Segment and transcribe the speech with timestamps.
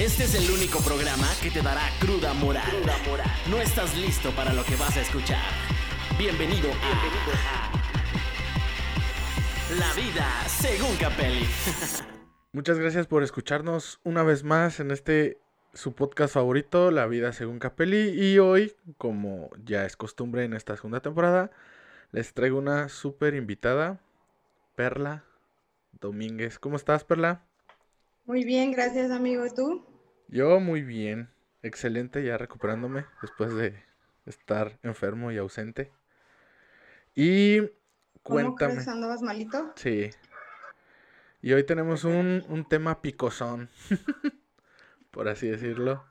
[0.00, 2.64] Este es el único programa que te dará cruda moral.
[3.50, 5.44] No estás listo para lo que vas a escuchar.
[6.18, 7.70] Bienvenido a,
[9.78, 11.44] La vida según Capelli.
[12.54, 15.38] Muchas gracias por escucharnos una vez más en este
[15.74, 18.08] su podcast favorito, La vida según Capelli.
[18.08, 21.50] Y hoy, como ya es costumbre en esta segunda temporada,
[22.10, 24.00] les traigo una súper invitada,
[24.76, 25.24] Perla
[26.00, 26.58] Domínguez.
[26.58, 27.42] ¿Cómo estás, Perla?
[28.24, 29.44] Muy bien, gracias, amigo.
[29.44, 29.89] ¿Y tú?
[30.32, 31.28] Yo muy bien,
[31.60, 33.82] excelente, ya recuperándome después de
[34.26, 35.90] estar enfermo y ausente.
[37.16, 37.62] Y
[38.22, 38.76] cuéntame.
[38.76, 39.72] ¿Cómo ¿Andabas malito?
[39.74, 40.10] Sí.
[41.42, 43.70] Y hoy tenemos un, un tema picosón,
[45.10, 46.04] por así decirlo.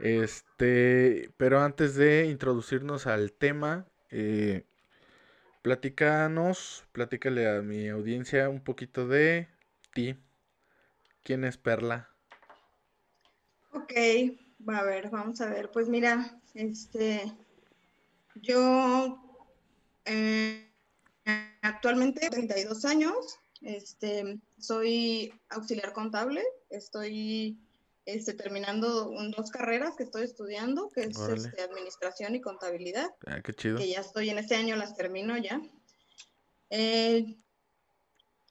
[0.00, 4.66] Este, pero antes de introducirnos al tema, eh,
[5.62, 9.46] platícanos, platícale a mi audiencia un poquito de
[9.94, 10.16] ti.
[11.22, 12.11] ¿Quién es Perla?
[13.72, 13.92] Ok,
[14.68, 15.70] va a ver, vamos a ver.
[15.70, 17.32] Pues mira, este,
[18.34, 19.18] yo
[20.04, 20.68] eh,
[21.62, 27.58] actualmente 32 años, este, soy auxiliar contable, estoy
[28.04, 33.10] este, terminando dos carreras que estoy estudiando, que es este, administración y contabilidad.
[33.26, 33.78] Ah, qué chido.
[33.78, 35.62] Que ya estoy en este año, las termino ya.
[36.68, 37.36] Eh,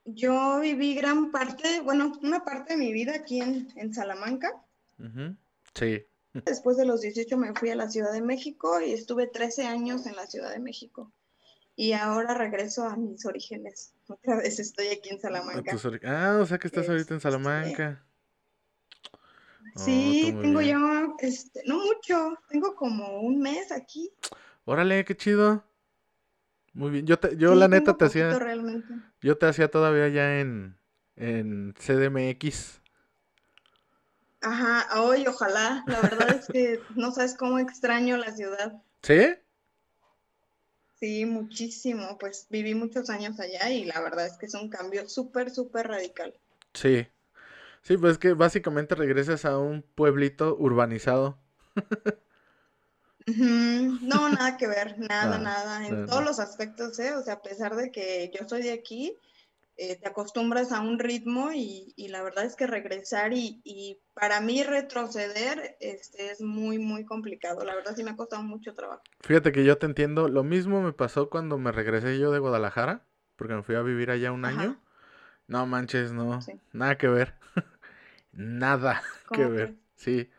[0.06, 4.66] yo viví gran parte, bueno, una parte de mi vida aquí en, en Salamanca.
[5.74, 6.06] Sí.
[6.34, 10.06] Después de los 18 me fui a la Ciudad de México y estuve 13 años
[10.06, 11.12] en la Ciudad de México.
[11.76, 13.94] Y ahora regreso a mis orígenes.
[14.08, 15.76] Otra vez estoy aquí en Salamanca.
[16.06, 18.06] Ah, o sea que estás ahorita en este, Salamanca.
[19.76, 24.12] Sí, oh, tengo ya, este, no mucho, tengo como un mes aquí.
[24.66, 25.64] Órale, qué chido.
[26.74, 28.38] Muy bien, yo, te, yo la neta te hacía,
[29.22, 30.78] yo te hacía todavía ya en,
[31.16, 32.81] en CDMX.
[34.42, 35.84] Ajá, hoy ojalá.
[35.88, 38.82] La verdad es que no sabes cómo extraño la ciudad.
[39.04, 39.36] ¿Sí?
[41.00, 42.18] Sí, muchísimo.
[42.20, 45.88] Pues viví muchos años allá y la verdad es que es un cambio súper, súper
[45.88, 46.34] radical.
[46.74, 47.08] Sí.
[47.84, 51.40] Sí, pues que básicamente regresas a un pueblito urbanizado.
[53.26, 57.16] No, nada que ver, nada, ah, nada, en todos los aspectos, ¿eh?
[57.16, 59.18] O sea, a pesar de que yo soy de aquí,
[59.78, 64.64] eh, te acostumbras a un ritmo y, la verdad es que regresar y, para mí
[64.64, 67.64] retroceder este, es muy, muy complicado.
[67.64, 69.02] La verdad sí me ha costado mucho trabajo.
[69.22, 70.28] Fíjate que yo te entiendo.
[70.28, 73.06] Lo mismo me pasó cuando me regresé yo de Guadalajara,
[73.36, 74.80] porque me fui a vivir allá un año.
[75.48, 76.40] No manches, no.
[76.74, 77.34] Nada que ver.
[78.32, 79.02] Nada
[79.34, 79.76] que ver.
[79.96, 80.30] Sí.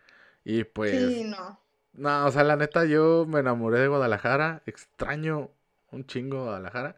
[0.45, 0.93] Y pues...
[0.93, 1.61] Sí, no.
[1.95, 4.63] No, o sea, la neta, yo me enamoré de Guadalajara.
[4.67, 5.51] Extraño
[5.91, 6.97] un chingo Guadalajara.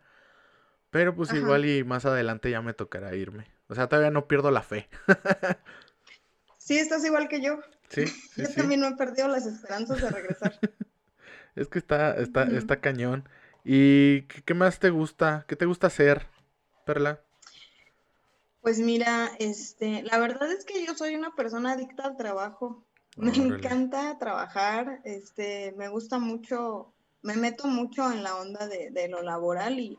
[0.95, 3.49] Pero pues igual y más adelante ya me tocará irme.
[3.67, 4.89] O sea, todavía no pierdo la fe.
[6.57, 7.59] sí, estás igual que yo.
[7.89, 8.05] Sí.
[8.37, 10.57] yo también no he perdido las esperanzas de regresar.
[11.57, 13.29] es que está, está, está cañón.
[13.65, 15.45] ¿Y qué, más te gusta?
[15.49, 16.29] ¿Qué te gusta hacer,
[16.87, 17.21] Perla?
[18.63, 22.85] Pues mira, este, la verdad es que yo soy una persona adicta al trabajo.
[23.17, 29.09] Me encanta trabajar, este, me gusta mucho, me meto mucho en la onda de, de
[29.09, 29.99] lo laboral y,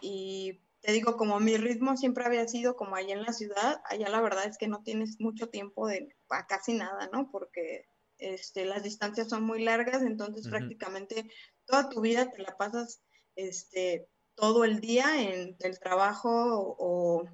[0.00, 4.08] y te digo, como mi ritmo siempre había sido como allá en la ciudad, allá
[4.08, 6.16] la verdad es que no tienes mucho tiempo de
[6.48, 7.30] casi nada, ¿no?
[7.30, 7.86] Porque
[8.18, 11.30] este, las distancias son muy largas, entonces prácticamente
[11.66, 13.02] toda tu vida te la pasas
[13.36, 17.24] este, todo el día en el trabajo o,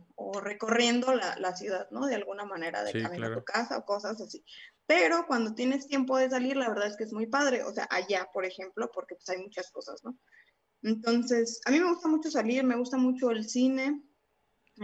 [0.41, 2.07] recorriendo la, ciudad, ¿no?
[2.07, 4.45] De alguna manera, de camino a tu casa o cosas así.
[4.87, 7.87] Pero cuando tienes tiempo de salir, la verdad es que es muy padre, o sea,
[7.91, 10.17] allá, por ejemplo, porque pues hay muchas cosas, ¿no?
[10.83, 14.03] Entonces, a mí me gusta mucho salir, me gusta mucho el cine,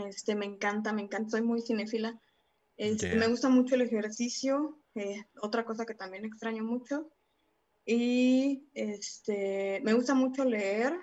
[0.08, 2.18] este, me encanta, me encanta, soy muy cinéfila.
[2.76, 7.10] Este, Me gusta mucho el ejercicio, eh, otra cosa que también extraño mucho.
[7.84, 10.94] Y este, me gusta mucho leer.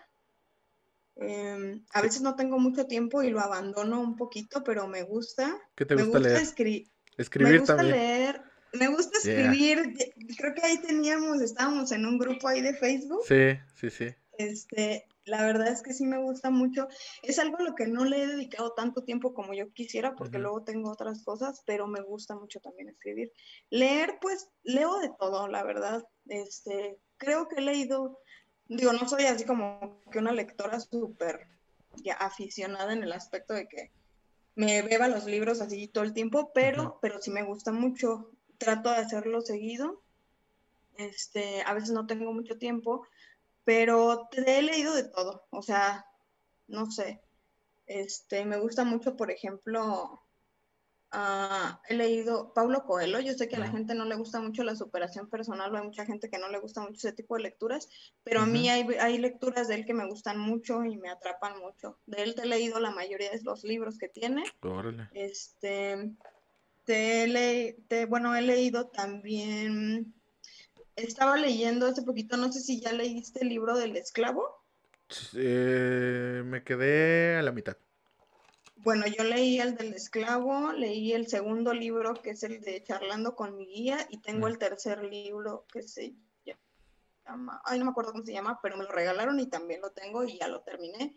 [1.15, 5.55] Em, a veces no tengo mucho tiempo y lo abandono un poquito, pero me gusta.
[5.75, 6.41] ¿Qué te gusta, leer?
[7.17, 8.41] Escribir me gusta leer.
[8.73, 9.95] Me gusta escribir.
[10.37, 13.23] Creo que ahí teníamos, estábamos en un grupo ahí de Facebook.
[13.27, 14.15] Sí, sí, sí.
[14.39, 16.87] Este, la verdad es que sí me gusta mucho.
[17.23, 20.39] Es algo a lo que no le he dedicado tanto tiempo como yo quisiera, porque
[20.39, 23.33] luego tengo otras cosas, pero me gusta mucho también escribir.
[23.69, 26.07] Leer, pues, leo de todo, la verdad.
[26.29, 28.17] Este, creo que he leído,
[28.69, 31.45] digo, no soy así como que una lectora súper
[32.17, 33.91] aficionada en el aspecto de que
[34.55, 38.31] me beba los libros así todo el tiempo, pero, pero sí me gusta mucho.
[38.57, 40.01] Trato de hacerlo seguido.
[40.95, 43.05] Este, a veces no tengo mucho tiempo,
[43.69, 46.03] pero te he leído de todo, o sea,
[46.65, 47.21] no sé,
[47.85, 50.23] este, me gusta mucho, por ejemplo,
[51.11, 53.19] Ah, he leído Paulo Coelho.
[53.19, 56.05] Yo sé que a la gente no le gusta mucho la superación personal, hay mucha
[56.05, 57.89] gente que no le gusta mucho ese tipo de lecturas,
[58.23, 61.57] pero a mí hay, hay, lecturas de él que me gustan mucho y me atrapan
[61.57, 61.97] mucho.
[62.05, 64.43] De él te he leído la mayoría de los libros que tiene.
[65.13, 66.11] Este,
[66.85, 70.13] te, te, bueno, he leído también,
[71.03, 74.63] estaba leyendo hace poquito, no sé si ya leíste el libro del esclavo.
[75.33, 77.77] Eh, me quedé a la mitad.
[78.77, 83.35] Bueno, yo leí el del esclavo, leí el segundo libro que es el de Charlando
[83.35, 86.15] con mi guía y tengo el tercer libro que se
[87.25, 89.91] llama, ay no me acuerdo cómo se llama, pero me lo regalaron y también lo
[89.91, 91.15] tengo y ya lo terminé.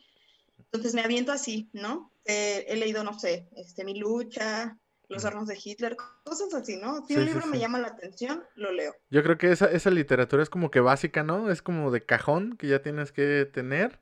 [0.59, 2.13] Entonces me aviento así, ¿no?
[2.25, 4.79] Eh, he leído, no sé, este, Mi lucha,
[5.13, 7.07] Los hornos de Hitler, cosas así, ¿no?
[7.07, 8.95] Si un libro me llama la atención, lo leo.
[9.11, 11.51] Yo creo que esa, esa literatura es como que básica, ¿no?
[11.51, 14.01] Es como de cajón que ya tienes que tener,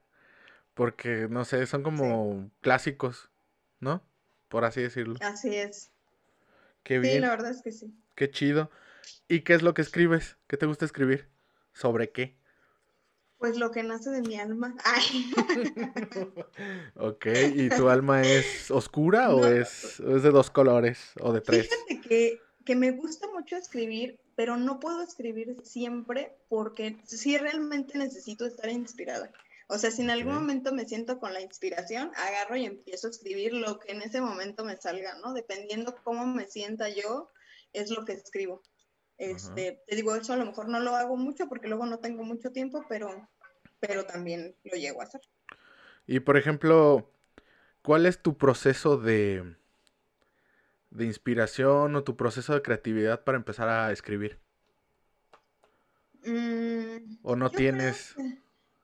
[0.75, 3.31] porque, no sé, son como clásicos.
[3.81, 4.03] ¿no?
[4.49, 5.17] Por así decirlo.
[5.21, 5.91] Así es.
[6.83, 7.15] Qué bien.
[7.15, 7.93] Sí, la verdad es que sí.
[8.15, 8.71] Qué chido.
[9.29, 10.37] ¿Y qué es lo que escribes?
[10.47, 11.29] ¿Qué te gusta escribir?
[11.73, 12.37] ¿Sobre qué?
[13.41, 14.77] Pues lo que nace de mi alma.
[14.85, 15.33] Ay.
[16.97, 21.69] ok, ¿y tu alma es oscura o, es, es, de dos colores o de tres?
[21.69, 27.97] Fíjate que, que me gusta mucho escribir, pero no puedo escribir siempre porque sí realmente
[27.97, 29.33] necesito estar inspirada.
[29.69, 33.11] O sea, si en algún momento me siento con la inspiración, agarro y empiezo a
[33.11, 35.33] escribir lo que en ese momento me salga, ¿no?
[35.33, 37.31] Dependiendo cómo me sienta yo,
[37.73, 38.63] es lo que escribo.
[39.21, 42.25] Este, te digo, eso a lo mejor no lo hago mucho porque luego no tengo
[42.25, 43.29] mucho tiempo, pero,
[43.79, 45.21] pero también lo llego a hacer.
[46.07, 47.13] Y por ejemplo,
[47.83, 49.57] ¿cuál es tu proceso de,
[50.89, 54.41] de inspiración o tu proceso de creatividad para empezar a escribir?
[56.25, 58.17] Mm, ¿O no tienes...?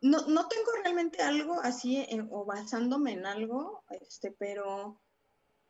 [0.03, 5.00] No, no tengo realmente algo así eh, o basándome en algo, este, pero,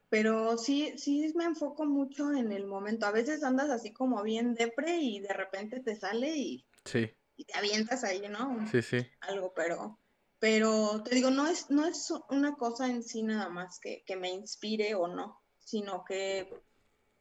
[0.08, 3.06] pero sí, sí me enfoco mucho en el momento.
[3.06, 7.10] A veces andas así como bien depre y de repente te sale y, sí.
[7.36, 8.66] y te avientas ahí, ¿no?
[8.70, 9.06] Sí, sí.
[9.20, 9.98] Algo, pero,
[10.38, 14.16] pero te digo, no es, no es una cosa en sí nada más que, que
[14.16, 16.48] me inspire o no, sino que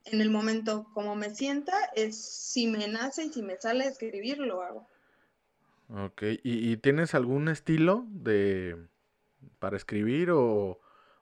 [0.06, 4.38] en el momento como me sienta, es si me nace y si me sale escribir,
[4.38, 4.88] lo hago.
[5.90, 8.88] Ok, ¿Y, tienes algún estilo de
[9.60, 10.80] para escribir o,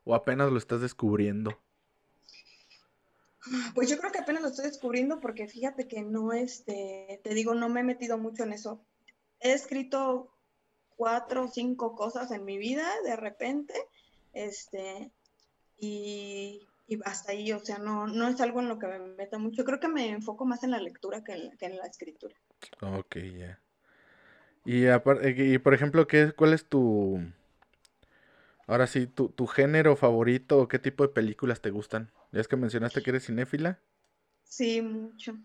[0.08, 1.58] apenas lo estás descubriendo?
[3.76, 7.54] Pues yo creo que apenas lo estoy descubriendo porque fíjate que no, este, te digo,
[7.54, 8.82] no me he metido mucho en eso.
[9.42, 10.34] He escrito
[10.96, 13.74] cuatro o cinco cosas en mi vida de repente,
[14.32, 15.12] este,
[15.78, 16.62] y,
[17.04, 19.66] hasta ahí, o sea, no, no es algo en lo que me meta mucho.
[19.66, 22.36] Creo que me enfoco más en la lectura que en, que en la escritura.
[22.82, 23.60] Ok, ya.
[24.66, 27.20] Y, y por ejemplo, ¿qué, ¿cuál es tu...
[28.68, 32.12] Ahora sí, tu, tu género favorito o qué tipo de películas te gustan?
[32.31, 33.80] Ya es que mencionaste que eres cinéfila.
[34.44, 35.38] Sí, mucho.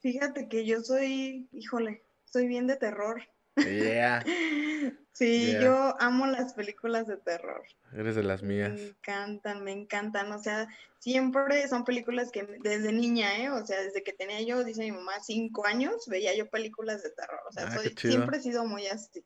[0.00, 3.22] Fíjate que yo soy, híjole, soy bien de terror.
[3.56, 4.22] Yeah.
[5.12, 7.62] sí, yo amo las películas de terror.
[7.92, 8.72] Eres de las mías.
[8.72, 10.30] Me encantan, me encantan.
[10.32, 13.50] O sea, siempre son películas que desde niña, ¿eh?
[13.50, 17.10] O sea, desde que tenía yo, dice mi mamá, cinco años, veía yo películas de
[17.10, 17.40] terror.
[17.48, 19.24] O sea, ah, soy, siempre he sido muy así.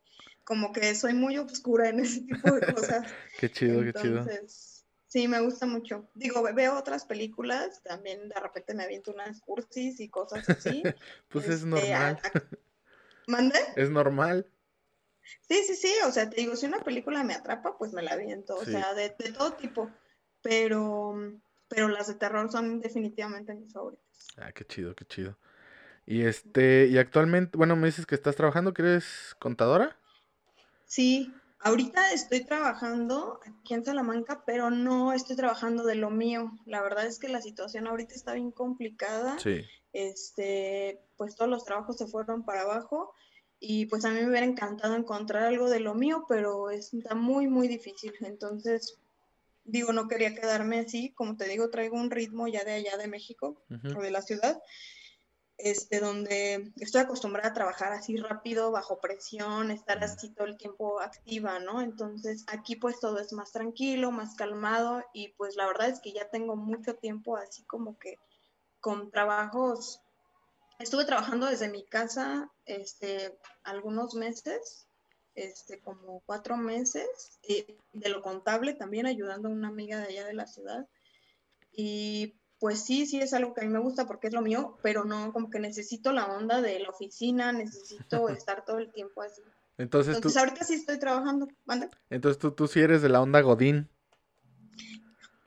[0.51, 3.07] Como que soy muy oscura en ese tipo de cosas.
[3.39, 4.27] qué chido, qué chido.
[5.07, 6.11] Sí, me gusta mucho.
[6.15, 10.83] Digo, veo otras películas, también de repente me aviento unas cursis y cosas así.
[11.29, 12.21] pues es este, normal.
[13.29, 13.61] ¿Mande?
[13.77, 14.45] Es normal.
[15.49, 18.17] Sí, sí, sí, o sea, te digo, si una película me atrapa, pues me la
[18.17, 19.89] viento, o sea, de, todo tipo,
[20.43, 21.15] pero,
[21.69, 24.27] pero las de terror son definitivamente mis favoritas.
[24.37, 25.39] Ah, qué chido, qué chido.
[26.07, 30.00] Y este, y actualmente, bueno, me dices que estás trabajando, que eres contadora.
[30.91, 36.53] Sí, ahorita estoy trabajando aquí en Salamanca, pero no estoy trabajando de lo mío.
[36.67, 39.39] La verdad es que la situación ahorita está bien complicada.
[39.39, 43.13] Sí este, pues todos los trabajos se fueron para abajo
[43.59, 47.47] y pues a mí me hubiera encantado encontrar algo de lo mío, pero está muy,
[47.47, 48.13] muy difícil.
[48.21, 48.99] Entonces,
[49.65, 53.09] digo, no quería quedarme así, como te digo, traigo un ritmo ya de allá de
[53.09, 53.61] México
[53.97, 54.59] o de la ciudad,
[55.63, 61.01] este, donde estoy acostumbrada a trabajar así rápido, bajo presión, estar así todo el tiempo
[61.01, 61.81] activa, ¿no?
[61.81, 66.13] Entonces, aquí pues todo es más tranquilo, más calmado y pues la verdad es que
[66.13, 68.17] ya tengo mucho tiempo así como que
[68.81, 70.01] con trabajos,
[70.79, 74.87] estuve trabajando desde mi casa este, algunos meses,
[75.35, 80.27] este, como cuatro meses, y de lo contable también ayudando a una amiga de allá
[80.27, 80.87] de la ciudad.
[81.73, 84.77] Y pues sí, sí es algo que a mí me gusta porque es lo mío,
[84.83, 89.23] pero no, como que necesito la onda de la oficina, necesito estar todo el tiempo
[89.23, 89.41] así.
[89.79, 91.49] Entonces, Entonces ahorita sí estoy trabajando.
[92.11, 93.89] Entonces tú, tú sí eres de la onda Godín.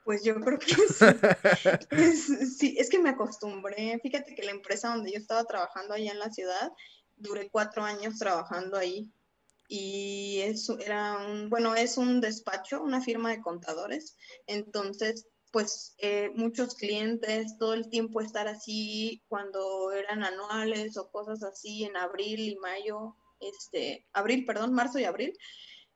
[0.04, 0.74] Pues yo creo que
[2.58, 2.74] sí.
[2.76, 3.98] es, que me acostumbré.
[4.02, 6.72] Fíjate que la empresa donde yo estaba trabajando allá en la ciudad,
[7.16, 9.08] duré cuatro años trabajando ahí.
[9.68, 14.16] Y eso era un, bueno, es un despacho, una firma de contadores.
[14.46, 21.44] Entonces, pues eh, muchos clientes, todo el tiempo estar así cuando eran anuales o cosas
[21.44, 25.32] así en abril y mayo, este, abril, perdón, marzo y abril,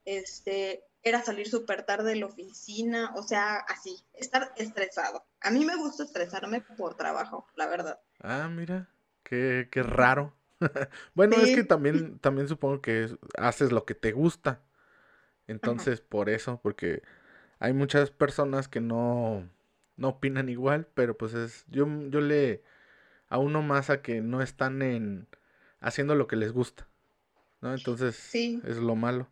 [0.05, 5.27] este, era salir súper tarde de la oficina, o sea, así, estar estresado.
[5.41, 7.99] A mí me gusta estresarme por trabajo, la verdad.
[8.21, 8.89] Ah, mira,
[9.25, 10.37] qué, qué raro.
[11.15, 14.63] bueno, es que también, también supongo que haces lo que te gusta.
[15.49, 17.03] Entonces, por eso, porque
[17.59, 19.49] hay muchas personas que no,
[19.97, 22.63] no opinan igual, pero pues es, yo, yo le
[23.29, 25.29] a uno más a que no están en
[25.81, 26.89] haciendo lo que les gusta.
[27.61, 27.75] ¿No?
[27.75, 28.63] Entonces, sí.
[28.65, 29.29] es lo malo.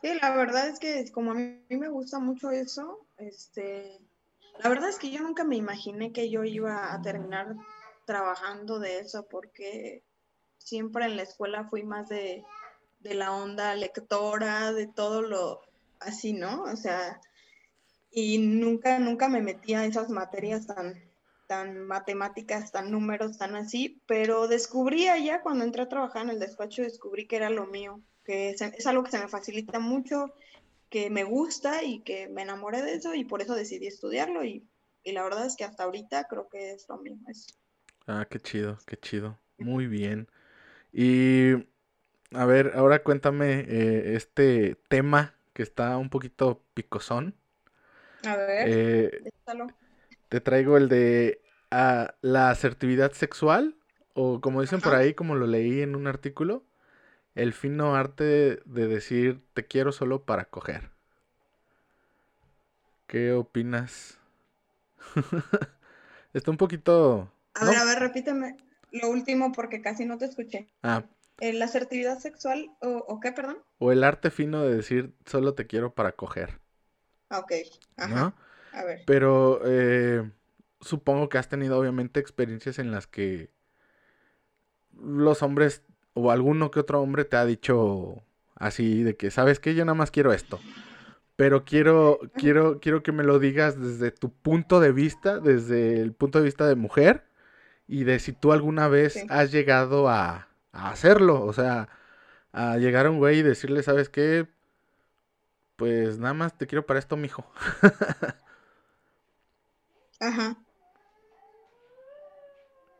[0.00, 3.98] Sí, la verdad es que como a mí me gusta mucho eso, este,
[4.62, 7.56] la verdad es que yo nunca me imaginé que yo iba a terminar
[8.06, 10.04] trabajando de eso porque
[10.56, 12.44] siempre en la escuela fui más de,
[13.00, 15.60] de la onda lectora, de todo lo
[16.00, 16.62] así, ¿no?
[16.64, 17.20] O sea,
[18.10, 21.02] y nunca, nunca me metía a esas materias tan,
[21.46, 26.40] tan matemáticas, tan números, tan así, pero descubrí allá cuando entré a trabajar en el
[26.40, 30.32] despacho, descubrí que era lo mío que es, algo que se me facilita mucho,
[30.88, 34.66] que me gusta y que me enamoré de eso y por eso decidí estudiarlo y,
[35.04, 37.26] la verdad es que hasta ahorita creo que es lo mismo.
[38.06, 39.38] Ah, qué chido, qué chido.
[39.58, 40.28] Muy bien.
[40.92, 41.54] Y
[42.32, 47.34] a ver, ahora cuéntame eh, este tema que está un poquito picosón.
[48.24, 49.30] A ver, eh,
[50.28, 53.76] te traigo el de ah, la asertividad sexual,
[54.14, 56.64] o como dicen por ahí, como lo leí en un artículo,
[57.34, 60.90] el fino arte de decir te quiero solo para coger.
[63.06, 64.18] ¿Qué opinas?
[66.32, 67.32] Está un poquito...
[67.54, 68.56] A ver, a ver, repíteme
[68.92, 70.68] lo último porque casi no te escuché.
[70.82, 71.04] Ah.
[71.40, 73.58] ¿La asertividad sexual o, qué, perdón?
[73.78, 76.60] O el arte fino de decir solo te quiero para coger.
[77.30, 77.52] Ok,
[77.96, 78.34] ajá.
[78.72, 79.02] A ver.
[79.06, 80.30] Pero eh,
[80.80, 83.50] supongo que has tenido obviamente experiencias en las que
[84.92, 85.82] los hombres
[86.14, 88.22] o alguno que otro hombre te ha dicho
[88.56, 89.74] así de que, ¿sabes qué?
[89.74, 90.60] Yo nada más quiero esto.
[91.36, 96.12] Pero quiero, quiero, quiero que me lo digas desde tu punto de vista, desde el
[96.12, 97.24] punto de vista de mujer,
[97.88, 101.44] y de si tú alguna vez has llegado a, a, hacerlo.
[101.44, 101.88] O sea,
[102.52, 104.48] a llegar a un güey y decirle, ¿sabes qué?
[105.76, 107.50] Pues nada más te quiero para esto, mijo.
[110.20, 110.56] Ajá.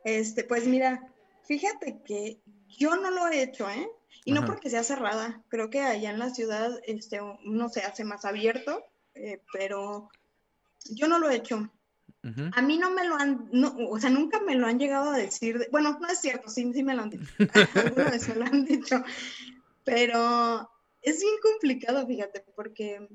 [0.05, 1.07] Este, pues mira,
[1.45, 3.91] fíjate que yo no lo he hecho, ¿eh?
[4.25, 8.05] Y no porque sea cerrada, creo que allá en la ciudad este, uno se hace
[8.05, 8.85] más abierto,
[9.15, 10.11] eh, pero
[10.91, 11.71] yo no lo he hecho.
[12.23, 15.17] A mí no me lo han, no, o sea, nunca me lo han llegado a
[15.17, 17.25] decir, bueno, no es cierto, sí, sí me lo han dicho,
[17.75, 19.03] alguna vez me lo han dicho,
[19.85, 23.09] pero es bien complicado, fíjate, porque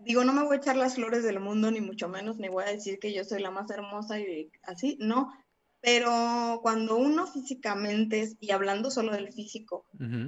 [0.00, 2.64] digo, no me voy a echar las flores del mundo, ni mucho menos, ni voy
[2.64, 5.32] a decir que yo soy la más hermosa y así, no,
[5.80, 9.84] pero cuando uno físicamente, y hablando solo del físico,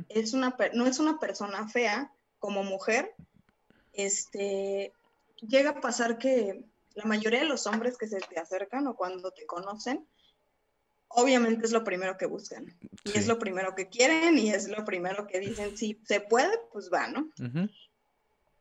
[0.09, 3.14] es una, no es una persona fea como mujer,
[3.93, 4.93] este,
[5.40, 6.64] llega a pasar que
[6.95, 10.07] la mayoría de los hombres que se te acercan o cuando te conocen,
[11.09, 12.67] obviamente es lo primero que buscan.
[13.05, 16.59] Y es lo primero que quieren y es lo primero que dicen, si se puede,
[16.73, 17.31] pues va, ¿no?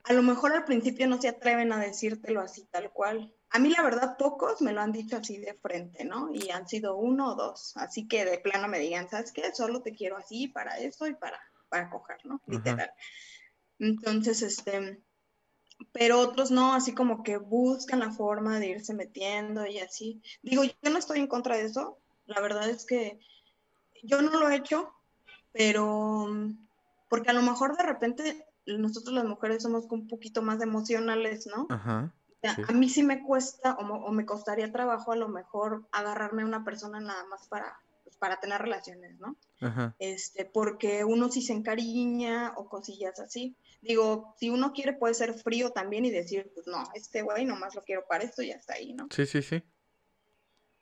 [0.03, 3.69] A lo mejor al principio no se atreven a decírtelo así tal cual, a mí
[3.69, 6.33] la verdad pocos me lo han dicho así de frente, ¿no?
[6.33, 7.77] Y han sido uno o dos.
[7.77, 9.53] Así que de plano me digan, ¿sabes qué?
[9.53, 12.41] Solo te quiero así para eso y para, para coger, ¿no?
[12.47, 12.91] Literal.
[13.77, 15.03] Entonces, este,
[15.91, 20.21] pero otros no, así como que buscan la forma de irse metiendo y así.
[20.41, 21.97] Digo, yo no estoy en contra de eso.
[22.25, 23.19] La verdad es que
[24.03, 24.93] yo no lo he hecho,
[25.51, 26.27] pero
[27.09, 31.67] porque a lo mejor de repente nosotros las mujeres somos un poquito más emocionales, ¿no?
[31.69, 32.13] Ajá.
[32.67, 36.65] A mí sí me cuesta o, me costaría trabajo a lo mejor agarrarme a una
[36.65, 39.37] persona nada más para, pues, para tener relaciones, ¿no?
[39.97, 43.55] Este, porque uno sí se encariña o cosillas así.
[43.83, 47.75] Digo, si uno quiere puede ser frío también y decir, pues no, este güey nomás
[47.75, 49.07] lo quiero para esto y ya está ahí, ¿no?
[49.11, 49.61] Sí, sí, sí.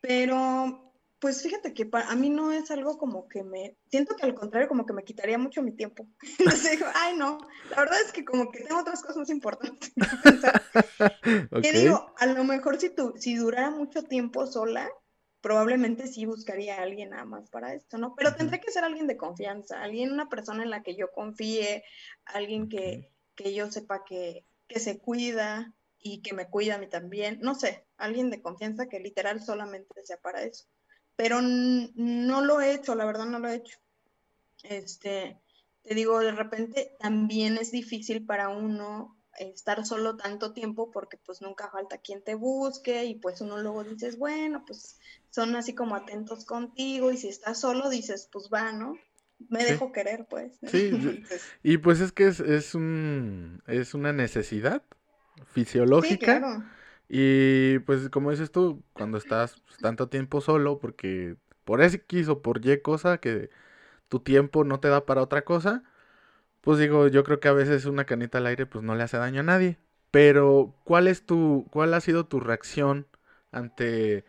[0.01, 0.91] Pero
[1.21, 4.33] pues fíjate que para, a mí no es algo como que me, siento que al
[4.33, 6.07] contrario como que me quitaría mucho mi tiempo.
[6.39, 7.39] Entonces digo, ay no,
[7.69, 9.91] la verdad es que como que tengo otras cosas más importantes.
[11.61, 14.89] Que digo, a lo mejor si, tu, si durara mucho tiempo sola,
[15.41, 18.15] probablemente sí buscaría a alguien nada más para esto, ¿no?
[18.15, 21.83] Pero tendría que ser alguien de confianza, alguien, una persona en la que yo confíe,
[22.25, 26.87] alguien que, que yo sepa que, que se cuida, y que me cuida a mí
[26.87, 27.39] también.
[27.41, 30.65] No sé, alguien de confianza que literal solamente sea para eso.
[31.15, 33.79] Pero no lo he hecho, la verdad no lo he hecho.
[34.63, 35.39] Este,
[35.83, 41.41] te digo, de repente también es difícil para uno estar solo tanto tiempo porque pues
[41.41, 45.95] nunca falta quien te busque y pues uno luego dices, bueno, pues son así como
[45.95, 48.97] atentos contigo y si estás solo dices, pues va, ¿no?
[49.49, 50.59] Me dejo querer, pues.
[50.67, 50.91] Sí,
[51.63, 54.83] y pues es que es, es, un, es una necesidad
[55.53, 56.67] fisiológica.
[57.09, 61.35] Y pues como dices tú, cuando estás tanto tiempo solo, porque
[61.65, 63.49] por X o por Y cosa que
[64.07, 65.83] tu tiempo no te da para otra cosa,
[66.61, 69.17] pues digo, yo creo que a veces una canita al aire pues no le hace
[69.17, 69.77] daño a nadie.
[70.11, 73.07] Pero, ¿cuál es tu, cuál ha sido tu reacción
[73.51, 74.25] ante,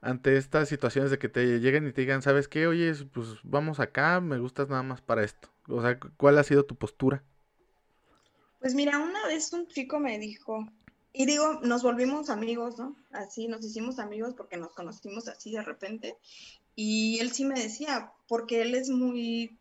[0.00, 2.66] ante estas situaciones de que te lleguen y te digan, ¿sabes qué?
[2.66, 5.48] Oye, pues vamos acá, me gustas nada más para esto.
[5.68, 7.22] O sea, ¿cuál ha sido tu postura?
[8.60, 10.66] Pues mira, una vez un chico me dijo,
[11.12, 12.94] y digo, nos volvimos amigos, ¿no?
[13.12, 16.16] Así, nos hicimos amigos porque nos conocimos así de repente.
[16.74, 19.56] Y él sí me decía, porque él es muy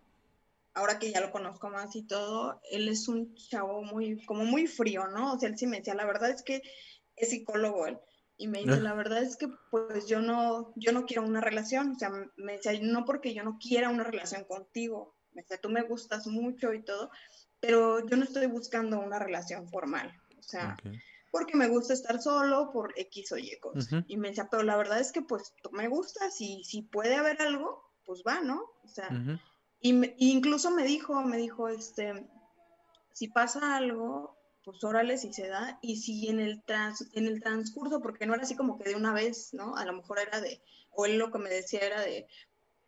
[0.77, 4.67] ahora que ya lo conozco más y todo, él es un chavo muy, como muy
[4.67, 5.33] frío, ¿no?
[5.33, 6.61] O sea, él sí me decía, la verdad es que
[7.15, 7.97] es psicólogo él.
[8.37, 8.79] Y me dice, ah.
[8.79, 11.93] la verdad es que pues yo no, yo no quiero una relación.
[11.93, 15.15] O sea, me decía, no porque yo no quiera una relación contigo.
[15.31, 17.09] Me decía, tú me gustas mucho y todo,
[17.59, 20.13] pero yo no estoy buscando una relación formal.
[20.37, 20.77] O sea,
[21.31, 24.03] porque me gusta estar solo por X o Y cosas.
[24.07, 27.15] Y me decía, pero la verdad es que pues tú me gustas y si puede
[27.15, 28.61] haber algo, pues va, ¿no?
[28.83, 29.09] O sea,
[29.81, 32.27] y incluso me dijo, me dijo, este,
[33.13, 37.41] si pasa algo, pues órale si se da, y si en el, trans, en el
[37.41, 39.77] transcurso, porque no era así como que de una vez, ¿no?
[39.77, 42.27] A lo mejor era de, o él lo que me decía era de,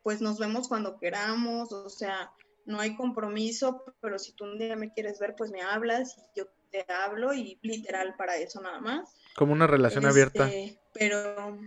[0.03, 2.33] pues nos vemos cuando queramos, o sea,
[2.65, 6.39] no hay compromiso, pero si tú un día me quieres ver, pues me hablas y
[6.39, 9.15] yo te hablo y literal para eso nada más.
[9.35, 10.47] Como una relación abierta.
[10.47, 11.57] Este, pero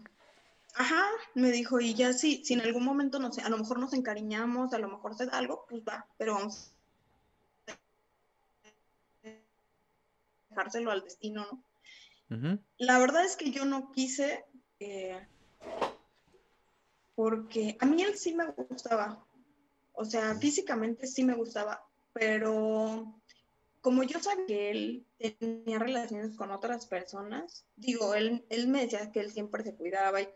[0.74, 3.78] Ajá, me dijo, y ya sí, si en algún momento, no sé, a lo mejor
[3.78, 6.72] nos encariñamos, a lo mejor se da algo, pues va, pero vamos
[10.48, 11.46] dejárselo al destino,
[12.28, 12.58] ¿no?
[12.78, 14.44] La verdad es que yo no quise,
[14.80, 15.20] eh,
[17.14, 19.22] porque a mí él sí me gustaba,
[19.92, 23.20] o sea, físicamente sí me gustaba, pero
[23.82, 29.12] como yo sabía que él tenía relaciones con otras personas, digo, él, él me decía
[29.12, 30.28] que él siempre se cuidaba y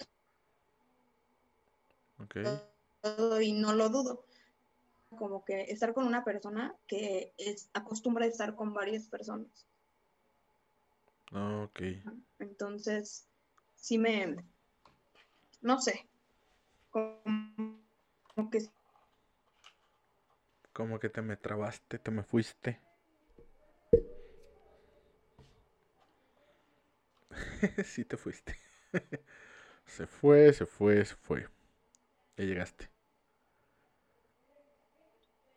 [3.01, 4.25] todo y no lo dudo.
[5.19, 9.67] Como que estar con una persona que es acostumbra a estar con varias personas.
[11.33, 11.69] Ah,
[12.39, 13.27] Entonces,
[13.75, 14.37] sí me,
[15.61, 16.09] no sé,
[16.91, 18.69] como, que...
[20.73, 22.81] Como que te me trabaste, te me fuiste.
[27.85, 28.57] sí te fuiste.
[29.87, 31.56] se fue, se fue, se fue.
[32.37, 32.91] Ya llegaste.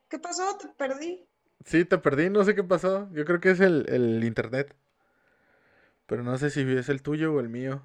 [0.07, 0.57] ¿Qué pasó?
[0.57, 1.27] Te perdí.
[1.65, 3.09] Sí, te perdí, no sé qué pasó.
[3.11, 4.75] Yo creo que es el, internet.
[6.07, 7.83] Pero no sé si es el tuyo o el mío.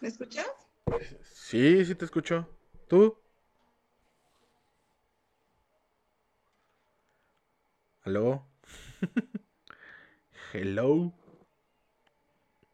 [0.00, 0.48] ¿Me escuchas?
[1.22, 2.48] Sí, sí te escucho.
[2.88, 3.16] ¿Tú?
[8.02, 8.46] ¿Aló?
[10.52, 11.12] Hello.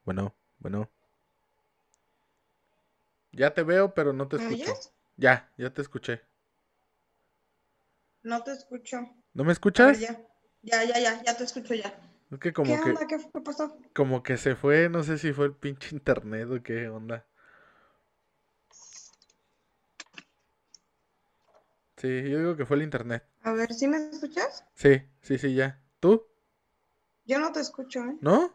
[0.05, 0.89] Bueno, bueno.
[3.33, 4.73] Ya te veo, pero no te escucho.
[5.17, 6.23] Ya, ya te escuché.
[8.23, 8.99] No te escucho.
[9.35, 10.01] ¿No me escuchas?
[10.01, 10.21] ya.
[10.63, 11.95] ya, ya, ya, ya te escucho ya.
[12.31, 13.07] Es que como ¿Qué que, onda?
[13.07, 13.79] ¿Qué, pasó?
[13.95, 17.25] Como que se fue, no sé si fue el pinche internet o qué onda.
[21.97, 23.25] Sí, yo digo que fue el internet.
[23.43, 24.65] A ver, ¿sí me escuchas?
[24.75, 25.81] Sí, sí, sí, ya.
[26.01, 26.27] ¿Tú?
[27.25, 28.17] Yo no te escucho, ¿eh?
[28.21, 28.55] ¿No?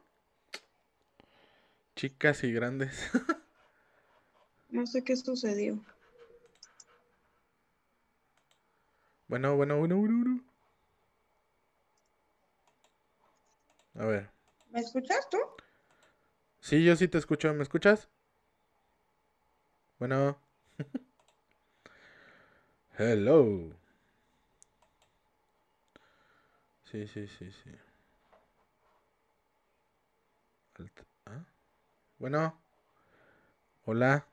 [1.96, 3.10] Chicas y grandes.
[4.70, 5.84] no sé qué sucedió.
[9.32, 10.44] Bueno, bueno, bueno, bueno, bueno.
[13.96, 14.30] A ver.
[14.72, 15.38] ¿Me escuchas tú?
[16.60, 17.54] Sí, yo sí te escucho.
[17.54, 18.10] ¿Me escuchas?
[20.00, 20.38] Bueno.
[23.00, 23.74] Hello.
[26.84, 27.72] Sí, sí, sí, sí.
[31.26, 31.46] ¿Ah?
[32.20, 32.62] Bueno.
[33.86, 34.28] Hola.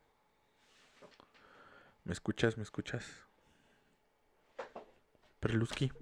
[2.02, 2.56] ¿Me escuchas?
[2.56, 3.27] ¿Me escuchas?
[5.40, 5.92] Perluski.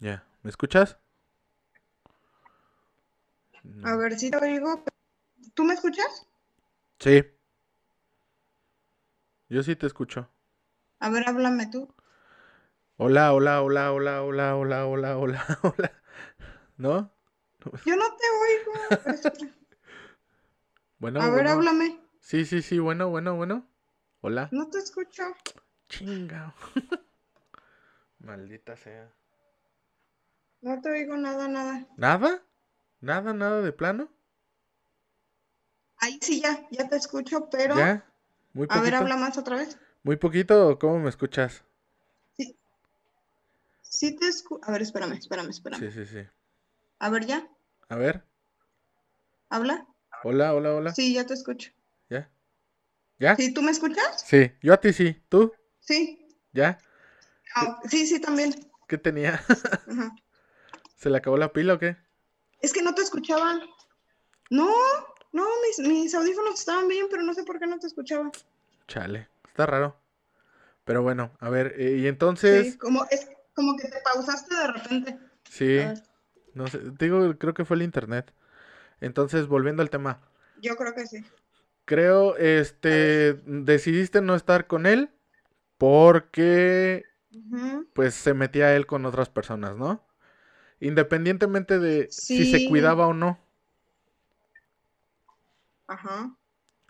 [0.00, 0.98] Ya, ¿me escuchas?
[3.84, 4.84] A ver si te oigo.
[5.54, 6.26] ¿Tú me escuchas?
[6.98, 7.22] Sí.
[9.48, 10.28] Yo sí te escucho.
[11.00, 11.92] A ver, háblame tú.
[12.96, 16.02] Hola, hola, hola, hola, hola, hola, hola, hola, hola.
[16.76, 17.12] ¿No?
[17.84, 19.54] Yo no te oigo.
[21.04, 22.00] Bueno, A ver, háblame.
[22.18, 23.68] Sí, sí, sí, bueno, bueno, bueno.
[24.22, 24.48] Hola.
[24.52, 25.22] No te escucho.
[25.86, 26.54] Chinga.
[28.20, 29.12] Maldita sea.
[30.62, 31.86] No te oigo nada, nada.
[31.98, 32.42] ¿Nada?
[33.02, 34.08] ¿Nada, nada de plano?
[35.98, 38.10] Ahí sí ya, ya te escucho, pero ¿Ya?
[38.54, 38.96] ¿Muy a ver, poquito?
[38.96, 39.78] habla más otra vez.
[40.04, 41.66] ¿Muy poquito o cómo me escuchas?
[42.38, 42.58] Sí.
[43.82, 44.64] Sí te escucho.
[44.66, 45.80] A ver, espérame, espérame, espérame.
[45.80, 46.26] Sí, sí, sí.
[46.98, 47.46] A ver, ya.
[47.90, 48.24] A ver.
[49.50, 49.86] ¿Habla?
[50.26, 50.94] Hola, hola, hola.
[50.94, 51.70] Sí, ya te escucho.
[52.08, 52.30] ¿Ya?
[53.18, 53.36] ¿Ya?
[53.36, 54.24] ¿Sí, tú me escuchas?
[54.26, 55.22] Sí, yo a ti sí.
[55.28, 55.52] ¿Tú?
[55.80, 56.18] Sí.
[56.52, 56.78] ¿Ya?
[57.54, 58.54] Ah, sí, sí, también.
[58.88, 59.40] ¿Qué tenía?
[59.86, 60.14] Ajá.
[60.96, 61.96] ¿Se le acabó la pila o qué?
[62.62, 63.60] Es que no te escuchaban.
[64.50, 64.70] No,
[65.32, 68.30] no, mis, mis audífonos estaban bien, pero no sé por qué no te escuchaba.
[68.88, 69.96] Chale, está raro.
[70.84, 74.66] Pero bueno, a ver, eh, y entonces, Sí, como, es como que te pausaste de
[74.68, 75.18] repente.
[75.50, 75.78] sí,
[76.54, 78.32] no sé, digo, creo que fue el internet.
[79.00, 80.20] Entonces, volviendo al tema,
[80.56, 81.24] yo creo que sí.
[81.84, 85.10] creo, este, decidiste no estar con él
[85.78, 87.06] porque,
[87.94, 90.06] pues, se metía él con otras personas, ¿no?
[90.80, 93.38] Independientemente de si se cuidaba o no.
[95.86, 96.36] Ajá.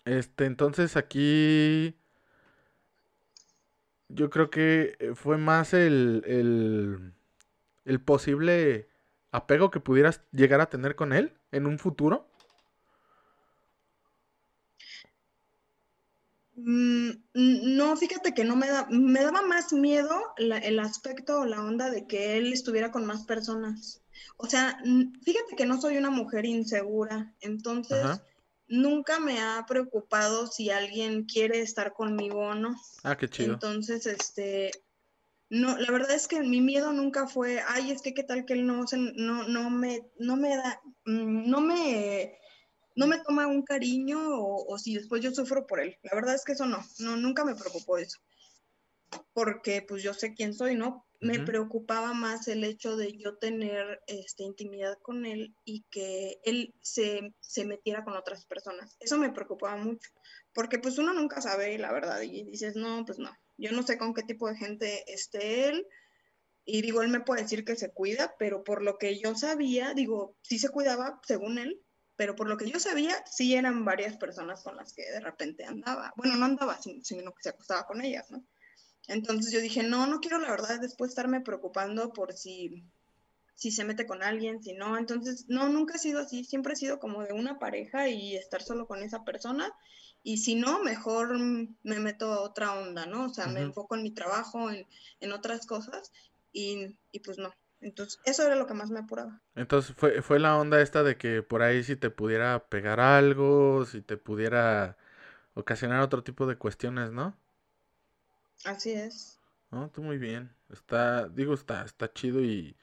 [0.06, 1.98] Este, entonces aquí
[4.08, 7.14] yo creo que eh, fue más el, el,
[7.84, 8.88] el posible
[9.32, 12.28] apego que pudieras llegar a tener con él en un futuro.
[16.56, 21.40] Mm, n- No, fíjate que no me da, me daba más miedo la- el aspecto
[21.40, 24.02] o la onda de que él estuviera con más personas.
[24.36, 24.78] O sea,
[25.24, 28.22] fíjate que no soy una mujer insegura, entonces Ajá.
[28.68, 32.76] nunca me ha preocupado si alguien quiere estar conmigo o no.
[33.02, 33.54] Ah, qué chido.
[33.54, 34.70] Entonces, este,
[35.50, 38.54] no, la verdad es que mi miedo nunca fue, ay, es que qué tal que
[38.54, 42.38] él no, se- no, no me, no me da, mm, no me,
[42.96, 45.96] no me toma un cariño o, o si después yo sufro por él.
[46.02, 48.18] La verdad es que eso no, no, nunca me preocupó eso.
[49.32, 51.06] Porque pues yo sé quién soy, ¿no?
[51.20, 56.74] Me preocupaba más el hecho de yo tener este, intimidad con él y que él
[56.82, 58.96] se, se metiera con otras personas.
[59.00, 60.10] Eso me preocupaba mucho,
[60.52, 63.98] porque pues uno nunca sabe la verdad y dices, no, pues no, yo no sé
[63.98, 65.86] con qué tipo de gente esté él.
[66.66, 69.94] Y digo, él me puede decir que se cuida, pero por lo que yo sabía,
[69.94, 71.82] digo, sí se cuidaba según él,
[72.16, 75.64] pero por lo que yo sabía, sí eran varias personas con las que de repente
[75.64, 76.12] andaba.
[76.16, 78.44] Bueno, no andaba, sin- sino que se acostaba con ellas, ¿no?
[79.08, 82.84] Entonces yo dije, no, no quiero la verdad después estarme preocupando por si,
[83.56, 84.96] si se mete con alguien, si no.
[84.98, 88.62] Entonces, no, nunca he sido así, siempre he sido como de una pareja y estar
[88.62, 89.72] solo con esa persona.
[90.24, 93.26] Y si no, mejor me meto a otra onda, ¿no?
[93.26, 94.86] O sea, me enfoco en mi trabajo, en,
[95.20, 96.10] en otras cosas
[96.50, 97.52] y, y pues no.
[97.82, 99.38] Entonces, eso era lo que más me apuraba.
[99.54, 103.84] Entonces fue, fue la onda esta de que por ahí si te pudiera pegar algo,
[103.84, 104.96] si te pudiera
[105.52, 107.36] ocasionar otro tipo de cuestiones, ¿no?
[108.64, 109.38] Así es.
[109.70, 110.54] No, tú muy bien.
[110.70, 112.76] Está, digo, está, está chido y,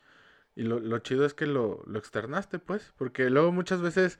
[0.56, 4.20] y lo, lo chido es que lo, lo externaste, pues, porque luego muchas veces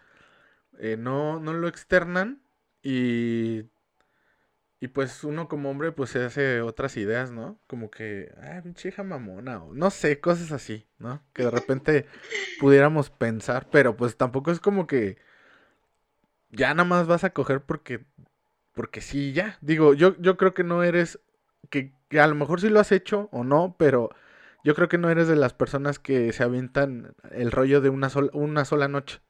[0.80, 2.40] eh, no, no lo externan
[2.84, 3.63] y,
[4.80, 7.60] y pues uno como hombre pues se hace otras ideas, ¿no?
[7.67, 11.24] Como que, ah, pinche hija mamona, o no sé, cosas así, ¿no?
[11.34, 12.08] Que de repente
[12.60, 15.17] pudiéramos pensar, pero pues tampoco es como que
[16.50, 18.06] ya nada más vas a coger porque,
[18.74, 19.58] porque sí, ya.
[19.62, 21.20] Digo, yo, yo creo que no eres,
[21.70, 24.10] que, que a lo mejor sí lo has hecho o no, pero
[24.63, 28.10] yo creo que no eres de las personas que se avientan el rollo de una
[28.10, 29.22] sola, una sola noche.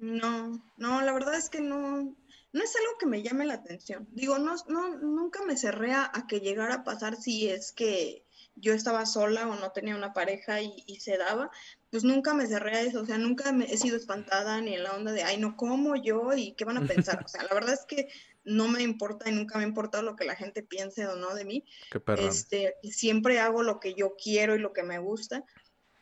[0.00, 2.16] No, no, la verdad es que no,
[2.52, 4.08] no es algo que me llame la atención.
[4.12, 8.24] Digo, no, no, nunca me cerré a, a que llegara a pasar si es que
[8.60, 11.50] yo estaba sola o no tenía una pareja y, y se daba,
[11.90, 14.82] pues nunca me cerré a eso, o sea, nunca me he sido espantada ni en
[14.82, 16.32] la onda de, ay, no, ¿cómo yo?
[16.34, 17.18] ¿Y qué van a pensar?
[17.24, 18.08] O sea, la verdad es que
[18.44, 21.34] no me importa y nunca me ha importado lo que la gente piense o no
[21.34, 21.64] de mí.
[21.90, 22.28] Qué perrón.
[22.28, 25.44] Este, siempre hago lo que yo quiero y lo que me gusta,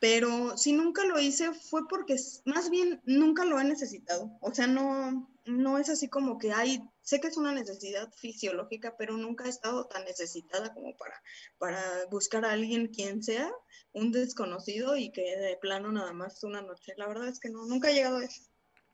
[0.09, 2.15] pero si nunca lo hice fue porque
[2.45, 4.31] más bien nunca lo he necesitado.
[4.41, 8.95] O sea, no, no es así como que hay, sé que es una necesidad fisiológica,
[8.97, 11.21] pero nunca he estado tan necesitada como para,
[11.59, 13.51] para buscar a alguien quien sea,
[13.95, 16.95] un desconocido y que de plano nada más una noche.
[16.97, 18.43] La verdad es que no, nunca he llegado a eso.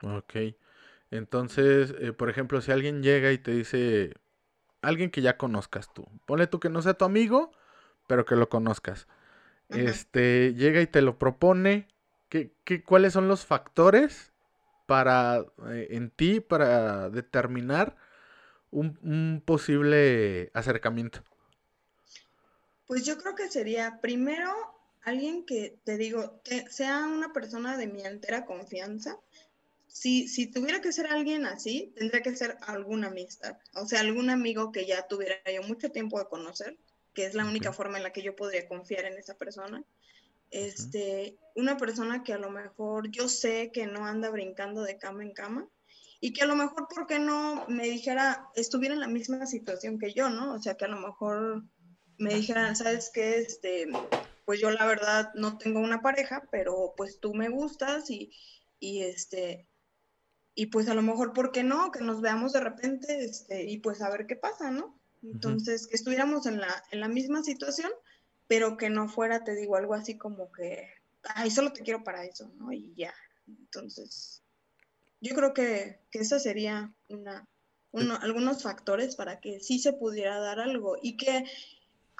[0.02, 0.56] Ok.
[1.10, 4.14] Entonces, eh, por ejemplo, si alguien llega y te dice,
[4.80, 7.52] alguien que ya conozcas tú, ponle tú que no sea tu amigo,
[8.06, 9.06] pero que lo conozcas.
[9.74, 11.88] Este, llega y te lo propone,
[12.28, 14.32] ¿qué, qué, cuáles son los factores
[14.86, 17.96] para, eh, en ti, para determinar
[18.70, 21.22] un, un posible acercamiento?
[22.86, 24.52] Pues yo creo que sería primero
[25.02, 29.18] alguien que, te digo, sea una persona de mi entera confianza.
[29.86, 34.30] Si, si tuviera que ser alguien así, tendría que ser alguna amistad, o sea, algún
[34.30, 36.78] amigo que ya tuviera yo mucho tiempo de conocer,
[37.14, 39.84] que es la única forma en la que yo podría confiar en esa persona.
[40.50, 45.22] Este, una persona que a lo mejor yo sé que no anda brincando de cama
[45.22, 45.68] en cama
[46.20, 49.98] y que a lo mejor, ¿por qué no me dijera, estuviera en la misma situación
[49.98, 50.54] que yo, ¿no?
[50.54, 51.64] O sea, que a lo mejor
[52.18, 53.38] me dijeran, ¿sabes qué?
[53.38, 53.88] Este,
[54.44, 58.30] pues yo la verdad no tengo una pareja, pero pues tú me gustas y,
[58.78, 59.68] y este,
[60.54, 61.90] y pues a lo mejor, ¿por qué no?
[61.90, 65.01] Que nos veamos de repente este, y pues a ver qué pasa, ¿no?
[65.22, 67.90] Entonces, que estuviéramos en la, en la misma situación,
[68.48, 70.88] pero que no fuera, te digo, algo así como que,
[71.22, 72.72] ay, solo te quiero para eso, ¿no?
[72.72, 73.14] Y ya.
[73.46, 74.42] Entonces,
[75.20, 77.46] yo creo que, que esa sería una,
[77.92, 81.44] uno, algunos factores para que sí se pudiera dar algo y que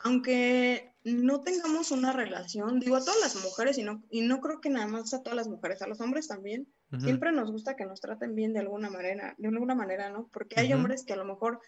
[0.04, 4.60] aunque no tengamos una relación, digo a todas las mujeres y no, y no creo
[4.60, 6.66] que nada más a todas las mujeres, a los hombres también,
[6.98, 10.28] siempre nos gusta que nos traten bien de alguna manera, de alguna manera, ¿no?
[10.32, 11.60] Porque hay hombres que a lo mejor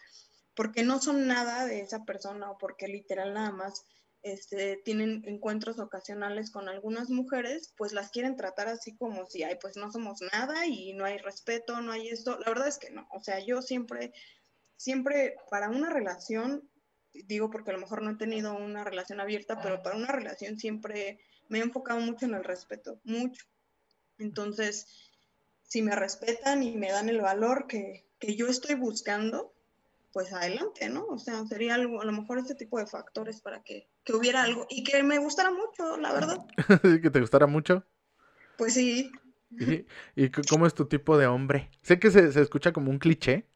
[0.55, 3.85] porque no son nada de esa persona o porque literal nada más
[4.25, 9.59] este, tienen encuentros ocasionales con algunas mujeres, pues las quieren tratar así como si, ay,
[9.61, 12.39] pues no somos nada y no hay respeto, no hay esto.
[12.39, 13.07] La verdad es que no.
[13.13, 14.15] O sea, yo siempre,
[14.77, 16.69] siempre para una relación,
[17.13, 20.59] digo porque a lo mejor no he tenido una relación abierta, pero para una relación
[20.59, 23.45] siempre me he enfocado mucho en el respeto, mucho.
[24.17, 24.87] Entonces,
[25.65, 29.54] si me respetan y me dan el valor que, que yo estoy buscando,
[30.15, 31.05] pues adelante, ¿no?
[31.07, 34.65] O sea, sería algo, a lo mejor este tipo de factores para que, hubiera algo
[34.71, 36.39] y que me gustara mucho, la verdad.
[37.03, 37.85] ¿Que te gustara mucho?
[38.57, 39.11] Pues sí.
[40.15, 41.69] ¿Y, cómo es tu tipo de hombre?
[41.83, 43.49] Sé que se, escucha como un cliché,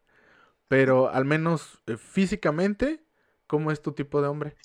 [0.67, 3.05] pero al menos eh, físicamente,
[3.47, 4.57] ¿cómo es tu tipo de hombre?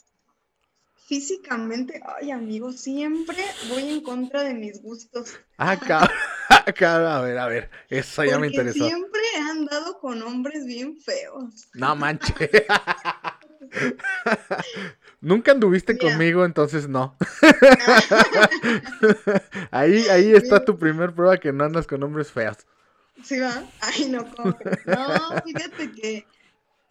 [0.96, 3.38] Físicamente, ay amigo, siempre
[3.70, 5.40] voy en contra de mis gustos.
[5.60, 5.78] Ah,
[6.50, 8.88] a ver, a ver, eso ya me interesó.
[8.88, 9.23] Siempre
[9.54, 11.70] andado con hombres bien feos.
[11.74, 12.36] No manches.
[15.22, 17.16] Nunca anduviste conmigo, entonces no.
[19.72, 22.58] ahí, ahí está tu primer prueba que no andas con hombres feos.
[23.24, 23.64] Sí, va.
[23.80, 24.24] Ay, no,
[24.86, 26.28] No, fíjate que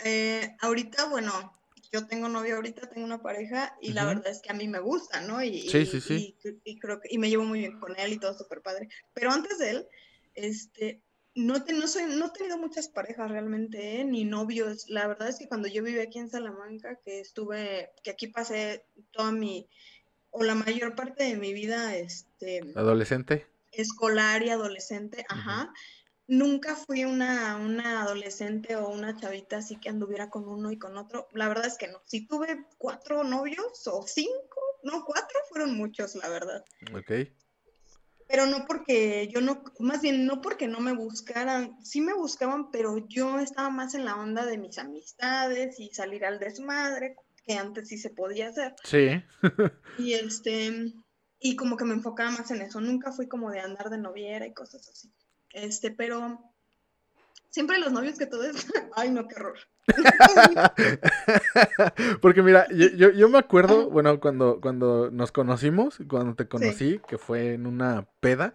[0.04, 1.52] eh, ahorita, bueno,
[1.92, 4.80] yo tengo novio ahorita, tengo una pareja y la verdad es que a mí me
[4.80, 5.42] gusta, ¿no?
[5.42, 6.36] Y, sí, sí, sí.
[6.64, 8.88] Y, creo que, y me llevo muy bien con él y todo súper padre.
[9.12, 9.86] Pero antes de él,
[10.34, 11.02] este,
[11.34, 14.04] no, no, soy, no he tenido muchas parejas realmente, ¿eh?
[14.04, 14.88] ni novios.
[14.88, 18.84] La verdad es que cuando yo viví aquí en Salamanca, que estuve, que aquí pasé
[19.10, 19.68] toda mi,
[20.30, 22.60] o la mayor parte de mi vida, este...
[22.74, 23.46] ¿Adolescente?
[23.72, 25.72] Escolar y adolescente, ajá
[26.32, 30.96] nunca fui una, una adolescente o una chavita así que anduviera con uno y con
[30.96, 31.28] otro.
[31.32, 32.00] La verdad es que no.
[32.06, 36.64] Si tuve cuatro novios o cinco, no, cuatro fueron muchos, la verdad.
[36.94, 37.28] Ok.
[38.32, 42.70] Pero no porque yo no, más bien no porque no me buscaran, sí me buscaban,
[42.70, 47.58] pero yo estaba más en la onda de mis amistades y salir al desmadre, que
[47.58, 48.74] antes sí se podía hacer.
[48.84, 49.22] Sí.
[49.98, 50.94] y este,
[51.40, 52.80] y como que me enfocaba más en eso.
[52.80, 55.12] Nunca fui como de andar de noviera y cosas así.
[55.50, 56.51] Este, pero
[57.52, 59.58] siempre los novios que todo es, ay no, qué horror.
[62.20, 67.18] Porque mira, yo, yo, me acuerdo, bueno, cuando, cuando nos conocimos, cuando te conocí, que
[67.18, 68.54] fue en una peda,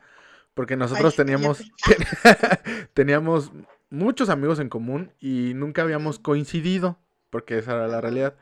[0.54, 1.72] porque nosotros teníamos,
[2.94, 3.52] teníamos
[3.90, 6.98] muchos amigos en común y nunca habíamos coincidido,
[7.30, 8.36] porque esa era la realidad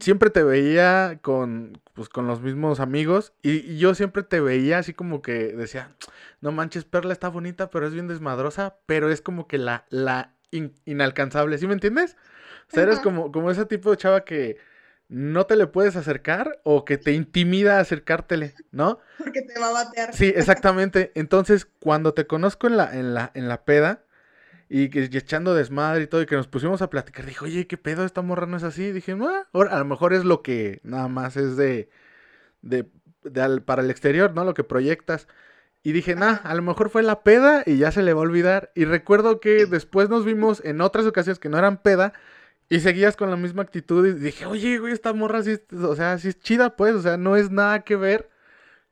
[0.00, 4.94] siempre te veía con, pues, con los mismos amigos y, yo siempre te veía así
[4.94, 5.94] como que decía,
[6.40, 10.34] no manches, Perla está bonita, pero es bien desmadrosa, pero es como que la, la
[10.84, 12.16] inalcanzable, ¿sí me entiendes?
[12.68, 14.58] O sea, eres como, como ese tipo de chava que
[15.08, 19.00] no te le puedes acercar o que te intimida acercártele, ¿no?
[19.18, 20.14] Porque te va a batear.
[20.14, 21.10] Sí, exactamente.
[21.14, 24.04] Entonces, cuando te conozco en la, en la, en la peda,
[24.72, 27.26] y, que, echando desmadre y todo, y que nos pusimos a platicar.
[27.26, 28.04] Dijo, oye, ¿qué pedo?
[28.04, 28.84] Esta morra no es así.
[28.84, 31.90] Y dije, no, a lo mejor es lo que nada más es de,
[32.62, 32.84] de,
[33.62, 34.44] para el exterior, ¿no?
[34.44, 35.26] Lo que proyectas.
[35.82, 38.22] Y dije, nah, a lo mejor fue la peda y ya se le va a
[38.22, 38.70] olvidar.
[38.76, 42.12] Y recuerdo que después nos vimos en otras ocasiones que no eran peda
[42.68, 44.06] y seguías con la misma actitud.
[44.06, 47.16] Y dije, oye, güey, esta morra sí, o sea, sí es chida, pues, o sea,
[47.16, 48.30] no es nada que ver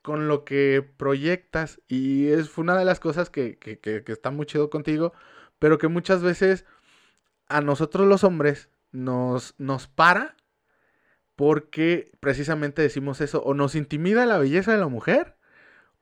[0.03, 1.81] con lo que proyectas.
[1.89, 5.13] Y es, fue una de las cosas que, que, que, que está muy chido contigo
[5.59, 6.65] pero que muchas veces
[7.49, 10.37] a nosotros los hombres nos, nos para
[11.39, 15.37] porque precisamente decimos eso, o nos intimida la belleza de la mujer,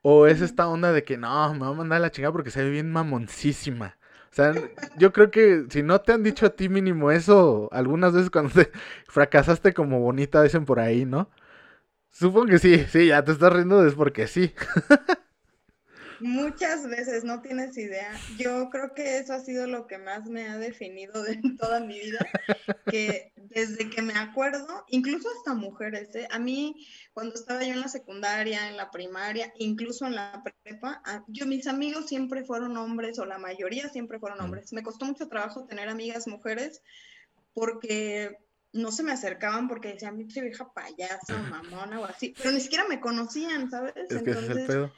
[0.01, 2.65] o es esta onda de que no, me va a mandar la chingada porque se
[2.65, 3.99] ve bien mamoncísima.
[4.31, 4.55] O sea,
[4.97, 8.51] yo creo que si no te han dicho a ti mínimo eso, algunas veces cuando
[8.53, 8.71] te
[9.09, 11.31] fracasaste como bonita, dicen por ahí, ¿no?
[12.11, 14.55] Supongo que sí, sí, ya te estás riendo es porque sí.
[16.21, 18.13] Muchas veces, no tienes idea.
[18.39, 21.99] Yo creo que eso ha sido lo que más me ha definido de toda mi
[21.99, 22.27] vida,
[22.91, 26.29] que desde que me acuerdo, incluso hasta mujeres, ¿eh?
[26.31, 31.03] a mí cuando estaba yo en la secundaria, en la primaria, incluso en la prepa,
[31.29, 34.73] yo mis amigos siempre fueron hombres o la mayoría siempre fueron hombres.
[34.73, 36.83] Me costó mucho trabajo tener amigas mujeres
[37.55, 38.37] porque
[38.77, 42.87] no se me acercaban porque decían, pinche vieja payasa, mamona o así, pero ni siquiera
[42.89, 43.95] me conocían, ¿sabes?
[43.97, 44.93] Es que Entonces, es el pedo.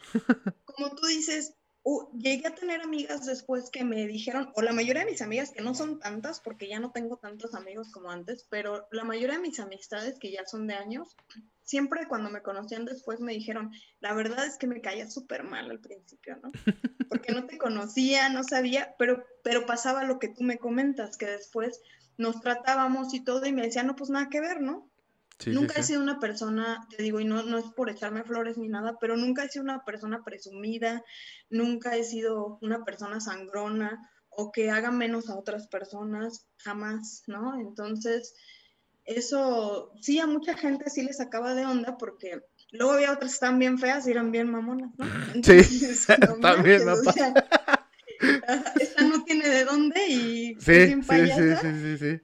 [0.78, 5.04] Como tú dices, uh, llegué a tener amigas después que me dijeron, o la mayoría
[5.04, 8.46] de mis amigas, que no son tantas, porque ya no tengo tantos amigos como antes,
[8.48, 11.16] pero la mayoría de mis amistades, que ya son de años,
[11.64, 15.70] siempre cuando me conocían después me dijeron, la verdad es que me caía súper mal
[15.70, 16.52] al principio, ¿no?
[17.10, 21.26] Porque no te conocía, no sabía, pero, pero pasaba lo que tú me comentas, que
[21.26, 21.80] después
[22.16, 24.88] nos tratábamos y todo, y me decían, no, pues nada que ver, ¿no?
[25.46, 28.68] Nunca he sido una persona, te digo, y no, no es por echarme flores ni
[28.68, 31.04] nada, pero nunca he sido una persona presumida,
[31.50, 37.58] nunca he sido una persona sangrona o que haga menos a otras personas, jamás, ¿no?
[37.60, 38.34] Entonces,
[39.04, 43.34] eso sí a mucha gente sí les acaba de onda porque luego había otras que
[43.34, 45.06] estaban bien feas y eran bien mamonas, ¿no?
[45.42, 45.60] sí,
[46.42, 46.82] también,
[49.96, 52.20] y sí, sí, sí, sí, sí,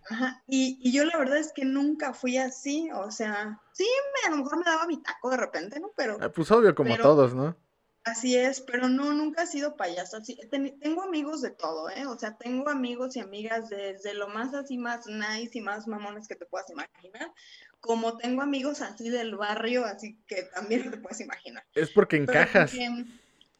[0.47, 4.31] Y, y, yo la verdad es que nunca fui así, o sea, sí, me, a
[4.37, 5.93] lo mejor me daba mi taco de repente, ¿no?
[5.97, 6.19] Pero...
[6.21, 7.57] Ah, pues obvio, como todos, ¿no?
[8.05, 10.21] Así es, pero no, nunca he sido payasa.
[10.51, 12.05] tengo amigos de todo, ¿eh?
[12.07, 16.29] O sea, tengo amigos y amigas desde lo más así, más nice y más mamones
[16.29, 17.33] que te puedas imaginar,
[17.81, 21.65] como tengo amigos así del barrio, así que también te puedes imaginar.
[21.75, 22.75] Es porque encajas.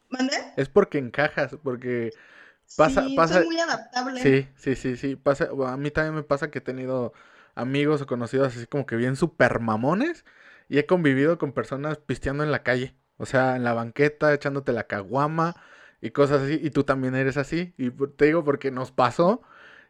[0.09, 0.37] ¿Mande?
[0.57, 2.11] Es porque encajas, porque
[2.77, 3.43] pasa, sí, pasa.
[3.43, 4.21] muy adaptable.
[4.21, 5.15] Sí, sí, sí, sí.
[5.15, 7.13] Pasa, a mí también me pasa que he tenido
[7.55, 10.25] amigos o conocidos así como que bien super mamones
[10.67, 12.95] y he convivido con personas pisteando en la calle.
[13.17, 15.55] O sea, en la banqueta, echándote la caguama
[16.01, 16.59] y cosas así.
[16.61, 17.73] Y tú también eres así.
[17.77, 19.41] Y te digo porque nos pasó.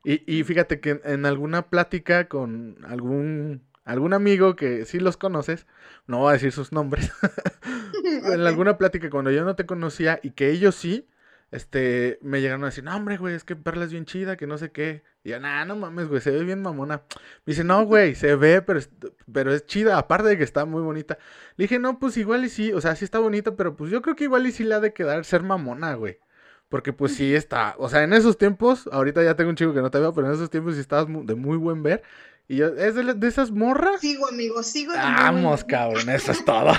[0.04, 5.68] Y, y fíjate que en alguna plática con algún algún amigo que sí los conoces,
[6.08, 7.12] no voy a decir sus nombres,
[8.04, 11.08] en alguna plática cuando yo no te conocía y que ellos sí,
[11.56, 14.46] este, me llegaron a decir, no, hombre, güey, es que Perla es bien chida, que
[14.46, 15.04] no sé qué.
[15.24, 17.04] Y yo, nah, no mames, güey, se ve bien mamona.
[17.46, 18.90] Me dice, no, güey, se ve, pero es,
[19.32, 21.18] pero es chida, aparte de que está muy bonita.
[21.56, 24.02] Le dije, no, pues igual y sí, o sea, sí está bonita, pero pues yo
[24.02, 26.20] creo que igual y sí le ha de quedar ser mamona, güey.
[26.68, 29.82] Porque pues sí está, o sea, en esos tiempos, ahorita ya tengo un chico que
[29.82, 32.04] no te veo, pero en esos tiempos sí estabas de muy buen ver.
[32.48, 34.02] Y yo, ¿es de, esas morras?
[34.02, 34.94] Sigo, amigo, sigo.
[34.94, 36.74] Vamos, cabrón, eso es todo.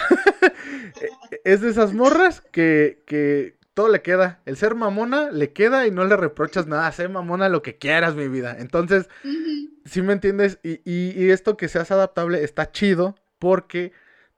[1.44, 4.40] es de esas morras que, que todo le queda.
[4.46, 6.90] El ser mamona le queda y no le reprochas nada.
[6.92, 8.56] Sé mamona lo que quieras, mi vida.
[8.58, 9.10] Entonces,
[9.84, 10.58] si me entiendes?
[10.62, 13.92] Y, y, esto que seas adaptable está chido porque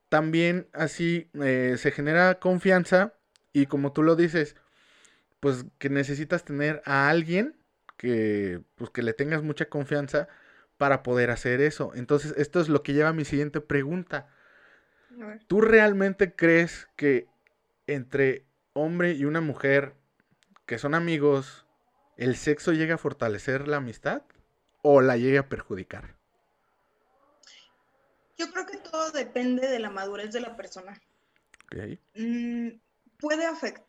[0.09, 3.14] también así eh, se genera confianza
[3.53, 4.57] y como tú lo dices,
[5.38, 7.55] pues que necesitas tener a alguien
[7.96, 10.27] que, pues, que le tengas mucha confianza
[10.79, 11.92] para poder hacer eso.
[11.94, 14.31] Entonces, esto es lo que lleva a mi siguiente pregunta.
[15.46, 17.29] ¿Tú realmente crees que
[17.87, 18.47] entre
[18.78, 19.94] hombre y una mujer
[20.66, 21.66] que son amigos,
[22.16, 24.22] el sexo llega a fortalecer la amistad
[24.82, 26.16] o la llega a perjudicar?
[28.36, 31.00] Yo creo que todo depende de la madurez de la persona.
[32.14, 32.68] Mm,
[33.18, 33.84] puede afectar.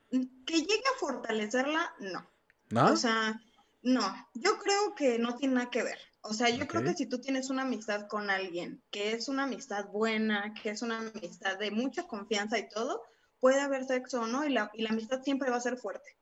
[0.46, 2.28] Que llegue a fortalecerla, no.
[2.70, 2.94] ¿No?
[2.94, 3.40] O sea,
[3.84, 4.30] no.
[4.34, 6.00] Yo creo que no tiene nada que ver.
[6.22, 9.44] O sea, yo creo que si tú tienes una amistad con alguien que es una
[9.44, 13.04] amistad buena, que es una amistad de mucha confianza y todo,
[13.40, 16.18] puede haber sexo o no, y la, y la amistad siempre va a ser fuerte.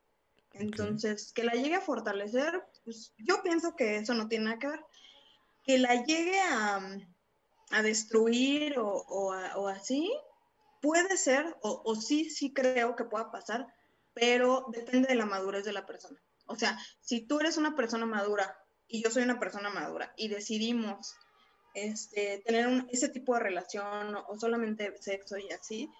[0.52, 4.68] Entonces, que la llegue a fortalecer, pues yo pienso que eso no tiene nada que
[4.68, 4.84] ver.
[5.64, 6.80] Que la llegue a,
[7.70, 10.10] a destruir o, o, así,
[10.80, 13.66] puede ser, o, o sí, sí creo que pueda pasar,
[14.14, 16.18] pero depende de la madurez de la persona.
[16.46, 18.58] O sea, si tú eres una persona madura
[18.88, 21.14] y yo soy una persona madura y decidimos
[21.74, 25.90] este, tener ese tipo de relación o, solamente sexo y así,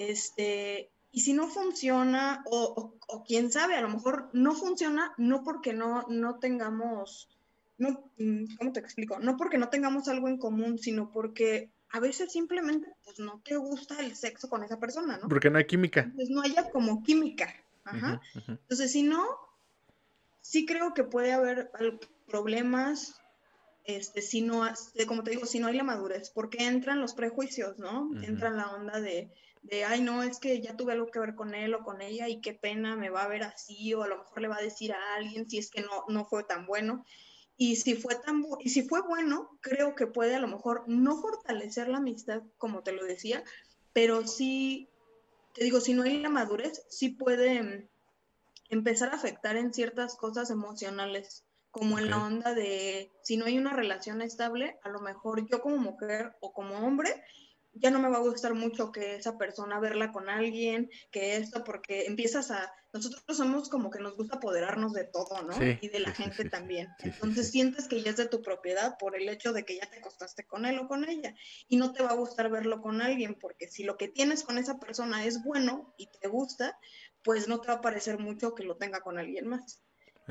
[0.00, 2.94] este, y si no funciona, o,
[3.26, 7.28] quién sabe, a lo mejor no funciona, no porque no, no tengamos,
[7.76, 9.18] no, mm, ¿cómo te explico?
[9.18, 13.56] No porque no tengamos algo en común, sino porque a veces simplemente pues, no te
[13.56, 15.28] gusta el sexo con esa persona, ¿no?
[15.28, 16.10] Porque no hay química.
[16.14, 17.54] Pues no haya como química.
[18.46, 19.26] Entonces, si no,
[20.40, 21.70] sí creo que puede haber
[22.26, 23.20] problemas
[23.84, 24.62] este, si no,
[25.08, 28.10] como te digo, si no hay la madurez, porque entran los prejuicios, ¿no?
[28.22, 29.30] Entra la onda de,
[29.62, 32.28] de, ay, no, es que ya tuve algo que ver con él o con ella
[32.28, 34.62] y qué pena me va a ver así, o a lo mejor le va a
[34.62, 37.04] decir a alguien si es que no, no fue tan bueno.
[37.56, 41.20] Y si fue tan y si fue bueno, creo que puede a lo mejor no
[41.20, 43.44] fortalecer la amistad, como te lo decía,
[43.92, 44.88] pero sí,
[45.52, 47.90] te digo, si no hay la madurez, sí puede
[48.70, 53.58] empezar a afectar en ciertas cosas emocionales, como en la onda de si no hay
[53.58, 57.22] una relación estable, a lo mejor yo como mujer o como hombre
[57.72, 61.62] ya no me va a gustar mucho que esa persona verla con alguien, que esto,
[61.64, 65.54] porque empiezas a, nosotros somos como que nos gusta apoderarnos de todo, ¿no?
[65.80, 66.88] y de la gente también.
[66.98, 69.98] Entonces sientes que ya es de tu propiedad por el hecho de que ya te
[69.98, 71.34] acostaste con él o con ella.
[71.68, 74.58] Y no te va a gustar verlo con alguien, porque si lo que tienes con
[74.58, 76.78] esa persona es bueno y te gusta,
[77.22, 79.80] pues no te va a parecer mucho que lo tenga con alguien más.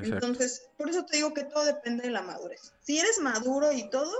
[0.03, 2.73] Entonces, por eso te digo que todo depende de la madurez.
[2.81, 4.11] Si eres maduro y todo,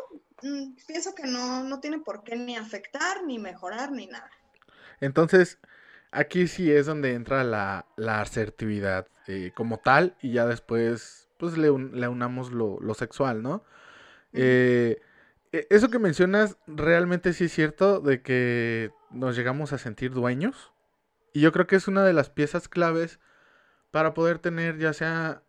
[0.41, 4.30] mm, pienso que no, no tiene por qué ni afectar, ni mejorar, ni nada.
[5.01, 5.59] Entonces,
[6.11, 11.69] aquí sí es donde entra la, asertividad eh, como tal y ya después pues le,
[11.69, 13.63] unamos lo, sexual, ¿no?
[14.34, 15.01] Eh,
[15.51, 20.73] e, eso que mencionas realmente sí es cierto de que nos llegamos a sentir dueños
[21.34, 23.19] y yo creo que es una de las piezas claves
[23.91, 25.43] para poder tener ya sea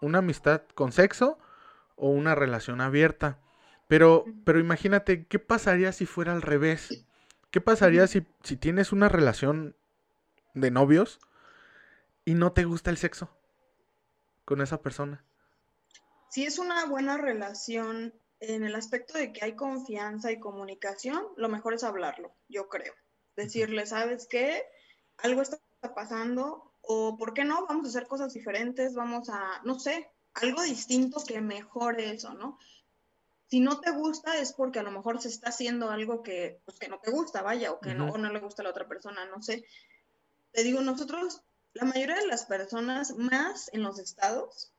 [0.00, 1.38] una amistad con sexo
[1.96, 3.38] o una relación abierta.
[3.88, 7.04] Pero, pero imagínate, ¿qué pasaría si fuera al revés?
[7.50, 9.74] ¿Qué pasaría si, si tienes una relación
[10.54, 11.18] de novios
[12.24, 13.30] y no te gusta el sexo
[14.44, 15.24] con esa persona?
[16.30, 21.48] Si es una buena relación en el aspecto de que hay confianza y comunicación, lo
[21.48, 22.92] mejor es hablarlo, yo creo.
[23.36, 24.64] Decirle, ¿sabes qué?
[25.18, 25.58] Algo está
[25.94, 30.62] pasando, o por qué no, vamos a hacer cosas diferentes, vamos a, no sé, algo
[30.62, 32.58] distinto que mejore eso, ¿no?
[33.48, 36.78] Si no te gusta es porque a lo mejor se está haciendo algo que, pues,
[36.78, 39.26] que no te gusta, vaya, o que no, no le gusta a la otra persona,
[39.26, 39.66] no sé.
[40.52, 41.42] Te digo, nosotros,
[41.74, 44.72] la mayoría de las personas, más en los estados,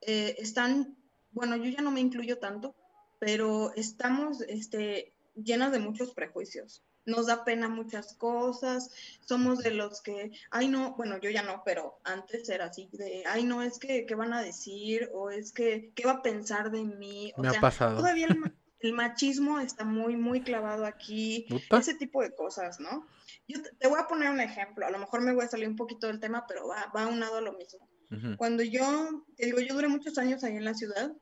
[0.00, 0.96] eh, están,
[1.32, 2.76] bueno, yo ya no me incluyo tanto,
[3.18, 8.90] pero estamos este, llenas de muchos prejuicios nos da pena muchas cosas,
[9.20, 13.24] somos de los que, ay no, bueno, yo ya no, pero antes era así, de,
[13.26, 15.10] ay no, es que, ¿qué van a decir?
[15.12, 17.32] O es que, ¿qué va a pensar de mí?
[17.36, 17.96] Me ha pasado.
[17.96, 18.28] Todavía
[18.80, 23.06] el, machismo está muy, muy clavado aquí, ese tipo de cosas, ¿no?
[23.48, 25.76] Yo te, voy a poner un ejemplo, a lo mejor me voy a salir un
[25.76, 27.88] poquito del tema, pero va, va unado a lo mismo.
[28.36, 31.12] Cuando yo, te digo, yo duré muchos años ahí en la ciudad,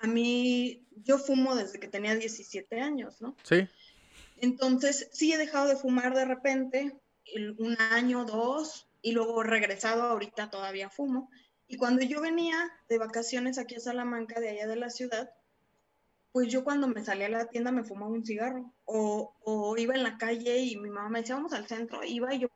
[0.00, 3.36] a mí, yo fumo desde que tenía 17 años, ¿no?
[3.44, 3.68] Sí.
[4.40, 7.00] Entonces, sí he dejado de fumar de repente,
[7.58, 11.30] un año, dos, y luego regresado, ahorita todavía fumo.
[11.68, 15.30] Y cuando yo venía de vacaciones aquí a Salamanca, de allá de la ciudad,
[16.32, 18.72] pues yo cuando me salía a la tienda me fumaba un cigarro.
[18.84, 22.34] O, o iba en la calle y mi mamá me decía, vamos al centro, iba
[22.34, 22.48] y yo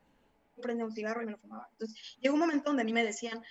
[0.61, 1.67] prendía un cigarro y me lo fumaba.
[1.71, 3.43] Entonces, llegó un momento donde a mí me decían,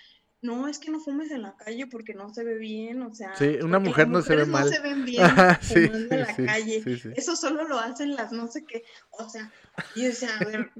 [0.45, 3.35] no, es que no fumes en la calle porque no se ve bien, o sea.
[3.35, 4.65] Sí, una mujer no se ve mal.
[4.65, 5.25] No se ven bien
[5.61, 6.83] fumando en la calle.
[7.15, 9.51] Eso solo lo hacen las no sé qué, o sea,
[9.95, 10.71] y o sea, a ver,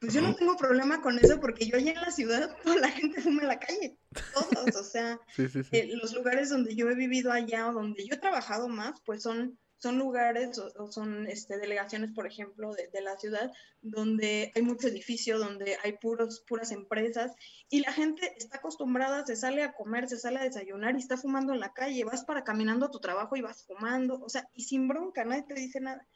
[0.00, 2.88] pues yo no tengo problema con eso porque yo allá en la ciudad toda la
[2.88, 3.98] gente fuma en la calle,
[4.34, 8.18] todos, o sea, eh, los lugares donde yo he vivido allá o donde yo he
[8.18, 13.52] trabajado más, pues son son lugares o, son este, delegaciones, por ejemplo, de, la ciudad,
[13.80, 17.32] donde hay mucho edificio, donde hay puros, puras empresas
[17.70, 21.16] y la gente está acostumbrada, se sale a comer, se sale a desayunar y está
[21.16, 24.48] fumando en la calle, vas para caminando a tu trabajo y vas fumando, o sea,
[24.54, 26.06] y sin bronca, nadie te dice nada.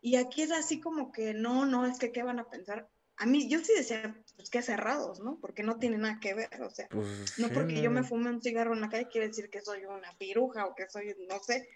[0.00, 2.88] Y aquí es así como que no, no, es que qué van a pensar.
[3.16, 5.40] A mí, yo sí decía, pues que cerrados, ¿no?
[5.40, 8.40] Porque no tiene nada que ver, o sea, pues no porque yo me fume un
[8.40, 11.68] cigarro en la calle quiere decir que soy una piruja o que soy, no sé.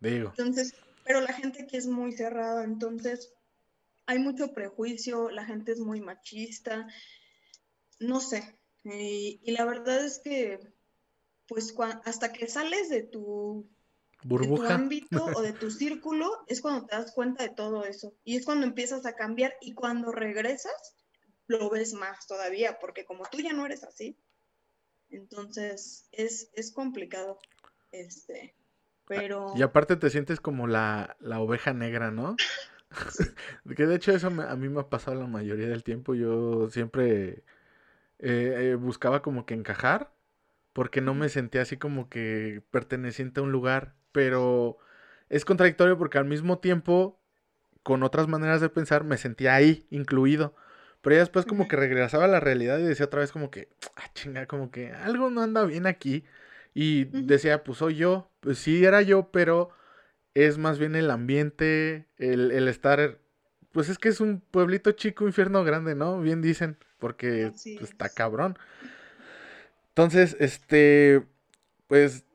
[0.00, 0.30] Digo.
[0.30, 0.74] Entonces,
[1.06, 3.32] pero la gente aquí es muy cerrada, entonces
[4.06, 6.86] hay mucho prejuicio, la gente es muy machista,
[7.98, 8.58] no sé.
[8.84, 10.60] y la verdad es que,
[11.48, 13.68] pues hasta que sales de tu,
[14.24, 18.14] burbuja ámbito o de tu círculo, es cuando te das cuenta de todo eso.
[18.24, 20.96] Y es cuando empiezas a cambiar y cuando regresas,
[21.46, 24.16] lo ves más todavía, porque como tú ya no eres así,
[25.10, 27.38] entonces es, es complicado.
[27.92, 28.54] Este,
[29.06, 29.52] pero...
[29.56, 32.36] Y aparte te sientes como la, oveja negra, ¿no?
[33.76, 36.14] que de hecho eso a mí me ha pasado la mayoría del tiempo.
[36.14, 37.42] Yo siempre
[38.18, 40.12] eh, eh, buscaba como que encajar
[40.72, 43.94] porque no me sentía así como que perteneciente a un lugar.
[44.12, 44.78] Pero
[45.28, 47.18] es contradictorio porque al mismo tiempo,
[47.82, 50.54] con otras maneras de pensar, me sentía ahí, incluido.
[51.00, 53.68] Pero ya después como que regresaba a la realidad y decía otra vez como que,
[53.96, 56.24] ah, chinga, como que algo no anda bien aquí.
[56.78, 58.30] Y decía, pues soy yo.
[58.40, 59.70] Pues sí, era yo, pero
[60.34, 63.18] es más bien el ambiente, el, el estar...
[63.72, 66.20] Pues es que es un pueblito chico, infierno grande, ¿no?
[66.20, 68.58] Bien dicen, porque pues, está cabrón.
[69.88, 71.22] Entonces, este,
[71.86, 72.26] pues,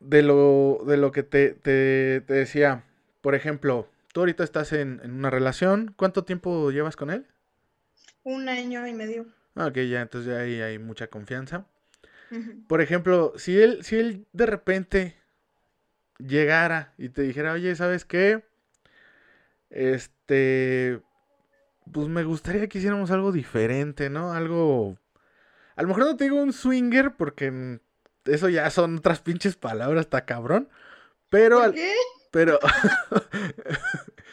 [0.00, 2.84] de lo, de lo que te, te, te decía,
[3.20, 7.26] por ejemplo, tú ahorita estás en, en, una relación, ¿cuánto tiempo llevas con él?
[8.22, 9.26] Un año y medio.
[9.54, 11.66] Ah, ok, ya, entonces ya ahí hay mucha confianza.
[12.66, 15.16] Por ejemplo, si él, si él de repente
[16.18, 18.44] llegara y te dijera, oye, ¿sabes qué?
[19.70, 21.00] Este,
[21.92, 24.32] pues me gustaría que hiciéramos algo diferente, ¿no?
[24.32, 24.98] Algo,
[25.76, 27.80] a lo mejor no te digo un swinger porque
[28.24, 30.68] eso ya son otras pinches palabras, está cabrón.
[31.28, 31.94] Pero, ¿Por qué?
[32.30, 32.58] pero,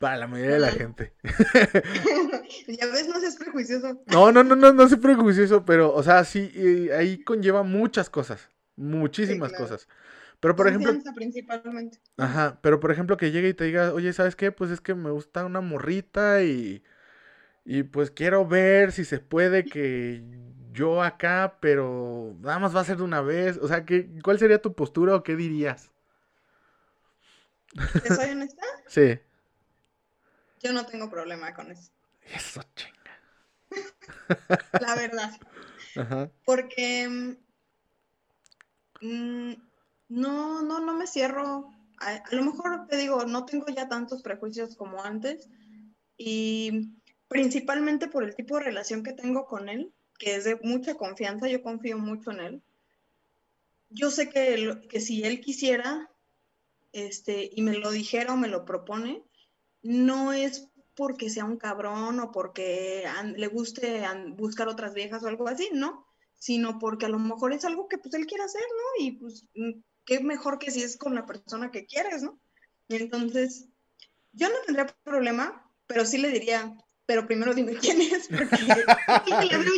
[0.00, 1.12] Para la mayoría de la gente.
[2.68, 4.00] ya ves, no seas prejuicioso.
[4.06, 8.48] No, no, no, no, no soy prejuicioso, pero, o sea, sí, ahí conlleva muchas cosas,
[8.76, 9.88] muchísimas cosas.
[10.40, 10.94] Pero por ejemplo.
[11.14, 11.98] principalmente.
[12.16, 14.50] Ajá, pero por ejemplo que llegue y te diga, oye, ¿sabes qué?
[14.52, 16.82] Pues es que me gusta una morrita y.
[17.66, 20.24] Y pues quiero ver si se puede que
[20.72, 23.58] yo acá, pero nada más va a ser de una vez.
[23.58, 25.90] O sea, ¿qué, ¿cuál sería tu postura o qué dirías?
[28.02, 28.62] ¿Te soy honesta?
[28.86, 29.20] sí.
[30.60, 31.90] Yo no tengo problema con eso.
[32.22, 32.96] Eso, chinga.
[34.80, 35.30] La verdad.
[35.96, 36.30] Ajá.
[36.44, 37.08] Porque
[39.00, 39.52] mm,
[40.08, 41.72] no, no, no me cierro.
[41.98, 45.48] A, lo mejor te digo, no tengo ya tantos prejuicios como antes.
[46.16, 46.90] Y
[47.28, 51.48] principalmente por el tipo de relación que tengo con él, que es de mucha confianza,
[51.48, 52.62] yo confío mucho en él.
[53.88, 56.10] Yo sé que, que si él quisiera,
[56.92, 59.24] este, y me lo dijera o me lo propone,
[59.82, 63.04] no es porque sea un cabrón o porque
[63.36, 64.04] le guste
[64.36, 66.06] buscar otras viejas o algo así, no,
[66.36, 69.04] sino porque a lo mejor es algo que pues él quiere hacer, ¿no?
[69.04, 72.40] Y pues mm, qué mejor que si es con la persona que quieres, ¿no?
[72.88, 73.68] Entonces,
[74.32, 76.76] yo no tendría problema, pero sí le diría,
[77.10, 78.56] pero primero dime quién es, porque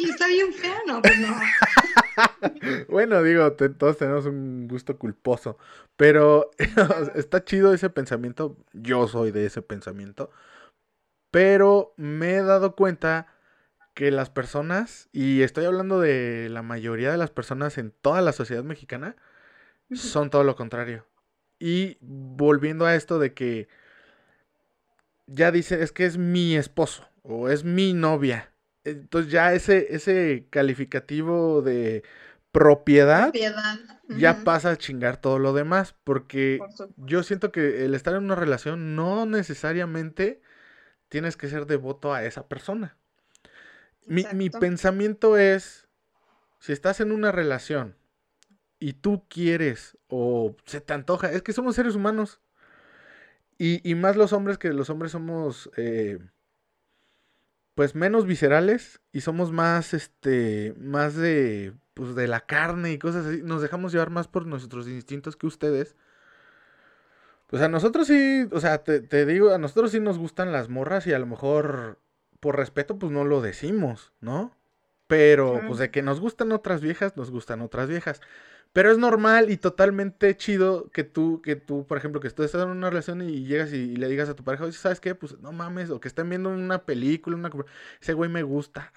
[0.02, 1.34] y está bien fea, no, pues no.
[2.90, 5.56] bueno, digo, todos tenemos un gusto culposo,
[5.96, 6.50] pero
[7.14, 10.30] está chido ese pensamiento, yo soy de ese pensamiento,
[11.30, 13.28] pero me he dado cuenta
[13.94, 18.34] que las personas, y estoy hablando de la mayoría de las personas en toda la
[18.34, 19.16] sociedad mexicana,
[19.90, 21.06] son todo lo contrario.
[21.58, 23.68] Y volviendo a esto de que
[25.26, 28.52] ya dice, es que es mi esposo o es mi novia.
[28.84, 32.02] Entonces ya ese, ese calificativo de
[32.50, 33.32] propiedad,
[34.08, 35.94] ya pasa a chingar todo lo demás.
[36.04, 36.60] Porque
[36.96, 40.42] yo siento que el estar en una relación no necesariamente
[41.08, 42.96] tienes que ser devoto a esa persona.
[44.06, 45.86] Mi, mi, pensamiento es,
[46.58, 47.96] si estás en una relación
[48.80, 52.40] y tú quieres o se te antoja, es que somos seres humanos.
[53.58, 56.18] Y, y más los hombres que los hombres somos eh,
[57.74, 63.26] pues menos viscerales y somos más, este, más de, pues de la carne y cosas
[63.26, 63.42] así.
[63.42, 65.96] Nos dejamos llevar más por nuestros instintos que ustedes.
[67.46, 70.68] Pues a nosotros sí, o sea, te, te digo, a nosotros sí nos gustan las
[70.68, 71.98] morras y a lo mejor
[72.40, 74.56] por respeto pues no lo decimos, ¿no?
[75.06, 78.22] Pero pues de que nos gustan otras viejas, nos gustan otras viejas.
[78.72, 82.62] Pero es normal y totalmente chido que tú, que tú, por ejemplo, que tú estás
[82.62, 85.14] en una relación y llegas y, le digas a tu pareja, oye, ¿sabes qué?
[85.14, 87.50] Pues no mames, o que estén viendo una película, una...
[88.00, 88.92] ese güey me gusta.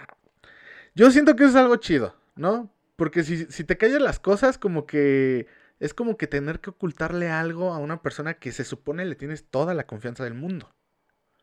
[0.95, 2.71] Yo siento que eso es algo chido, ¿no?
[2.95, 5.47] Porque si, si te callas las cosas, como que
[5.79, 9.45] es como que tener que ocultarle algo a una persona que se supone le tienes
[9.49, 10.71] toda la confianza del mundo.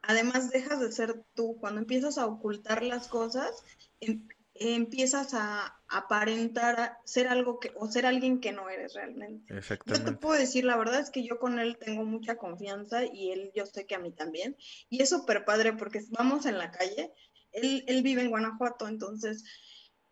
[0.02, 1.56] Además, dejas de ser tú.
[1.60, 3.62] Cuando empiezas a ocultar las cosas,
[4.00, 9.54] em, empiezas a aparentar ser algo que, o ser alguien que no eres realmente.
[9.86, 13.30] Yo te puedo decir, la verdad es que yo con él tengo mucha confianza y
[13.30, 14.56] él, yo sé que a mí también.
[14.88, 17.12] Y es súper padre porque vamos en la calle,
[17.52, 19.44] él, él vive en Guanajuato, entonces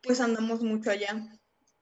[0.03, 1.29] pues andamos mucho allá.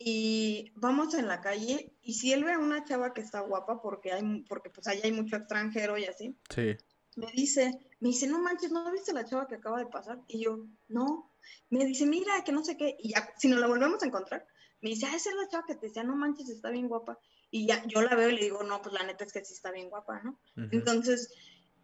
[0.00, 3.82] Y vamos en la calle y si él ve a una chava que está guapa
[3.82, 6.36] porque hay, porque pues allá hay mucho extranjero y así.
[6.54, 6.76] Sí.
[7.16, 10.20] Me dice, me dice, no manches, ¿no viste la chava que acaba de pasar?
[10.28, 11.27] Y yo, no,
[11.70, 14.46] me dice, mira, que no sé qué, y ya, si nos la volvemos a encontrar,
[14.80, 17.18] me dice, ah, esa es la chava que te decía, no manches, está bien guapa,
[17.50, 19.54] y ya, yo la veo y le digo, no, pues la neta es que sí
[19.54, 20.38] está bien guapa, ¿no?
[20.70, 21.32] Entonces,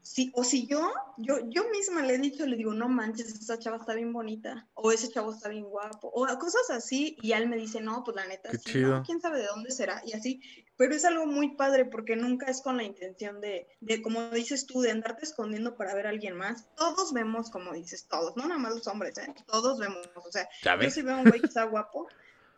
[0.04, 3.58] si, o si yo, yo, yo misma le he dicho, le digo, no manches, esa
[3.58, 7.48] chava está bien bonita, o ese chavo está bien guapo, o cosas así, y él
[7.48, 9.02] me dice, no, pues la neta, sí, ¿no?
[9.02, 10.42] quién sabe de dónde será, y así,
[10.76, 14.66] pero es algo muy padre porque nunca es con la intención de, de, como dices
[14.66, 16.66] tú, de andarte escondiendo para ver a alguien más.
[16.76, 19.32] Todos vemos, como dices, todos, no nada más los hombres, ¿eh?
[19.46, 20.48] Todos vemos, o sea,
[20.82, 22.08] yo si veo a un güey que está guapo,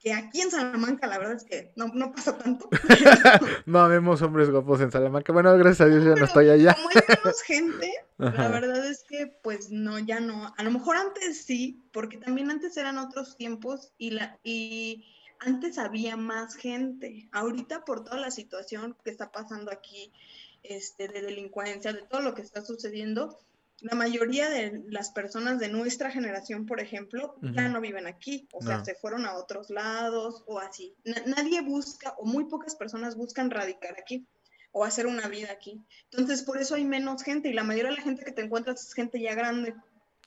[0.06, 2.68] que aquí en Salamanca la verdad es que no, no pasa tanto.
[3.66, 5.32] no vemos hombres guapos en Salamanca.
[5.32, 6.74] Bueno, gracias a Dios ya no estoy allá.
[6.74, 10.54] Como hay menos gente, la verdad es que pues no, ya no.
[10.56, 15.04] A lo mejor antes sí, porque también antes eran otros tiempos y la y
[15.40, 17.28] antes había más gente.
[17.32, 20.12] Ahorita por toda la situación que está pasando aquí,
[20.62, 23.36] este, de delincuencia, de todo lo que está sucediendo,
[23.80, 28.62] la mayoría de las personas de nuestra generación, por ejemplo, ya no viven aquí, o
[28.62, 30.94] sea, se fueron a otros lados o así.
[31.26, 34.26] nadie busca, o muy pocas personas buscan radicar aquí
[34.72, 35.82] o hacer una vida aquí.
[36.10, 38.82] Entonces, por eso hay menos gente y la mayoría de la gente que te encuentras
[38.82, 39.74] es gente ya grande.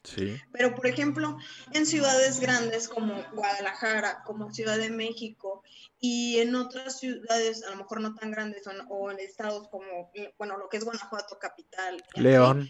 [0.02, 0.36] Sí.
[0.52, 1.36] Pero, por ejemplo,
[1.72, 5.62] en ciudades grandes como Guadalajara, como Ciudad de México
[6.00, 10.56] y en otras ciudades, a lo mejor no tan grandes o, en estados como, bueno,
[10.56, 12.02] lo que es Guanajuato, capital.
[12.14, 12.68] León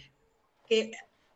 [0.71, 0.93] que,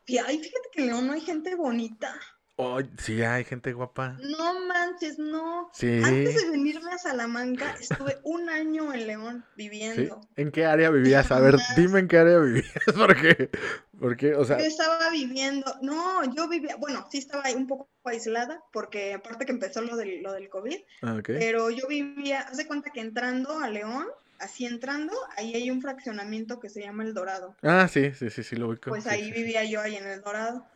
[0.07, 2.14] fíjate que en León no hay gente bonita.
[2.57, 4.16] Oh, sí, hay gente guapa.
[4.20, 5.70] No manches, no.
[5.72, 6.01] Sí.
[6.05, 10.20] Antes de venirme a Salamanca, estuve un año en León viviendo.
[10.37, 11.32] ¿En qué área vivías?
[11.32, 13.51] A ver, dime en qué área vivías, porque,
[13.99, 14.59] porque, o sea...
[14.59, 19.53] Yo estaba viviendo, no, yo vivía, bueno, sí estaba un poco aislada, porque aparte que
[19.53, 23.59] empezó lo del, lo del COVID, ah, pero yo vivía, haz de cuenta que entrando
[23.59, 24.07] a León,
[24.45, 27.57] así entrando, ahí hay un fraccionamiento que se llama El Dorado.
[27.62, 28.90] Ah, sí, sí, sí, sí, lo ubico.
[28.90, 30.66] Pues ahí vivía yo, ahí en El Dorado.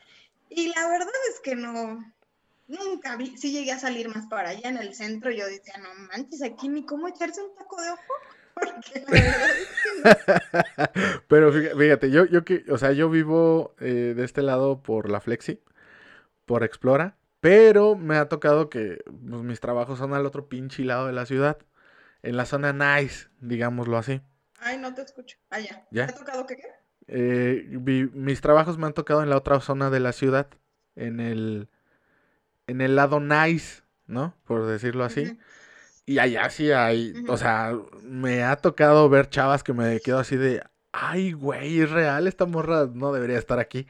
[0.51, 1.99] Y la verdad es que no,
[2.66, 5.89] nunca vi, sí llegué a salir más para allá en el centro, yo decía, no
[6.09, 8.03] manches, aquí ni cómo echarse un taco de ojo.
[8.55, 11.21] Porque la verdad es que no.
[11.29, 15.21] Pero fíjate, yo, yo que, o sea, yo vivo eh, de este lado por la
[15.21, 15.61] Flexi,
[16.45, 21.07] por Explora, pero me ha tocado que pues, mis trabajos son al otro pinche lado
[21.07, 21.59] de la ciudad
[22.23, 24.21] en la zona nice, digámoslo así.
[24.61, 25.39] Ay, no te escucho.
[25.51, 25.87] Ah, ya.
[25.91, 26.57] ¿Te ha tocado qué?
[26.57, 26.69] qué?
[27.07, 27.79] Eh,
[28.12, 30.49] mis trabajos me han tocado en la otra zona de la ciudad,
[30.95, 31.69] en el,
[32.66, 34.35] en el lado nice, ¿no?
[34.45, 35.39] Por decirlo así.
[36.05, 40.37] Y allá sí hay, o sea, me ha tocado ver chavas que me quedo así
[40.37, 40.62] de,
[40.93, 43.87] ay, güey, es real, esta morra no debería estar aquí.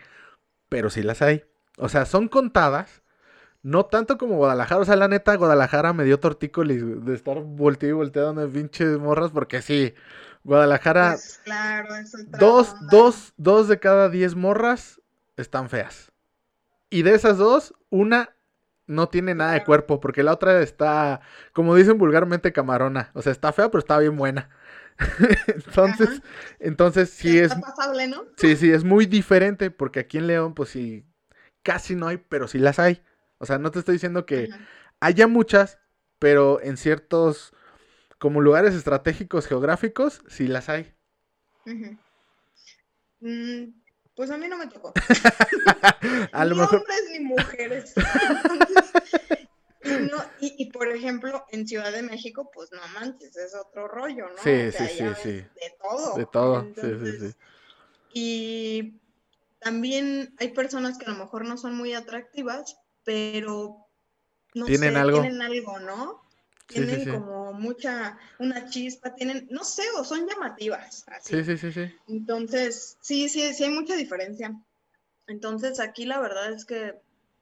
[0.69, 1.45] Pero sí las hay.
[1.77, 3.03] O sea, son contadas,
[3.63, 4.81] no tanto como Guadalajara.
[4.81, 8.99] O sea, la neta, Guadalajara me dio tortícolis de estar volteado y volteado en pinches
[8.99, 9.31] morras.
[9.31, 9.95] Porque sí,
[10.45, 11.13] Guadalajara.
[11.13, 11.95] Pues, claro,
[12.39, 15.01] dos, dos, dos de cada diez morras
[15.37, 16.13] están feas.
[16.91, 18.35] Y de esas dos, una
[18.87, 20.01] no tiene nada de cuerpo.
[20.01, 21.21] Porque la otra está,
[21.53, 23.11] como dicen vulgarmente, camarona.
[23.15, 24.51] O sea, está fea, pero está bien buena.
[25.47, 26.23] entonces,
[26.59, 27.55] entonces sí es.
[27.55, 28.25] Pasable, ¿no?
[28.37, 29.71] Sí, sí, es muy diferente.
[29.71, 31.05] Porque aquí en León, pues sí,
[31.63, 33.03] casi no hay, pero sí las hay.
[33.39, 34.49] O sea, no te estoy diciendo que
[35.01, 35.79] haya muchas,
[36.19, 37.53] pero en ciertos
[38.19, 40.93] como lugares estratégicos geográficos sí las hay.
[43.21, 43.73] Mm,
[44.15, 44.93] pues a mí no me tocó.
[46.33, 46.79] a ni mejor...
[46.79, 47.95] hombres ni mujeres.
[50.41, 54.43] y, y, por ejemplo, en Ciudad de México, pues no manches, es otro rollo, ¿no?
[54.43, 55.31] Sí, sí, sí, sí.
[55.31, 56.17] De todo.
[56.17, 57.37] De todo, sí, sí, sí.
[58.13, 59.01] Y
[59.61, 62.77] también hay personas que a lo mejor no son muy atractivas,
[63.09, 63.89] pero
[64.53, 65.23] no ¿Tienen sé, algo?
[65.23, 66.23] tienen algo, ¿no?
[66.67, 71.07] Tienen como mucha, una chispa, tienen, no sé, o son llamativas.
[71.09, 71.37] Así.
[71.37, 71.97] Sí, sí, sí, sí.
[72.07, 74.55] Entonces, sí, sí, sí hay mucha diferencia.
[75.27, 76.97] Entonces, aquí la verdad es que,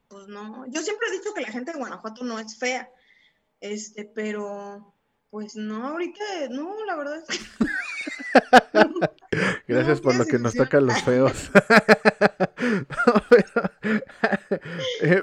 [0.06, 2.88] pues no, yo siempre he dicho que la gente de Guanajuato no es fea,
[3.60, 4.94] este, pero,
[5.30, 7.44] pues no, ahorita, no, la verdad es que...
[9.66, 11.50] Gracias por lo que nos toca los feos.
[15.02, 15.22] Eh,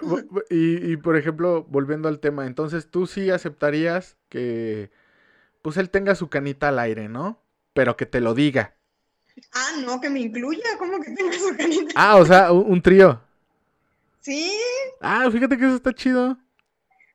[0.50, 4.92] y, por ejemplo, volviendo al tema, entonces tú sí aceptarías que
[5.62, 7.42] pues él tenga su canita al aire, ¿no?
[7.74, 8.76] Pero que te lo diga.
[9.54, 11.92] Ah, no, que me incluya, ¿cómo que tenga su canita?
[11.96, 13.22] Ah, o sea, un, un trío.
[14.22, 14.52] Sí.
[15.02, 16.38] Ah, fíjate que eso está chido.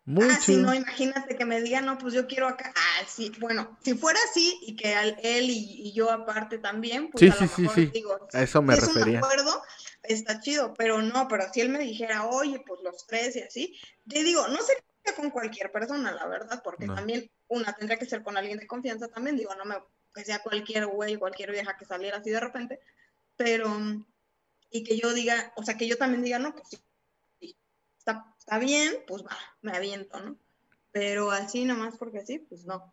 [0.05, 0.59] Muy ah, chido.
[0.59, 2.73] sí, no, imagínate que me diga, no, pues yo quiero acá.
[2.75, 7.29] Ah, sí, bueno, si fuera así y que él y, yo aparte también, pues sí,
[7.29, 7.87] a sí, lo sí, mejor sí.
[7.93, 9.19] digo, A eso me refería.
[9.19, 9.63] un acuerdo,
[10.03, 13.79] está chido, pero no, pero si él me dijera, oye, pues los tres y así,
[14.09, 14.75] te digo, no sé
[15.17, 16.95] con cualquier persona, la verdad, porque No.
[16.95, 19.77] también una tendría que ser con alguien de confianza también, digo, no me,
[20.15, 22.81] que sea cualquier güey, cualquier vieja que saliera así de repente,
[23.37, 23.69] pero,
[24.71, 26.79] y que yo diga, o sea, que yo también diga, no, pues sí,
[27.41, 27.57] sí,
[27.97, 30.37] está, está bien, pues va, me aviento, ¿no?
[30.93, 32.93] Pero así nomás porque sí, pues no.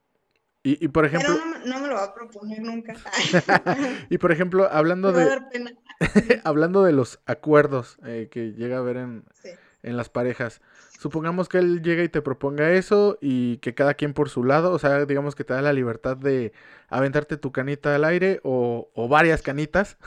[0.66, 2.96] Y, y por ejemplo, Pero no, me- no me lo va a proponer nunca.
[4.10, 5.72] y por ejemplo, hablando me va a de, dar pena.
[6.44, 9.50] hablando de los acuerdos eh, que llega a haber en, Sí.
[9.84, 10.62] en las parejas.
[11.00, 14.72] Supongamos que él llega y te proponga eso y que cada quien por su lado,
[14.72, 16.52] o sea, digamos que te da la libertad de
[16.88, 19.98] aventarte tu canita al aire o, o varias canitas,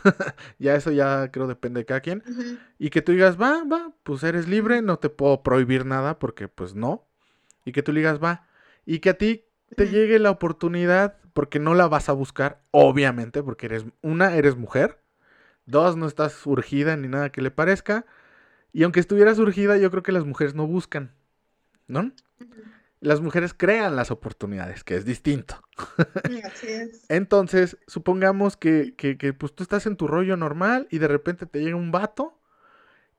[0.58, 2.24] ya eso ya creo depende de cada quien,
[2.78, 6.48] y que tú digas, va, va, pues eres libre, no te puedo prohibir nada porque
[6.48, 7.06] pues no,
[7.64, 8.46] y que tú digas va
[8.86, 9.44] y que a ti
[9.76, 14.56] te llegue la oportunidad porque no la vas a buscar, obviamente, porque eres una, eres
[14.56, 14.98] mujer,
[15.66, 18.06] dos, no estás urgida ni nada que le parezca,
[18.72, 21.12] y aunque estuvieras urgida, yo creo que las mujeres no buscan,
[21.86, 22.12] ¿no?
[23.00, 25.62] Las mujeres crean las oportunidades, que es distinto.
[26.44, 27.06] Así es.
[27.08, 31.46] Entonces, supongamos que, que, que, pues tú estás en tu rollo normal y de repente
[31.46, 32.40] te llega un vato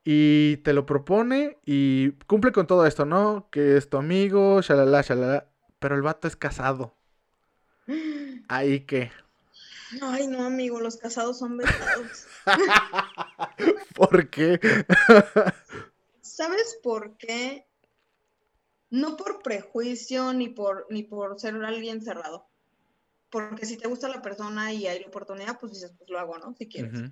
[0.03, 3.47] y te lo propone y cumple con todo esto, ¿no?
[3.51, 5.47] Que es tu amigo, shalala, shalala.
[5.79, 6.93] Pero el vato es casado.
[8.47, 9.11] Ahí que.
[10.01, 12.27] Ay, no, amigo, los casados son besados.
[13.95, 14.59] ¿Por qué?
[16.21, 17.65] ¿Sabes por qué?
[18.91, 22.47] No por prejuicio ni por, ni por ser alguien cerrado.
[23.29, 26.37] Porque si te gusta la persona y hay la oportunidad, pues dices, pues lo hago,
[26.37, 26.55] ¿no?
[26.55, 27.11] Si quieres.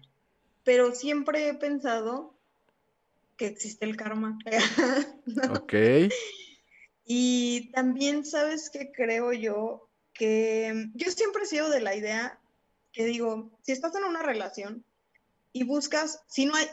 [0.64, 2.36] Pero siempre he pensado
[3.38, 4.38] que existe el karma.
[5.52, 5.74] Ok.
[7.08, 9.90] Y también, ¿sabes qué creo yo?
[10.14, 12.40] Que yo siempre he sido de la idea
[12.92, 14.84] que digo, si estás en una relación
[15.54, 16.68] y buscas, si no hay,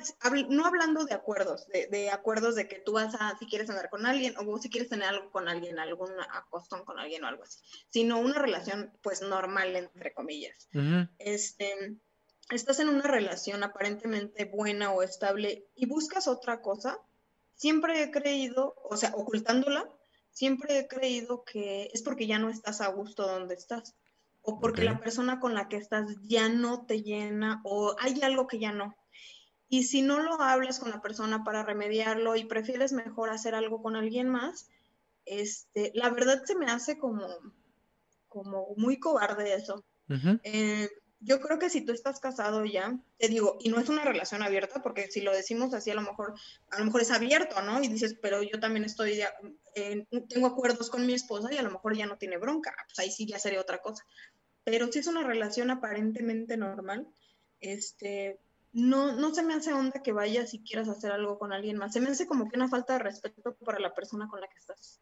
[0.49, 3.89] no hablando de acuerdos, de, de acuerdos de que tú vas a, si quieres andar
[3.89, 7.45] con alguien o si quieres tener algo con alguien, algún acostón con alguien o algo
[7.45, 7.61] así,
[7.91, 10.68] sino una relación pues normal, entre comillas
[11.18, 11.97] este,
[12.51, 16.99] estás en una relación aparentemente buena o estable y buscas otra cosa,
[17.55, 19.89] siempre he creído, o sea, ocultándola,
[20.35, 23.95] siempre he creído que es porque ya no estás a gusto donde estás
[24.43, 28.47] o porque la persona con la que estás ya no te llena o hay algo
[28.47, 28.95] que ya no.
[29.70, 33.80] Y si no lo hablas con la persona para remediarlo y prefieres mejor hacer algo
[33.80, 34.68] con alguien más,
[35.24, 37.26] este, la verdad se me hace como,
[38.28, 39.82] como muy cobarde eso.
[40.43, 44.04] Eh, yo creo que si tú estás casado ya, te digo, y no es una
[44.04, 46.34] relación abierta, porque si lo decimos así, a lo mejor,
[46.70, 47.82] a lo mejor es abierto, ¿no?
[47.82, 49.20] Y dices, pero yo también estoy,
[49.74, 52.98] eh, tengo acuerdos con mi esposa y a lo mejor ya no tiene bronca, pues
[52.98, 54.04] ahí sí ya sería otra cosa.
[54.64, 57.06] Pero si es una relación aparentemente normal,
[57.60, 58.40] este,
[58.72, 61.92] no, no se me hace onda que vayas y quieras hacer algo con alguien más.
[61.92, 64.58] Se me hace como que una falta de respeto para la persona con la que
[64.58, 65.00] estás.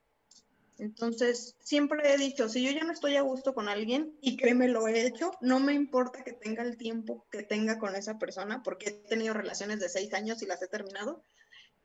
[0.83, 4.67] Entonces, siempre he dicho, si yo ya no estoy a gusto con alguien, y créeme,
[4.67, 8.65] lo he hecho, no me importa que tenga el tiempo que tenga con esa persona,
[8.65, 11.23] porque he tenido relaciones de seis años y las he terminado.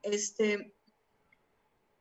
[0.02, 0.74] Este,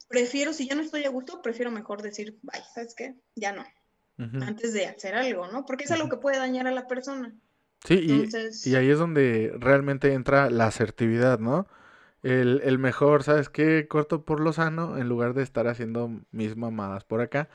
[0.08, 3.14] prefiero, si ya no estoy a gusto, prefiero mejor decir, bye, ¿sabes qué?
[3.36, 3.64] Ya no,
[4.44, 5.68] antes de hacer algo, ¿no?
[5.68, 7.32] Porque es algo que puede dañar a la persona.
[7.86, 11.68] Sí, y, y ahí es donde realmente entra la asertividad, ¿no?
[12.24, 13.88] El, el mejor, ¿sabes qué?
[13.88, 17.50] Corto por lo sano en lugar de estar haciendo mis mamadas por acá.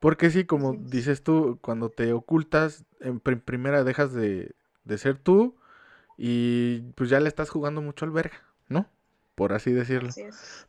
[0.00, 4.54] Porque sí, como dices tú, cuando te ocultas, en prim- primera dejas de,
[4.84, 5.56] de ser tú
[6.18, 8.88] y pues ya le estás jugando mucho al verga, ¿no?
[9.34, 10.10] Por así decirlo.
[10.10, 10.24] así.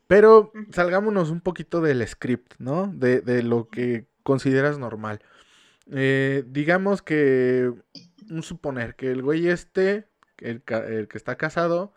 [0.06, 2.86] Pero salgámonos un poquito del script, ¿no?
[2.86, 5.20] De, de lo que consideras normal.
[5.90, 7.72] Eh, digamos que,
[8.30, 10.06] un suponer, que el güey este,
[10.38, 11.92] el, el que está casado,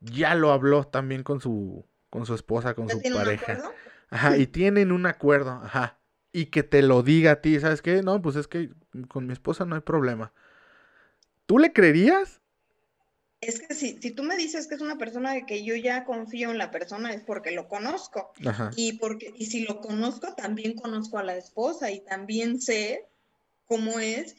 [0.00, 3.72] ya lo habló también con su, con su esposa, con ¿Ya su un pareja.
[4.10, 5.98] Ajá, y tienen un acuerdo, ajá.
[6.32, 8.02] Y que te lo diga a ti, ¿sabes qué?
[8.02, 8.70] No, pues es que
[9.08, 10.32] con mi esposa no hay problema.
[11.46, 12.40] ¿Tú le creerías?
[13.40, 16.04] Es que si, si tú me dices que es una persona de que yo ya
[16.04, 18.32] confío en la persona, es porque lo conozco.
[18.44, 18.70] Ajá.
[18.76, 23.06] Y porque, y si lo conozco, también conozco a la esposa y también sé
[23.66, 24.36] cómo es.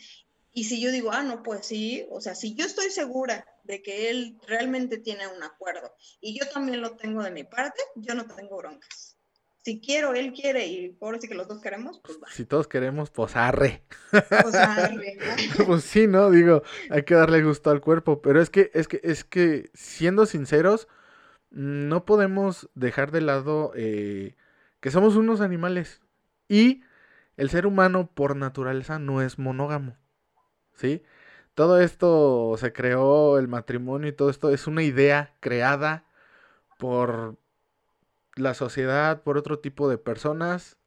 [0.54, 3.82] Y si yo digo, ah, no, pues sí, o sea, si yo estoy segura de
[3.82, 8.16] que él realmente tiene un acuerdo y yo también lo tengo de mi parte, yo
[8.16, 9.18] no tengo broncas.
[9.64, 12.28] Si quiero, él quiere y ahora sí que los dos queremos, pues va.
[12.32, 13.84] Si todos queremos, pues arre.
[15.60, 15.66] ¿no?
[15.68, 16.32] Pues sí, ¿no?
[16.32, 20.26] Digo, hay que darle gusto al cuerpo, pero es que, es que, es que, siendo
[20.26, 20.88] sinceros,
[21.52, 24.36] no podemos dejar de lado eh,
[24.80, 26.02] que somos unos animales
[26.48, 26.82] y
[27.38, 29.96] el ser humano por naturaleza no es monógamo,
[30.74, 31.04] ¿sí?
[31.54, 36.06] Todo esto se creó, el matrimonio y todo esto es una idea creada
[36.78, 37.38] por
[38.36, 40.78] la sociedad, por otro tipo de personas,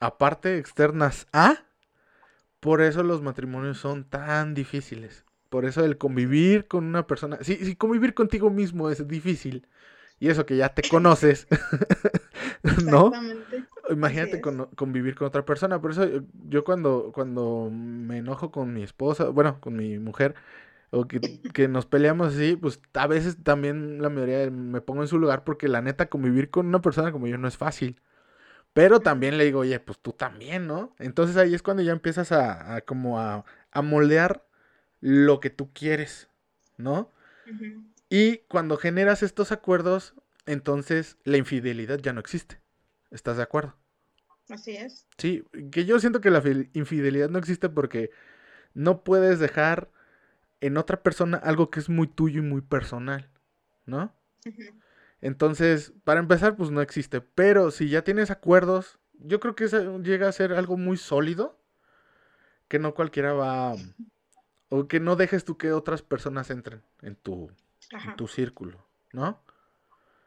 [0.00, 1.64] aparte externas a,
[2.60, 5.24] por eso los matrimonios son tan difíciles.
[5.50, 9.68] Por eso el convivir con una persona, sí, sí, convivir contigo mismo es difícil.
[10.18, 11.46] Y eso que ya te conoces,
[12.84, 13.12] ¿no?
[13.90, 15.80] Imagínate con- convivir con otra persona.
[15.80, 20.34] Por eso yo, yo cuando, cuando me enojo con mi esposa, bueno, con mi mujer,
[20.90, 21.20] o que,
[21.54, 25.44] que nos peleamos así, pues a veces también la mayoría me pongo en su lugar
[25.44, 28.00] porque la neta convivir con una persona como yo no es fácil.
[28.74, 30.94] Pero también le digo, oye, pues tú también, ¿no?
[30.98, 34.44] Entonces ahí es cuando ya empiezas a, a como a, a moldear
[35.00, 36.28] lo que tú quieres,
[36.78, 37.10] ¿no?
[38.08, 40.14] Y cuando generas estos acuerdos,
[40.46, 42.60] entonces la infidelidad ya no existe.
[43.14, 43.76] ¿Estás de acuerdo?
[44.50, 45.06] Así es.
[45.16, 46.42] Sí, que yo siento que la
[46.72, 48.10] infidelidad no existe porque
[48.74, 49.88] no puedes dejar
[50.60, 53.30] en otra persona algo que es muy tuyo y muy personal,
[53.86, 54.12] ¿no?
[55.20, 57.20] Entonces, para empezar, pues no existe.
[57.20, 61.58] Pero si ya tienes acuerdos, yo creo que eso llega a ser algo muy sólido,
[62.66, 63.74] que no cualquiera va...
[64.70, 67.48] O que no dejes tú que otras personas entren en tu,
[67.92, 69.40] en tu círculo, ¿no?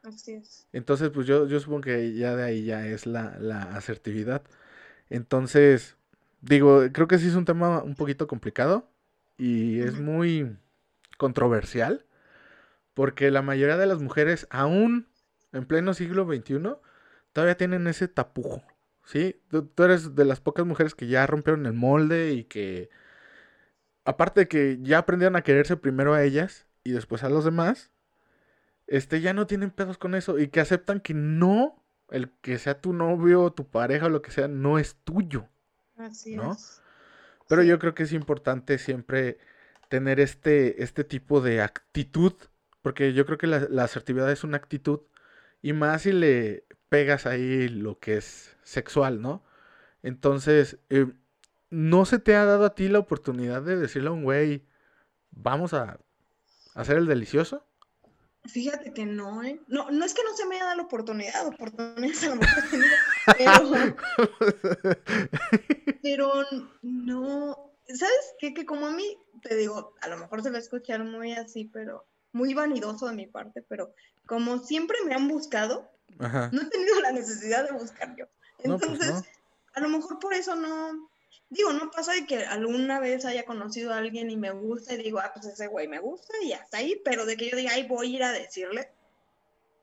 [0.07, 0.67] Así es.
[0.71, 4.41] Entonces, pues yo, yo supongo que ya de ahí ya es la, la asertividad.
[5.09, 5.97] Entonces,
[6.41, 8.89] digo, creo que sí es un tema un poquito complicado
[9.37, 10.57] y es muy
[11.17, 12.05] controversial
[12.93, 15.07] porque la mayoría de las mujeres, aún
[15.53, 16.77] en pleno siglo XXI,
[17.33, 18.63] todavía tienen ese tapujo,
[19.05, 19.39] ¿sí?
[19.49, 22.89] Tú, eres de las pocas mujeres que ya rompieron el molde y que,
[24.05, 27.91] aparte de que ya aprendieron a quererse primero a ellas y después a los demás,
[28.87, 32.79] este, ya no tienen pedos con eso y que aceptan que no, el que sea
[32.81, 35.47] tu novio, tu pareja o lo que sea, no es tuyo.
[35.97, 36.81] Así es.
[37.47, 39.37] Pero yo creo que es importante siempre
[39.89, 42.33] tener este, este tipo de actitud,
[42.81, 45.01] porque yo creo que la, asertividad es una actitud,
[45.61, 49.43] y más si le pegas ahí lo que es sexual, ¿no?
[50.03, 51.07] Entonces, eh,
[51.69, 54.65] ¿no se te ha dado a ti la oportunidad de decirle a un güey,
[55.31, 55.99] vamos a
[56.75, 57.65] hacer el delicioso?
[58.47, 59.59] Fíjate que no, ¿eh?
[59.67, 62.63] No, no es que no se me haya dado la oportunidad, oportunidades a lo mejor
[63.37, 63.71] pero,
[66.01, 66.33] pero
[66.81, 68.53] no, ¿sabes qué?
[68.53, 71.65] Que como a mí, te digo, a lo mejor se va a escuchar muy así,
[71.65, 73.93] pero muy vanidoso de mi parte, pero
[74.25, 75.89] como siempre me han buscado,
[76.19, 78.25] no he tenido la necesidad de buscar yo.
[78.57, 79.23] Pues Entonces,
[79.73, 81.09] a lo mejor por eso no,
[81.49, 85.03] digo, no pasa de que alguna vez haya conocido a alguien y me gusta y
[85.03, 87.71] digo, ah, pues ese güey me gusta y hasta ahí, pero de que yo diga,
[87.73, 88.89] ay, voy a ir a decirle,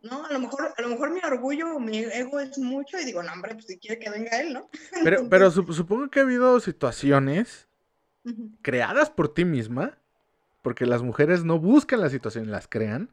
[0.02, 0.26] ¿no?
[0.26, 3.32] A lo mejor, a lo mejor mi orgullo, mi ego es mucho y digo, no,
[3.32, 4.68] hombre, pues si quiere que venga él, ¿no?
[5.04, 7.66] Pero, pero supongo que ha habido situaciones
[8.62, 9.98] creadas por ti misma,
[10.62, 13.10] porque las mujeres no buscan las situaciones, las crean.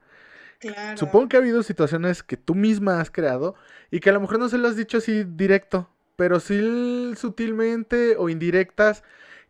[0.59, 0.97] Claro.
[0.97, 3.55] Supongo que ha habido situaciones que tú misma has creado
[3.89, 5.89] y que a lo mejor no se lo has dicho así directo,
[6.21, 9.03] pero sí sutilmente o indirectas,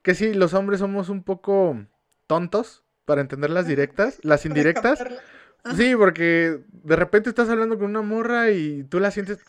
[0.04, 1.86] que sí, los hombres somos un poco
[2.28, 5.04] tontos para entender las directas, las indirectas.
[5.76, 9.40] Sí, porque de repente estás hablando con una morra y tú la sientes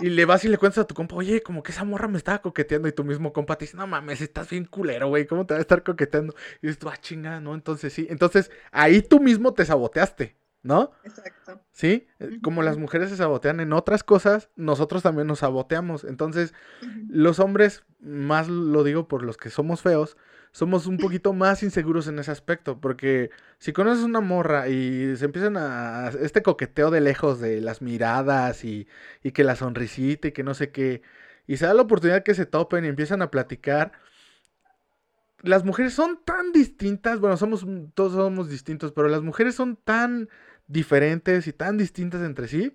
[0.00, 2.16] y le vas y le cuentas a tu compa, oye, como que esa morra me
[2.16, 5.46] estaba coqueteando y tu mismo compa te dice, no mames, estás bien culero, güey, ¿cómo
[5.46, 6.32] te va a estar coqueteando?
[6.62, 7.56] Y dices tú, ah, chingada, ¿no?
[7.56, 10.36] Entonces sí, entonces ahí tú mismo te saboteaste.
[10.68, 10.92] ¿No?
[11.02, 11.62] Exacto.
[11.72, 16.04] Sí, eh, como las mujeres se sabotean en otras cosas, nosotros también nos saboteamos.
[16.04, 16.52] Entonces,
[17.08, 20.18] los hombres, más lo digo por los que somos feos,
[20.52, 25.24] somos un poquito más inseguros en ese aspecto, porque si conoces una morra y se
[25.24, 28.86] empiezan a este coqueteo de lejos de las miradas y,
[29.22, 31.00] y que la sonrisita y que no sé qué,
[31.46, 33.92] y se da la oportunidad que se topen y empiezan a platicar,
[35.42, 37.64] las mujeres son tan distintas, bueno, somos
[37.94, 40.28] todos somos distintos, pero las mujeres son tan
[40.68, 42.74] diferentes y tan distintas entre sí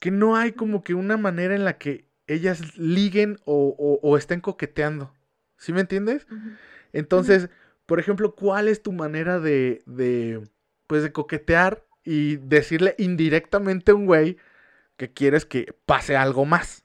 [0.00, 5.12] que no hay como que una manera en la que ellas liguen o, estén coqueteando.
[5.58, 6.26] ¿Sí me entiendes?
[6.92, 7.50] Entonces,
[7.86, 10.42] por ejemplo, ¿cuál es tu manera de, de,
[10.86, 14.38] pues, de coquetear y decirle indirectamente a un güey
[14.96, 16.79] que quieres que pase algo más?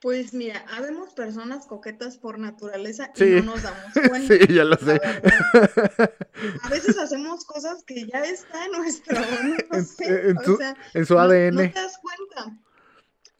[0.00, 4.34] Pues mira, habemos personas coquetas por naturaleza y no nos damos cuenta.
[4.34, 5.00] Sí, ya lo sé.
[6.62, 9.20] A veces hacemos cosas que ya está en nuestro,
[9.70, 10.58] no sé, en, su,
[10.94, 11.54] en su ADN.
[11.54, 12.56] No, te das cuenta.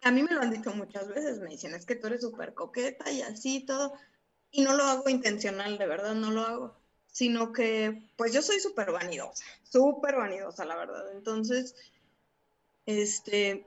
[0.03, 2.55] A mí me lo han dicho muchas veces, me dicen, es que tú eres súper
[2.55, 3.93] coqueta y así todo.
[4.51, 6.77] Y no lo hago intencional, de verdad, no lo hago.
[7.07, 11.13] Sino que, pues yo soy súper vanidosa, súper vanidosa, la verdad.
[11.13, 11.75] Entonces,
[12.87, 13.67] este,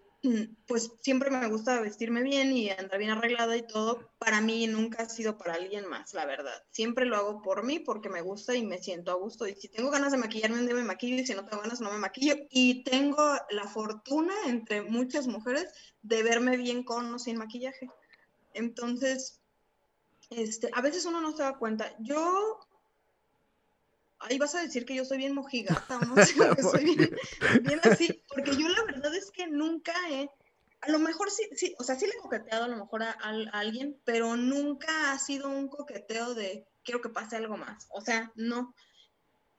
[0.67, 4.11] pues siempre me gusta vestirme bien y andar bien arreglada y todo.
[4.19, 6.63] Para mí nunca ha sido para alguien más, la verdad.
[6.71, 9.47] Siempre lo hago por mí porque me gusta y me siento a gusto.
[9.47, 11.97] Y si tengo ganas de maquillarme, me maquillo y si no tengo ganas, no me
[11.97, 12.35] maquillo.
[12.51, 17.89] Y tengo la fortuna, entre muchas mujeres, de verme bien con o sin maquillaje.
[18.53, 19.41] Entonces,
[20.29, 21.95] este, a veces uno no se da cuenta.
[21.99, 22.59] Yo
[24.21, 26.95] ahí vas a decir que yo soy bien mojigata no sé, que soy
[27.61, 30.29] bien, así, porque yo la verdad es que nunca he,
[30.81, 33.11] a lo mejor sí, sí, o sea, sí le he coqueteado a lo mejor a,
[33.53, 38.31] alguien, pero nunca ha sido un coqueteo de quiero que pase algo más, o sea,
[38.35, 38.73] no.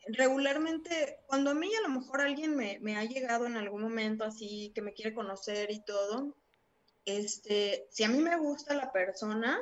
[0.04, 4.24] Regularmente, cuando a mí a lo mejor alguien me, me ha llegado en algún momento
[4.24, 6.36] así, que me quiere conocer y todo,
[7.04, 9.60] este, si a mí me gusta la persona,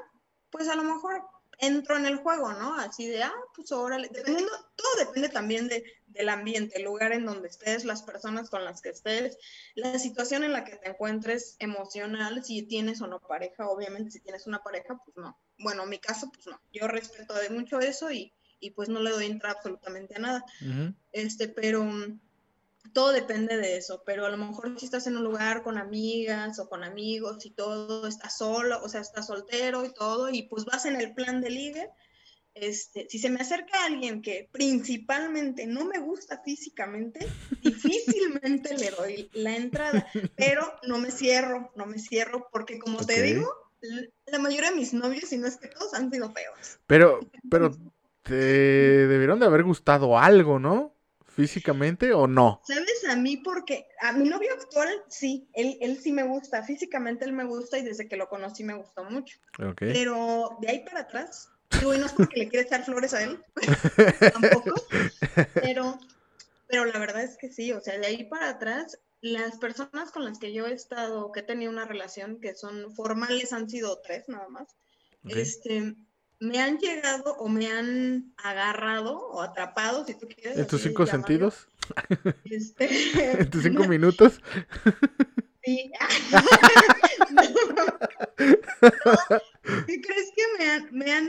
[0.50, 1.22] pues a lo mejor
[1.60, 2.74] entro en el juego, ¿no?
[2.74, 7.26] Así de, ah, pues órale, dependiendo, todo depende también de, del ambiente, el lugar en
[7.26, 9.38] donde estés, las personas con las que estés,
[9.74, 14.20] la situación en la que te encuentres emocional, si tienes o no pareja, obviamente si
[14.20, 15.38] tienes una pareja, pues no.
[15.58, 16.60] Bueno, en mi caso, pues no.
[16.72, 20.44] Yo respeto de mucho eso y, y pues no le doy entrada absolutamente a nada.
[21.12, 21.84] Este, pero
[22.92, 26.58] todo depende de eso, pero a lo mejor si estás en un lugar con amigas
[26.58, 30.64] o con amigos y todo, estás solo, o sea, estás soltero y todo, y pues
[30.64, 31.90] vas en el plan de ligue,
[32.54, 37.26] este, si se me acerca alguien que principalmente no me gusta físicamente,
[37.62, 40.06] difícilmente le doy la entrada,
[40.36, 43.48] pero no me cierro, no me cierro, porque como te digo,
[44.26, 46.80] la mayoría de mis novios, y no es que todos, han sido feos.
[46.86, 47.20] Pero,
[47.50, 47.70] pero
[48.22, 50.94] te debieron de haber gustado algo, ¿no?
[51.34, 52.60] Físicamente o no?
[52.66, 57.24] Sabes, a mí porque a mi novio actual sí, él, él sí me gusta, físicamente
[57.24, 59.38] él me gusta y desde que lo conocí me gustó mucho.
[59.76, 63.22] Pero de ahí para atrás, digo, y no es porque le quiere echar flores a
[63.22, 63.42] él,
[64.32, 64.74] tampoco,
[65.54, 65.98] pero,
[66.66, 70.24] pero la verdad es que sí, o sea, de ahí para atrás, las personas con
[70.24, 74.00] las que yo he estado, que he tenido una relación que son formales, han sido
[74.00, 74.68] tres nada más.
[75.28, 75.94] Este,
[76.40, 80.58] me han llegado o me han agarrado o atrapado, si tú quieres.
[80.58, 81.68] ¿En tus cinco sentidos?
[82.44, 82.88] Este...
[83.40, 84.40] ¿En tus cinco minutos?
[85.62, 85.92] Sí.
[88.38, 91.28] ¿Qué crees que me han, me han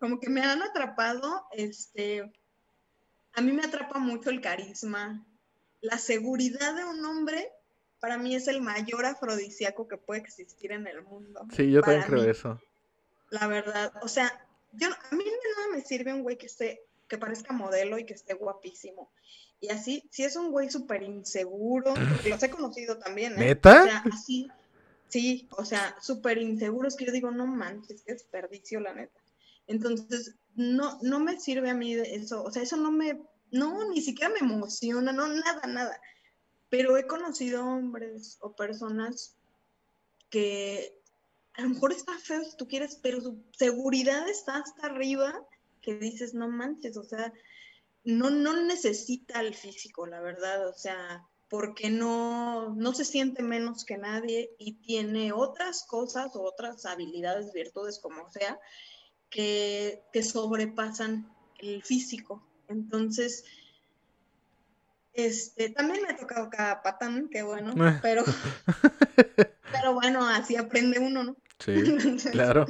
[0.00, 1.46] como que me han atrapado?
[1.52, 2.32] Este,
[3.32, 5.24] a mí me atrapa mucho el carisma.
[5.80, 7.48] La seguridad de un hombre
[8.00, 11.46] para mí es el mayor afrodisíaco que puede existir en el mundo.
[11.54, 12.60] Sí, yo también creo eso
[13.30, 13.92] la verdad.
[14.02, 17.98] O sea, yo, a mí nada me sirve un güey que esté, que parezca modelo
[17.98, 19.10] y que esté guapísimo.
[19.60, 21.94] Y así, si es un güey súper inseguro,
[22.28, 23.46] los he conocido también, ¿eh?
[23.46, 23.82] ¿Neta?
[23.82, 24.48] O sea, así,
[25.08, 29.20] sí, o sea, súper inseguros que yo digo, no manches, qué desperdicio, la neta.
[29.66, 33.20] Entonces, no, no me sirve a mí eso, o sea, eso no me,
[33.50, 36.00] no, ni siquiera me emociona, no, nada, nada.
[36.70, 39.36] Pero he conocido hombres o personas
[40.30, 40.99] que
[41.54, 45.34] a lo mejor está feo si tú quieres, pero su seguridad está hasta arriba
[45.82, 47.32] que dices, no manches, o sea,
[48.04, 53.84] no, no necesita el físico, la verdad, o sea, porque no, no se siente menos
[53.84, 58.58] que nadie y tiene otras cosas o otras habilidades, virtudes, como sea,
[59.28, 62.46] que, que sobrepasan el físico.
[62.68, 63.44] Entonces,
[65.12, 68.24] este, también me ha tocado cada patán, qué bueno, pero, pero
[70.50, 71.36] así aprende uno, ¿no?
[71.58, 71.74] Sí,
[72.32, 72.66] claro.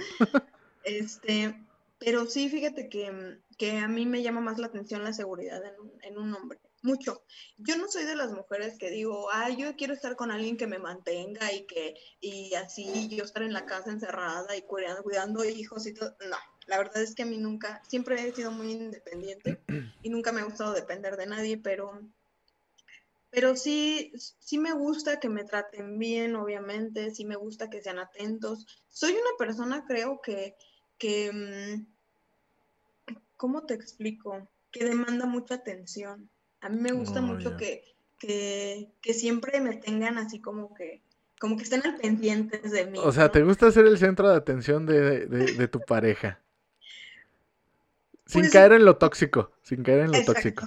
[0.84, 1.54] Este,
[1.98, 5.80] pero sí, fíjate que, que, a mí me llama más la atención la seguridad en
[5.80, 7.22] un, en un, hombre, mucho.
[7.58, 10.66] Yo no soy de las mujeres que digo, ay, yo quiero estar con alguien que
[10.66, 15.44] me mantenga y que, y así yo estar en la casa encerrada y cuidando, cuidando
[15.44, 16.16] hijos y todo.
[16.28, 19.60] No, la verdad es que a mí nunca, siempre he sido muy independiente
[20.02, 22.00] y nunca me ha gustado depender de nadie, pero
[23.30, 27.98] pero sí, sí me gusta que me traten bien, obviamente, sí me gusta que sean
[27.98, 28.66] atentos.
[28.88, 30.56] Soy una persona, creo que,
[30.98, 34.48] que mm, ¿cómo te explico?
[34.72, 36.28] Que demanda mucha atención.
[36.60, 37.84] A mí me gusta oh, mucho que,
[38.18, 41.02] que, que, siempre me tengan así como que,
[41.40, 42.98] como que estén al pendientes de mí.
[42.98, 46.40] O sea, ¿te gusta ser el centro de atención de, de, tu pareja?
[48.26, 50.66] sin pues caer en lo tóxico, sin caer en lo tóxico.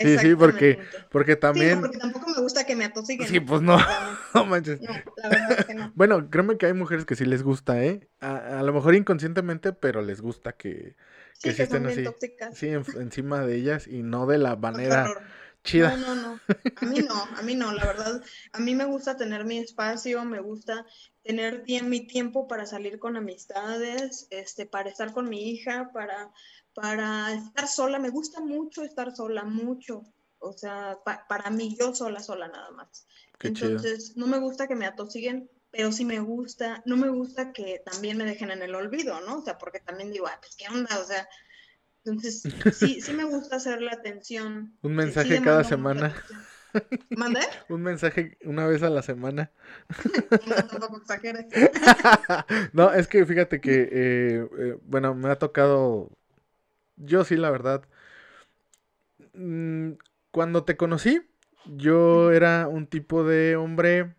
[0.00, 0.80] Sí, sí, porque,
[1.10, 1.76] porque también...
[1.76, 3.28] Sí, porque tampoco me gusta que me atosiguen.
[3.28, 3.78] Sí, pues no,
[4.34, 4.80] no manches.
[4.80, 5.92] No, la verdad es que no.
[5.94, 8.08] Bueno, créeme que hay mujeres que sí les gusta, ¿eh?
[8.20, 10.96] A, a lo mejor inconscientemente, pero les gusta que,
[11.40, 12.04] que sí, estén así.
[12.04, 12.56] Tóxicas.
[12.56, 15.08] Sí, encima de ellas y no de la manera
[15.62, 15.96] chida.
[15.96, 16.40] No, no, no.
[16.76, 18.22] A mí no, a mí no, la verdad.
[18.52, 20.84] A mí me gusta tener mi espacio, me gusta
[21.22, 26.30] tener mi tiempo para salir con amistades, este, para estar con mi hija, para
[26.74, 30.02] para estar sola, me gusta mucho estar sola, mucho.
[30.38, 30.98] O sea,
[31.28, 33.06] para mí yo sola, sola nada más.
[33.40, 37.82] Entonces, no me gusta que me atosiguen, pero sí me gusta, no me gusta que
[37.84, 39.38] también me dejen en el olvido, ¿no?
[39.38, 41.26] O sea, porque también digo, ah, pues qué onda, o sea,
[42.04, 42.42] entonces
[42.76, 44.76] sí, sí me gusta hacer la atención.
[44.82, 46.14] Un mensaje cada semana.
[47.10, 47.40] ¿Mandé?
[47.68, 49.50] Un mensaje una vez a la semana.
[50.46, 50.88] no,
[52.72, 56.10] no, es que fíjate que, eh, eh, bueno, me ha tocado
[56.96, 57.84] yo sí, la verdad.
[59.34, 59.92] Mm,
[60.30, 61.22] cuando te conocí,
[61.66, 64.14] yo era un tipo de hombre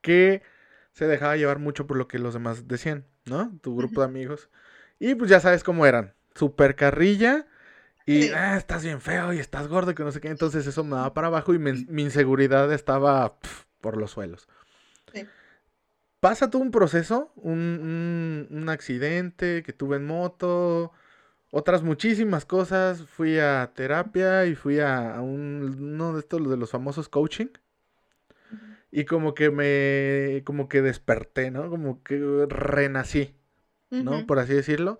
[0.00, 0.42] que
[0.92, 3.56] se dejaba llevar mucho por lo que los demás decían, ¿no?
[3.62, 4.48] Tu grupo de amigos.
[4.98, 6.14] Y pues ya sabes cómo eran.
[6.34, 7.46] Super carrilla.
[8.06, 10.28] Y ah, estás bien feo y estás gordo que no sé qué.
[10.28, 13.38] Entonces eso me daba para abajo y mi inseguridad estaba
[13.80, 14.48] por los suelos.
[16.20, 20.92] pasa todo un proceso, un, un, accidente que tuve en moto,
[21.50, 23.02] otras muchísimas cosas.
[23.02, 27.48] Fui a terapia y fui a, un, uno de estos de los famosos coaching.
[28.92, 31.70] Y como que me, como que desperté, ¿no?
[31.70, 33.36] Como que renací,
[33.90, 34.26] ¿no?
[34.26, 34.98] Por así decirlo.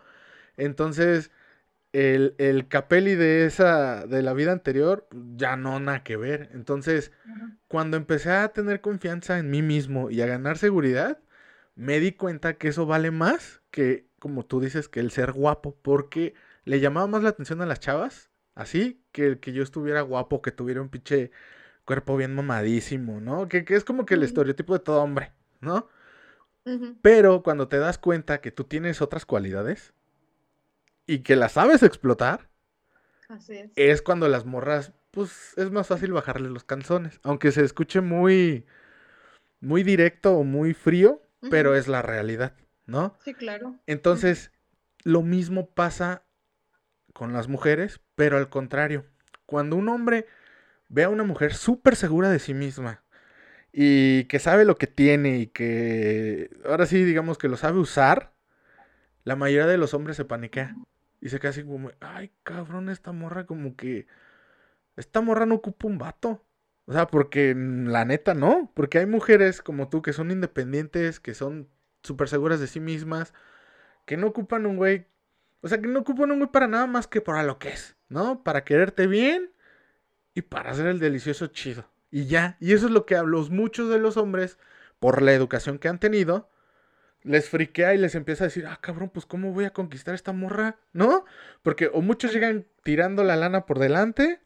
[0.57, 1.33] Entonces,
[1.93, 6.51] el, el Capelli de esa, de la vida anterior, ya no nada que ver.
[6.53, 7.11] Entonces,
[7.67, 11.19] cuando empecé a tener confianza en mí mismo y a ganar seguridad,
[11.75, 15.77] me di cuenta que eso vale más que, como tú dices, que el ser guapo,
[15.83, 20.43] porque le llamaba más la atención a las chavas, así, que que yo estuviera guapo,
[20.43, 21.33] que tuviera un pinche
[21.85, 23.49] cuerpo bien mamadísimo, ¿no?
[23.49, 25.89] Que, es como que el estereotipo de todo hombre, ¿no?
[27.03, 29.93] Pero cuando te das cuenta que tú tienes otras cualidades,
[31.11, 32.49] y que la sabes explotar,
[33.75, 34.03] es.
[34.03, 37.19] cuando las morras, pues es más fácil bajarle los canzones.
[37.25, 38.65] Aunque se escuche muy,
[39.61, 42.55] muy directo o muy frío, pero es la realidad,
[42.91, 43.17] ¿no?
[43.25, 43.77] Sí, claro.
[43.87, 44.53] Entonces,
[45.05, 46.25] lo mismo pasa
[47.13, 49.07] con las mujeres, pero al contrario.
[49.47, 50.27] Cuando un hombre
[50.89, 53.03] ve a una mujer súper segura de sí misma
[53.73, 58.33] y que sabe lo que tiene y que ahora sí digamos que lo sabe usar,
[59.25, 60.75] la mayoría de los hombres se paniquea.
[61.21, 64.07] Y se queda así como, ay, cabrón, esta morra como que...
[64.97, 66.43] Esta morra no ocupa un vato.
[66.87, 68.73] O sea, porque la neta no.
[68.75, 71.69] Porque hay mujeres como tú que son independientes, que son
[72.03, 73.35] súper seguras de sí mismas,
[74.07, 75.07] que no ocupan un güey.
[75.63, 77.97] O sea, que no ocupan un güey para nada más que para lo que es,
[78.09, 78.43] ¿no?
[78.43, 79.53] Para quererte bien
[80.35, 81.87] y para hacer el delicioso chido.
[82.11, 82.57] Y ya.
[82.61, 84.59] Y eso es lo que hablo muchos de los hombres,
[85.01, 86.49] por la educación que han tenido,
[87.23, 90.33] les friquea y les empieza a decir, ah, cabrón, pues cómo voy a conquistar esta
[90.33, 91.25] morra, ¿no?
[91.63, 94.41] Porque o muchos llegan tirando la lana por delante,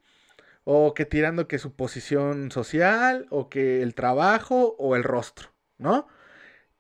[0.65, 6.07] o que tirando que su posición social, o que el trabajo, o el rostro, ¿no?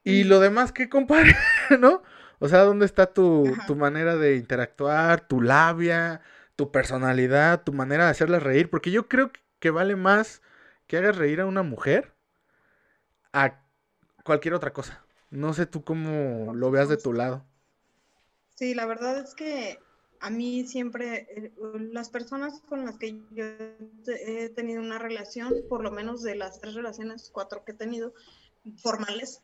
[0.05, 1.34] Y lo demás que compare,
[1.80, 2.02] ¿no?
[2.38, 6.20] O sea, ¿dónde está tu, tu manera de interactuar, tu labia,
[6.57, 8.68] tu personalidad, tu manera de hacerla reír?
[8.68, 10.42] Porque yo creo que vale más
[10.86, 12.14] que hagas reír a una mujer
[13.32, 13.62] a
[14.24, 15.05] cualquier otra cosa.
[15.30, 17.44] No sé tú cómo lo veas de tu lado.
[18.55, 19.78] Sí, la verdad es que
[20.20, 21.52] a mí siempre, eh,
[21.92, 23.44] las personas con las que yo
[24.07, 28.14] he tenido una relación, por lo menos de las tres relaciones, cuatro que he tenido
[28.76, 29.42] formales,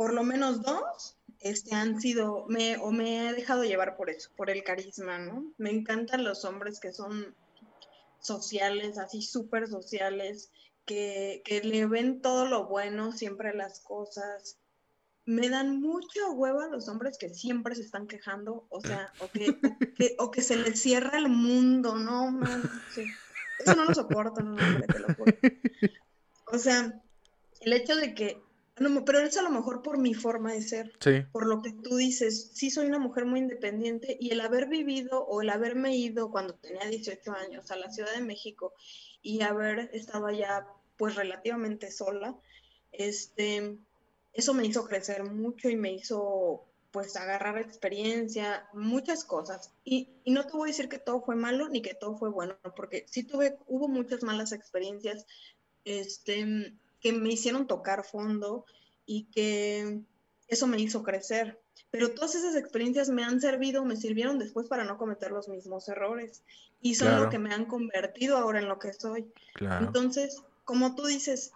[0.00, 4.30] por lo menos dos este, han sido, me, o me he dejado llevar por eso,
[4.34, 5.52] por el carisma, ¿no?
[5.58, 7.36] Me encantan los hombres que son
[8.18, 10.52] sociales, así súper sociales,
[10.86, 14.56] que, que le ven todo lo bueno siempre las cosas,
[15.26, 19.54] me dan mucha hueva los hombres que siempre se están quejando, o sea, o que,
[20.18, 22.40] o que, se les cierra el mundo, no,
[23.58, 25.52] Eso no lo soporto, no, hombre, te.
[26.46, 27.02] O sea,
[27.60, 28.42] el hecho de que,
[28.80, 31.22] no, pero es a lo mejor por mi forma de ser, sí.
[31.32, 35.22] por lo que tú dices, sí soy una mujer muy independiente y el haber vivido
[35.22, 38.72] o el haberme ido cuando tenía 18 años a la Ciudad de México
[39.20, 40.66] y haber estado allá
[40.96, 42.34] pues relativamente sola,
[42.90, 43.78] este,
[44.32, 49.72] eso me hizo crecer mucho y me hizo pues agarrar experiencia, muchas cosas.
[49.84, 52.56] Y, no te voy a decir que todo fue malo ni que todo fue bueno,
[52.74, 55.26] porque sí tuve, hubo muchas malas experiencias
[55.84, 58.64] este, que me hicieron tocar fondo
[59.06, 60.00] y que
[60.48, 61.60] eso me hizo crecer.
[61.90, 65.88] Pero todas esas experiencias me han servido, me sirvieron después para no cometer los mismos
[65.88, 66.42] errores.
[66.80, 69.30] Y son lo que me han convertido ahora en lo que soy.
[69.60, 71.52] Entonces, como tú dices,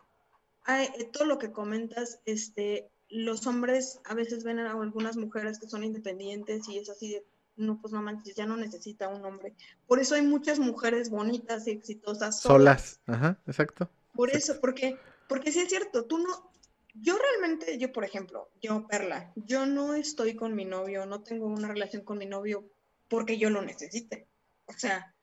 [0.69, 5.69] eh, todo lo que comentas, este, los hombres a veces ven a algunas mujeres que
[5.69, 7.25] son independientes y es así de,
[7.57, 9.55] no, pues no manches, ya no necesita un hombre.
[9.87, 13.01] Por eso hay muchas mujeres bonitas y exitosas solas.
[13.07, 13.89] Ajá, exacto.
[14.15, 14.99] Por eso, porque,
[15.29, 16.53] porque sí es cierto, tú no,
[16.95, 21.47] yo realmente, yo por ejemplo, yo Perla, yo no estoy con mi novio, no tengo
[21.47, 22.65] una relación con mi novio
[23.09, 24.29] porque yo lo necesite.
[24.67, 25.15] O sea,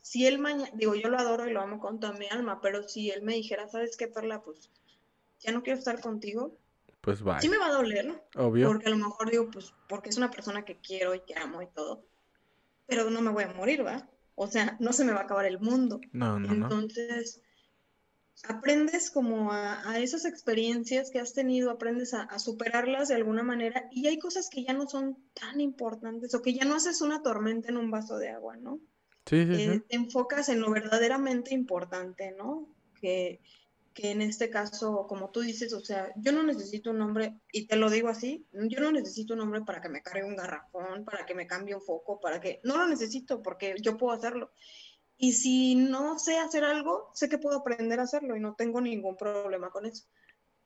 [0.00, 2.88] si él mañana, digo, yo lo adoro y lo amo con toda mi alma, pero
[2.88, 4.42] si él me dijera, ¿sabes qué, Perla?
[4.42, 4.70] Pues
[5.40, 6.56] ya no quiero estar contigo.
[7.00, 7.40] Pues va.
[7.40, 8.22] Sí me va a doler.
[8.36, 8.68] Obvio.
[8.68, 11.62] Porque a lo mejor digo, pues, porque es una persona que quiero y que amo
[11.62, 12.04] y todo.
[12.86, 14.08] Pero no me voy a morir, ¿va?
[14.34, 16.00] O sea, no se me va a acabar el mundo.
[16.12, 17.42] No, no, Entonces,
[18.46, 23.88] aprendes como a, esas experiencias que has tenido, aprendes a, a, superarlas de alguna manera
[23.90, 27.22] y hay cosas que ya no son tan importantes o que ya no haces una
[27.22, 28.80] tormenta en un vaso de agua, ¿no?
[29.30, 32.74] Eh, te enfocas en lo verdaderamente importante, ¿no?
[33.00, 33.40] Que,
[34.00, 37.74] en este caso, como tú dices, o sea, yo no necesito un hombre, y te
[37.74, 41.26] lo digo así, yo no necesito un hombre para que me cargue un garrafón, para
[41.26, 42.60] que me cambie un foco, para que...
[42.62, 44.52] No lo necesito porque yo puedo hacerlo.
[45.18, 48.80] Y si no sé hacer algo, sé que puedo aprender a hacerlo y no tengo
[48.80, 50.04] ningún problema con eso.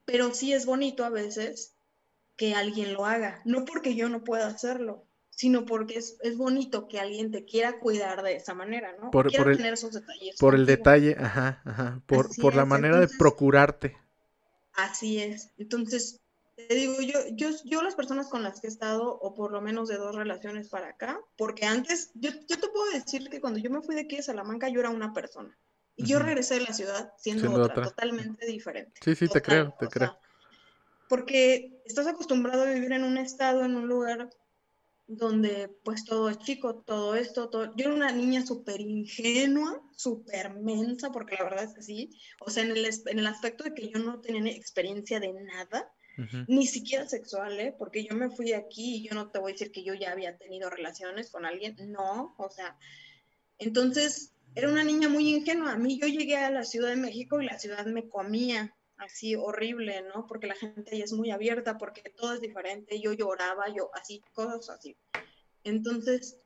[0.04, 1.74] pero sí es bonito a veces
[2.36, 7.00] que alguien lo haga, no porque yo no pueda hacerlo, sino porque es, bonito que
[7.00, 9.10] alguien te quiera cuidar de esa manera, ¿no?
[9.10, 10.36] Por, el, tener esos detalles.
[10.38, 13.96] Por el detalle, ajá, ajá, por, por la manera de procurarte.
[14.74, 15.50] Así es.
[15.58, 16.21] Entonces,
[16.54, 19.60] te digo, yo, yo, yo las personas con las que he estado, o por lo
[19.60, 23.58] menos de dos relaciones para acá, porque antes, yo, yo te puedo decir que cuando
[23.58, 25.58] yo me fui de aquí de Salamanca, yo era una persona.
[25.96, 29.00] Y yo regresé a la ciudad siendo, otra, totalmente diferente.
[29.02, 30.18] Sí, sí, te creo, te creo.
[31.08, 34.30] porque estás acostumbrado a vivir en un estado, en un lugar
[35.06, 37.76] donde pues todo es chico, todo esto, todo...
[37.76, 42.10] Yo era una niña súper ingenua, súper mensa, porque la verdad es que sí.
[42.40, 45.92] O sea, en el, en el aspecto de que yo no tenía experiencia de nada,
[46.46, 47.74] ni siquiera sexual, ¿eh?
[47.78, 49.94] Porque yo me fui de aquí y yo no te voy a decir que yo
[49.94, 52.76] ya había tenido relaciones con alguien, no, o sea,
[53.58, 55.72] entonces era una niña muy ingenua.
[55.72, 59.34] A mí yo llegué a la Ciudad de México y la ciudad me comía así
[59.34, 60.26] horrible, ¿no?
[60.26, 63.00] Porque la gente ahí es muy abierta, porque todo es diferente.
[63.00, 64.96] Yo lloraba, yo así, cosas así.
[65.64, 66.38] Entonces,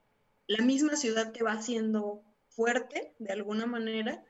[0.46, 4.24] la misma ciudad te va haciendo fuerte de alguna manera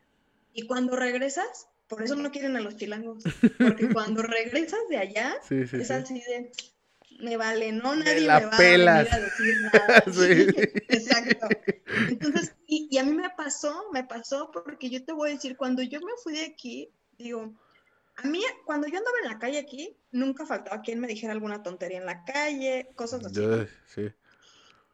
[0.52, 3.22] y cuando regresas, por eso no quieren a los chilangos,
[3.58, 6.52] porque cuando regresas de allá, es así de,
[7.20, 10.04] me vale, no nadie me, va a venir a decir nada.
[10.88, 11.48] Exacto.
[12.08, 15.56] Entonces, y, y, a mí me pasó, me pasó porque yo te voy a decir,
[15.56, 17.54] cuando yo me fui de aquí, digo,
[18.16, 21.62] a mí, cuando yo andaba en la calle aquí, nunca faltaba quien me dijera alguna
[21.62, 23.42] tontería en la calle, cosas así.
[23.86, 24.10] sí.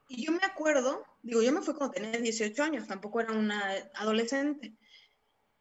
[0.09, 3.63] Y yo me acuerdo, digo, yo me fui cuando tenía 18 años, tampoco era una
[3.95, 4.75] adolescente.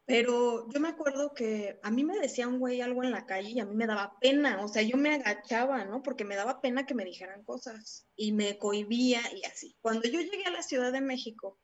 [0.06, 3.52] Pero yo me acuerdo que a mí me decía un güey algo en la calle
[3.52, 6.02] y a mí me daba pena, o sea, yo me agachaba, ¿no?
[6.04, 9.76] Porque me daba pena que me dijeran cosas y me cohibía y así.
[9.82, 11.58] Cuando yo llegué a la Ciudad de México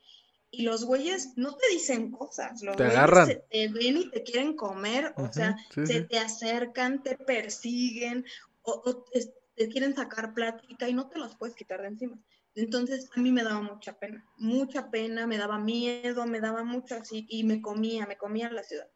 [0.49, 3.27] y los güeyes no te dicen cosas, los te güeyes agarran.
[3.49, 8.25] te ven y te quieren comer, o sea, se te acercan, te persiguen
[8.61, 9.05] o,
[9.55, 12.19] te, quieren sacar plática y no te los puedes quitar de encima.
[12.57, 16.95] Entonces a mí me daba mucha pena, mucha pena, me daba miedo, me daba mucho
[16.95, 18.87] así y me comía, me comía la ciudad.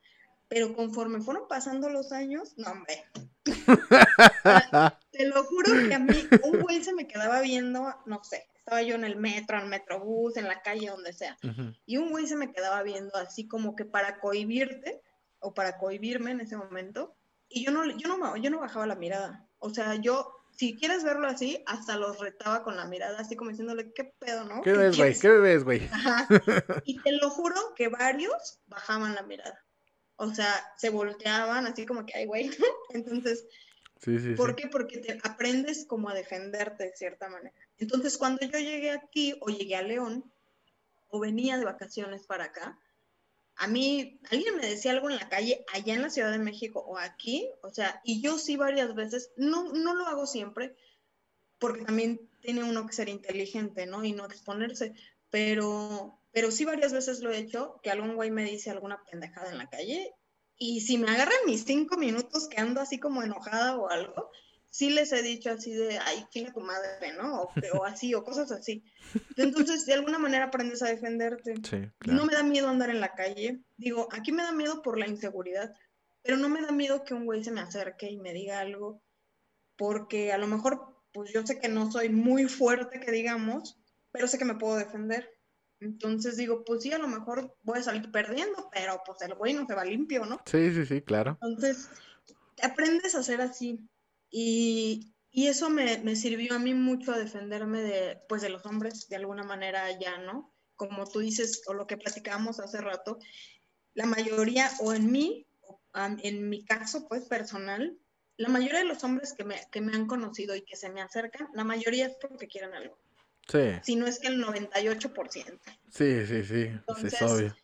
[0.47, 3.05] Pero conforme fueron pasando los años, no hombre.
[5.11, 8.81] Te lo juro que a mí un güey se me quedaba viendo, no sé, estaba
[8.81, 11.37] yo en el metro, en el metrobús, en la calle, donde sea.
[11.85, 15.03] Y un güey se me quedaba viendo así como que para cohibirte
[15.39, 17.15] o para cohibirme en ese momento.
[17.47, 19.47] Y yo no, yo no, yo no bajaba la mirada.
[19.59, 23.49] O sea, yo si quieres verlo así, hasta los retaba con la mirada, así como
[23.49, 24.61] diciéndole, ¿qué pedo, no?
[24.61, 25.17] ¿Qué, ves, güey?
[25.17, 25.89] ¿Qué ves, güey?
[26.85, 29.59] Y te lo juro que varios bajaban la mirada.
[30.17, 32.51] O sea, se volteaban así como que, ay, güey.
[32.91, 33.43] Entonces,
[34.01, 34.67] sí, sí, ¿por qué?
[34.67, 37.55] Porque te aprendes como a defenderte de cierta manera.
[37.79, 40.31] Entonces, cuando yo llegué aquí o llegué a León
[41.07, 42.77] o venía de vacaciones para acá,
[43.61, 46.79] a mí alguien me decía algo en la calle allá en la Ciudad de México
[46.79, 50.75] o aquí, o sea, y yo sí varias veces, no, no lo hago siempre,
[51.59, 54.03] porque también tiene uno que ser inteligente, ¿no?
[54.03, 54.95] Y no exponerse,
[55.29, 59.51] pero, pero sí varias veces lo he hecho, que algún güey me dice alguna pendejada
[59.51, 60.11] en la calle,
[60.57, 64.31] y si me agarran mis cinco minutos que ando así como enojada o algo,
[64.71, 67.43] sí les he dicho así de, ay, chinga tu madre, ¿no?
[67.73, 68.83] O, así, o cosas así.
[69.37, 71.55] Entonces, de alguna manera aprendes a defenderte.
[71.69, 73.59] Sí, No me da miedo andar en la calle.
[73.77, 75.75] Digo, aquí me da miedo por la inseguridad,
[76.23, 79.03] pero no me da miedo que un güey se me acerque y me diga algo,
[79.75, 83.77] porque a lo mejor, pues yo sé que no soy muy fuerte, que digamos,
[84.11, 85.29] pero sé que me puedo defender.
[85.81, 89.53] Entonces digo, pues sí, a lo mejor voy a salir perdiendo, pero pues el güey
[89.53, 90.39] no se va limpio, ¿no?
[90.45, 91.39] Sí, sí, sí, claro.
[91.41, 91.89] Entonces,
[92.61, 93.79] aprendes a ser así.
[94.31, 99.17] Y, eso me, sirvió a mí mucho a defenderme de, pues, de los hombres de
[99.17, 100.53] alguna manera ya, ¿no?
[100.75, 103.19] Como tú dices, o lo que platicábamos hace rato,
[103.93, 105.45] la mayoría, o en mí,
[105.93, 107.97] en mi caso, pues, personal,
[108.37, 111.01] la mayoría de los hombres que me, que me han conocido y que se me
[111.01, 112.97] acercan, la mayoría es porque quieren algo.
[113.47, 113.59] Sí.
[113.83, 115.59] Si no es que el 98%.
[115.89, 116.71] Sí, sí, sí,
[117.03, 117.55] es obvio.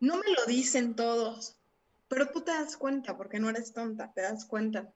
[0.00, 1.56] no me lo dicen todos,
[2.08, 4.92] pero tú te das cuenta, porque no eres tonta, te das cuenta.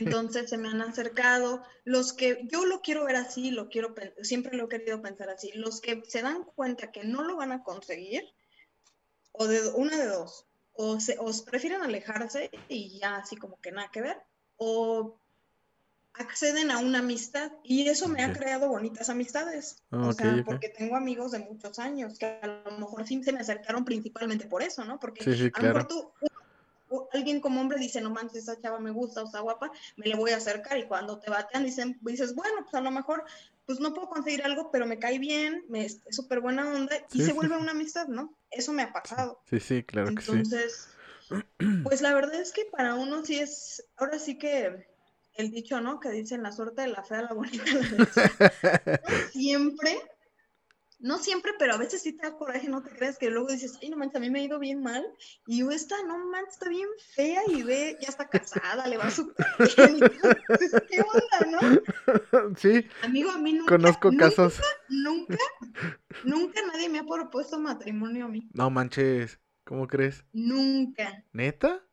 [0.00, 4.56] Entonces se me han acercado los que yo lo quiero ver así, lo quiero siempre
[4.56, 7.62] lo he querido pensar así, los que se dan cuenta que no lo van a
[7.62, 8.22] conseguir
[9.32, 13.90] o de una de dos, o, se, prefieren alejarse y ya así como que nada
[13.90, 14.18] que ver,
[14.56, 15.18] o
[16.14, 19.82] acceden a una amistad y eso me ha creado bonitas amistades.
[19.90, 23.40] o sea, porque tengo amigos de muchos años que a lo mejor sí se me
[23.40, 24.98] acercaron principalmente por eso, ¿no?
[24.98, 25.22] Porque
[25.54, 26.12] a lo mejor tú,
[27.12, 30.16] alguien como hombre dice, no manches, esa chava me gusta o está guapa, me le
[30.16, 33.24] voy a acercar y cuando te batean dicen, dices, bueno, pues a lo mejor
[33.66, 37.22] pues no puedo conseguir algo, pero me cae bien, me, es súper buena onda y
[37.22, 38.34] se vuelve una amistad, ¿no?
[38.50, 39.42] Eso me ha pasado.
[39.44, 40.88] Sí, sí, claro Entonces,
[41.82, 44.86] Pues la verdad es que para uno sí es, ahora sí que
[45.34, 46.00] el dicho, ¿no?
[46.00, 48.06] Que dicen la suerte de la fea, la bonita, la No
[49.32, 49.98] siempre,
[51.00, 53.78] no siempre, pero a veces sí te da coraje, no te crees que luego dices,
[53.82, 55.06] ay, no manches, a mí me ha ido bien mal,
[55.46, 59.10] y yo esta, no manches, está bien fea, y ve, ya está casada, le va
[59.10, 59.46] súper
[59.76, 61.60] bien, tú, ¿qué onda, no?
[62.58, 64.60] Sí, Amigo, a mí nunca, conozco nunca, casos.
[64.88, 65.38] nunca,
[66.24, 70.24] nunca nadie me ha propuesto matrimonio a mí, No manches, ¿cómo crees?
[70.32, 71.24] nunca.
[71.32, 71.84] ¿Neta?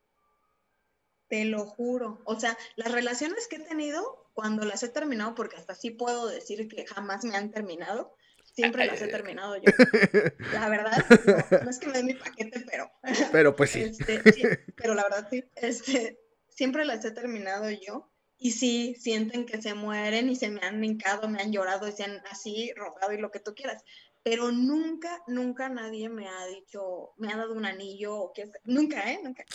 [1.28, 2.22] Te lo juro.
[2.26, 6.28] O sea, las relaciones que he tenido, cuando las he terminado, porque hasta sí puedo
[6.28, 8.16] decir que jamás me han terminado,
[8.56, 9.64] siempre las he terminado yo.
[10.54, 11.06] La verdad,
[11.52, 12.90] no, no es que me dé mi paquete, pero,
[13.32, 13.82] Pero pues sí.
[13.82, 14.44] este, sí,
[14.76, 16.20] pero la verdad sí, este,
[16.50, 18.10] siempre las he terminado yo.
[18.38, 21.94] Y sí, sienten que se mueren y se me han hincado, me han llorado, y
[21.94, 23.82] se han así rogado y lo que tú quieras.
[24.24, 29.10] Pero nunca, nunca nadie me ha dicho, me ha dado un anillo o que nunca,
[29.10, 29.20] ¿eh?
[29.24, 29.46] Nunca.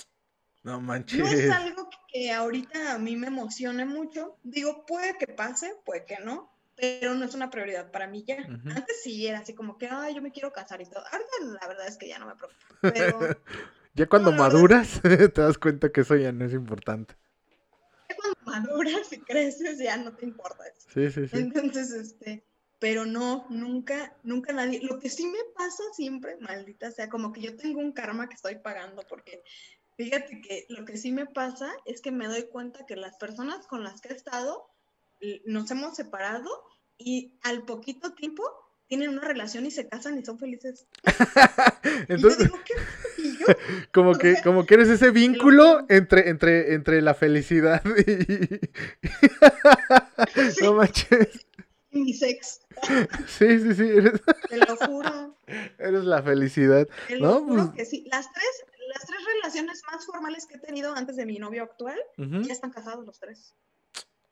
[0.62, 1.30] No No manches.
[1.30, 4.38] es algo que ahorita a mí me emocione mucho.
[4.44, 6.50] Digo, puede que pase, puede que no,
[6.80, 8.38] pero no es una prioridad para mí ya.
[8.38, 11.04] Antes sí era así como que, ay, yo me quiero casar y todo.
[11.10, 12.66] Ahorita la verdad es que ya no me preocupa.
[12.80, 13.18] Pero
[13.94, 17.14] Ya cuando No, la verdad maduras, te das cuenta que eso ya no es importante.
[18.08, 20.88] ya cuando maduras y creces ya no te importa eso.
[20.94, 21.36] Sí, sí, sí.
[21.36, 22.44] Entonces, este,
[22.78, 24.80] pero no, nunca, nunca nadie.
[24.82, 28.36] Lo que sí me pasa siempre, maldita sea, como que yo tengo un karma que
[28.36, 29.42] estoy pagando, porque
[29.96, 33.66] fíjate que lo que sí me pasa es que me doy cuenta que las personas
[33.66, 34.66] con las que he estado
[35.44, 36.48] nos hemos separado
[37.00, 38.42] y al poquito tiempo
[38.86, 40.86] tienen una relación y se casan y son felices.
[42.08, 42.74] Y yo digo, ¿qué?
[43.22, 43.46] Y yo,
[43.92, 48.60] como que, como que eres ese vínculo entre, entre, entre la felicidad y.
[50.62, 51.46] No manches.
[51.90, 52.60] y mi sex,
[53.26, 53.82] Sí, sí, sí.
[53.88, 55.36] Eres, te lo juro.
[55.78, 56.86] eres la felicidad.
[57.08, 58.04] Te No, lo juro pues- que sí.
[58.10, 58.64] Las tres,
[58.94, 62.70] las tres relaciones más formales que he tenido antes de mi novio actual ya están
[62.70, 63.54] casados los tres.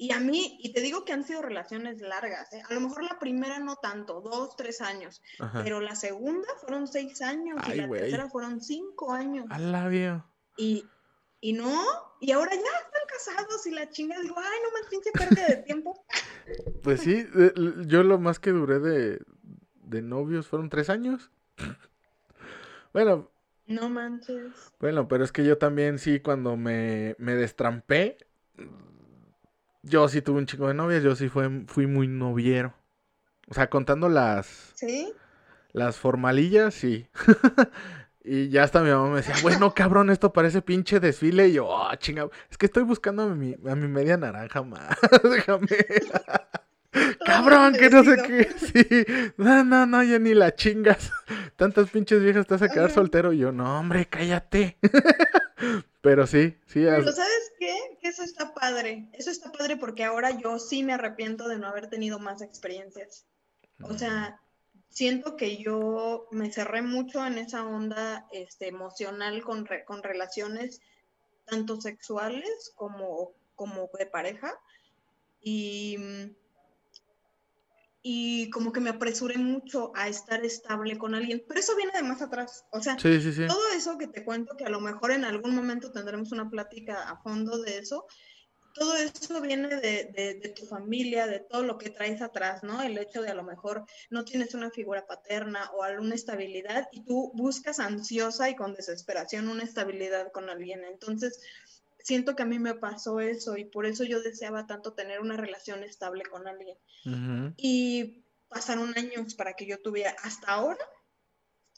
[0.01, 2.63] Y a mí, y te digo que han sido relaciones largas, ¿eh?
[2.69, 5.63] a lo mejor la primera no tanto, dos, tres años, Ajá.
[5.65, 9.47] pero la segunda fueron seis años Ay, y la tercera fueron cinco años.
[9.51, 10.25] A la vio.
[10.57, 10.87] Y,
[11.41, 11.83] y no,
[12.21, 15.57] y ahora ya están casados y la chinga, digo, ay, no más pinche pérdida de
[15.65, 16.05] tiempo.
[16.83, 17.27] Pues sí,
[17.87, 19.21] yo lo más que duré de,
[19.83, 21.31] de novios fueron tres años.
[22.93, 23.31] Bueno,
[23.67, 24.53] No manches.
[24.81, 28.17] bueno, pero es que yo también sí, cuando me, me destrampé,
[29.89, 32.75] yo sí tuve un chico de novias, yo sí fue, fui muy noviero.
[33.49, 35.13] O sea, contando las, ¿Sí?
[35.73, 37.09] las formalillas, sí.
[38.31, 41.49] Y ya hasta mi mamá me decía, bueno, cabrón, esto parece pinche desfile.
[41.49, 44.99] Y yo, oh, chinga, es que estoy buscando a mi, a mi media naranja más.
[45.23, 45.67] Déjame.
[47.25, 48.49] Cabrón, que no sé qué.
[48.59, 49.33] Sí.
[49.37, 51.11] No, no, no, ya ni la chingas.
[51.57, 52.95] Tantas pinches viejas te vas a quedar Ajá.
[52.95, 53.33] soltero.
[53.33, 54.79] Y yo, no, hombre, cállate.
[56.01, 56.81] Pero sí, sí.
[56.85, 57.75] Pero ¿sabes qué?
[58.01, 59.09] Que eso está padre.
[59.13, 63.27] Eso está padre porque ahora yo sí me arrepiento de no haber tenido más experiencias.
[63.83, 64.41] O sea,
[64.89, 70.81] siento que yo me cerré mucho en esa onda este, emocional con, re- con relaciones
[71.45, 74.53] tanto sexuales como, como de pareja.
[75.41, 75.97] Y,
[78.11, 81.45] y como que me apresuré mucho a estar estable con alguien.
[81.47, 82.65] Pero eso viene de más atrás.
[82.73, 83.47] O sea, Sí, sí, sí.
[83.47, 87.03] todo eso que te cuento, que a lo mejor en algún momento tendremos una plática
[87.11, 88.07] a fondo de eso,
[88.73, 92.81] todo eso viene de, de- de tu familia, de todo lo que traes atrás, ¿no?
[92.83, 97.05] El hecho de a lo mejor no tienes una figura paterna o alguna estabilidad y
[97.05, 100.85] tú buscas ansiosa y con desesperación una estabilidad con alguien.
[100.85, 101.41] Entonces,
[102.09, 105.37] siento que a mí me pasó eso y por eso yo deseaba tanto tener una
[105.37, 107.53] relación estable con alguien Ujú.
[107.59, 110.83] y pasaron años para que yo tuviera hasta ahora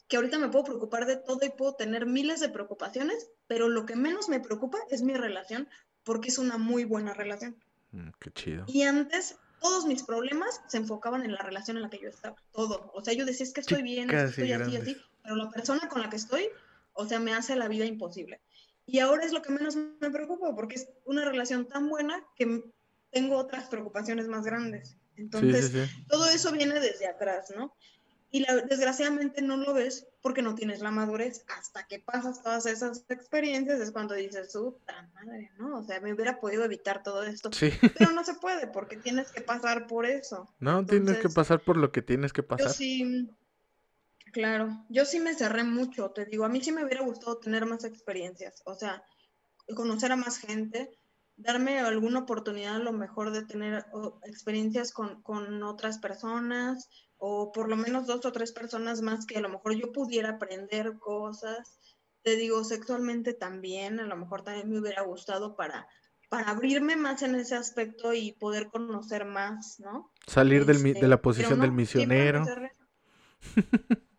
[0.07, 3.85] que ahorita me puedo preocupar de todo y puedo tener miles de preocupaciones, pero lo
[3.85, 5.67] que menos me preocupa es mi relación
[6.05, 7.57] porque es una muy buena relación.
[7.91, 8.63] Mm, Qué chido.
[8.67, 12.37] Y antes todos mis problemas se enfocaban en la relación en la que yo estaba,
[12.53, 12.89] todo.
[12.93, 16.01] O sea, yo decía, es que estoy bien, estoy así, así, pero la persona con
[16.01, 16.47] la que estoy,
[16.93, 18.39] o sea, me hace la vida imposible.
[18.91, 22.63] Y ahora es lo que menos me preocupa porque es una relación tan buena que
[23.11, 24.97] tengo otras preocupaciones más grandes.
[25.15, 26.05] Entonces, sí, sí.
[26.09, 27.73] todo eso viene desde atrás, ¿no?
[28.33, 31.43] Y la- desgraciadamente no lo ves porque no tienes la madurez.
[31.57, 35.79] Hasta que pasas todas esas experiencias es cuando dices, puta madre, ¿no?
[35.79, 37.51] O sea, me hubiera podido evitar todo esto.
[37.53, 37.71] Sí.
[37.97, 40.49] Pero no se puede porque tienes que pasar por eso.
[40.59, 42.71] No, tienes que pasar por lo que tienes que Yo pasar.
[42.71, 43.29] sí,
[44.31, 47.65] claro, yo sí me cerré mucho, te digo, a mí sí me hubiera gustado tener
[47.65, 49.03] más experiencias, o sea,
[49.75, 50.89] conocer a más gente,
[51.35, 53.85] darme alguna oportunidad a lo mejor de tener
[54.23, 59.37] experiencias con, con otras personas o por lo menos dos o tres personas más que
[59.37, 61.79] a lo mejor yo pudiera aprender cosas
[62.23, 65.87] te digo, sexualmente también, a lo mejor también me hubiera gustado para,
[66.29, 70.11] para abrirme más en ese aspecto y poder conocer más, ¿no?
[70.27, 72.45] Salir del, de la este, posición del misionero.
[72.45, 72.51] Sí,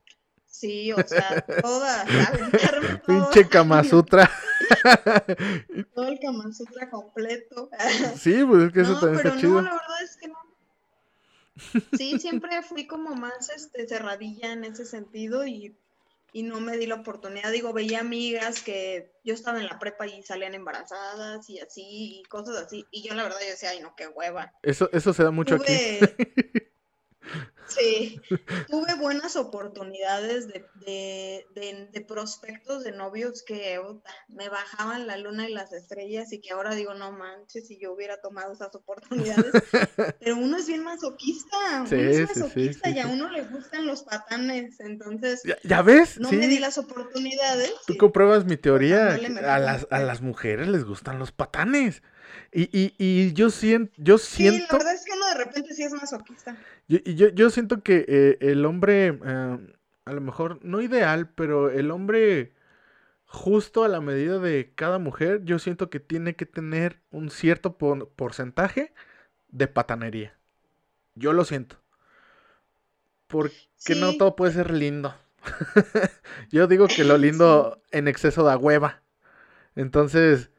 [0.93, 2.05] o sea, toda,
[3.07, 4.31] Pinche Kama Sutra.
[5.95, 7.71] todo el Kama Sutra completo.
[8.17, 9.55] Sí, pues es que eso también está chido.
[9.55, 10.39] No, la verdad es que no.
[11.97, 15.77] Sí, siempre fui como más este, cerradilla en ese sentido y,
[16.33, 17.51] y no me di la oportunidad.
[17.53, 22.23] Digo, veía amigas que yo estaba en la prepa y salían embarazadas y así, y
[22.25, 22.87] cosas así.
[22.91, 24.53] Y yo la verdad yo decía, ay no, qué hueva.
[24.63, 25.99] Eso, eso se da mucho aquí.
[27.79, 28.21] Sí,
[28.71, 33.81] tuve buenas oportunidades de, de, de, prospectos de novios que
[34.29, 37.93] me bajaban la luna y las estrellas y que ahora digo, no manches, si yo
[37.93, 39.53] hubiera tomado esas oportunidades.
[40.21, 44.81] Pero uno es bien masoquista, uno es masoquista y a uno le gustan los patanes,
[44.81, 45.43] entonces...
[45.63, 46.19] ¿Ya, ves?
[46.19, 47.73] No me di las oportunidades.
[47.87, 52.03] Tú compruebas mi teoría, a las, a las mujeres les gustan los patanes.
[52.53, 54.59] Y, y, y yo, siento, yo siento...
[54.59, 56.57] Sí, la verdad es que de repente sí es masoquista.
[56.89, 59.59] Yo, yo, yo siento que eh, el hombre, eh,
[60.05, 62.53] a lo mejor no ideal, pero el hombre
[63.33, 67.79] justo a la medida de cada mujer, yo siento que tiene que tener un cierto
[67.79, 68.93] porcentaje
[69.49, 70.37] de patanería.
[71.15, 71.77] Yo lo siento.
[73.29, 73.55] Porque
[73.99, 75.15] no todo puede ser lindo.
[76.51, 79.01] yo digo que lo lindo en exceso da hueva.
[79.77, 80.51] Entonces,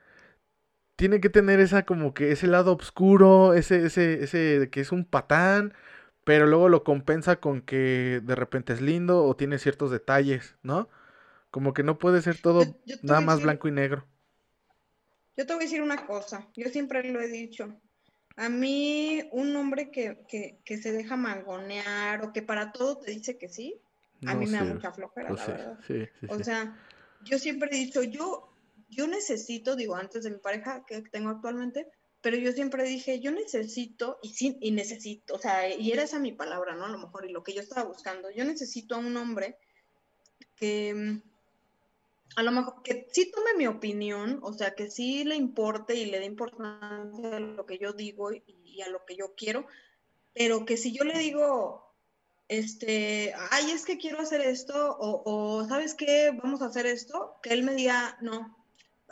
[1.03, 5.03] tiene que tener esa como que ese lado oscuro, ese, ese, ese que es un
[5.03, 5.73] patán,
[6.23, 10.87] pero luego lo compensa con que de repente es lindo o tiene ciertos detalles, ¿no?
[11.51, 12.63] Como que no puede ser todo
[13.01, 14.05] nada más blanco y negro.
[15.35, 17.77] Yo te voy a decir una cosa, yo siempre lo he dicho.
[18.37, 20.23] A mí, un hombre que,
[20.63, 23.81] que, se deja mangonear o que para todo te dice que sí,
[24.25, 25.79] a mí me da mucha flojera, la verdad.
[26.29, 26.77] o sea,
[27.25, 28.52] yo siempre he dicho, yo,
[28.93, 31.87] yo necesito, digo, antes de mi pareja que tengo actualmente,
[32.23, 36.19] pero yo siempre dije, yo necesito, y sí, y necesito, o sea, y era esa
[36.19, 36.85] mi palabra, ¿no?
[36.85, 39.57] A lo mejor, y lo que yo estaba buscando, yo necesito a un hombre
[40.55, 41.19] que,
[42.37, 46.05] a lo mejor, que sí tome mi opinión, o sea, que sí le importe y
[46.05, 49.67] le dé importancia a lo que yo digo y, a lo que yo quiero,
[50.33, 51.93] pero que si yo le digo,
[52.47, 56.31] este, ay, es que quiero hacer esto, o, o ¿sabes qué?
[56.41, 58.62] Vamos a hacer esto, que él me diga, no,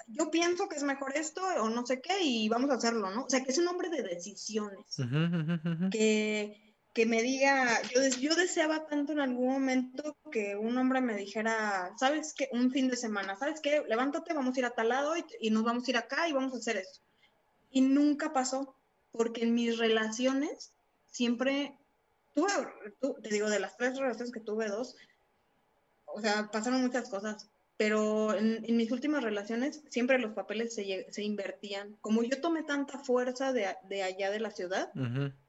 [0.07, 3.25] yo pienso que es mejor esto o no sé qué y vamos a hacerlo, ¿no?
[3.25, 4.85] O sea, que es un hombre de decisiones.
[5.91, 11.15] Que, que, me diga, yo, yo deseaba tanto en algún momento que un hombre me
[11.15, 12.49] dijera, ¿sabes qué?
[12.51, 13.83] Un fin de semana, ¿sabes qué?
[13.87, 16.33] Levántate, vamos a ir a tal lado y, y nos vamos a ir acá y
[16.33, 16.99] vamos a hacer esto.
[17.69, 18.75] Y nunca pasó,
[19.11, 20.73] porque en mis relaciones
[21.09, 21.77] siempre
[22.33, 22.51] tuve,
[23.21, 24.95] te digo, de las tres relaciones que tuve, dos,
[26.05, 27.49] o sea, pasaron muchas cosas,
[27.81, 31.97] pero en, mis últimas relaciones siempre los papeles se, se, invertían.
[31.99, 34.91] Como yo tomé tanta fuerza de, de allá de la ciudad,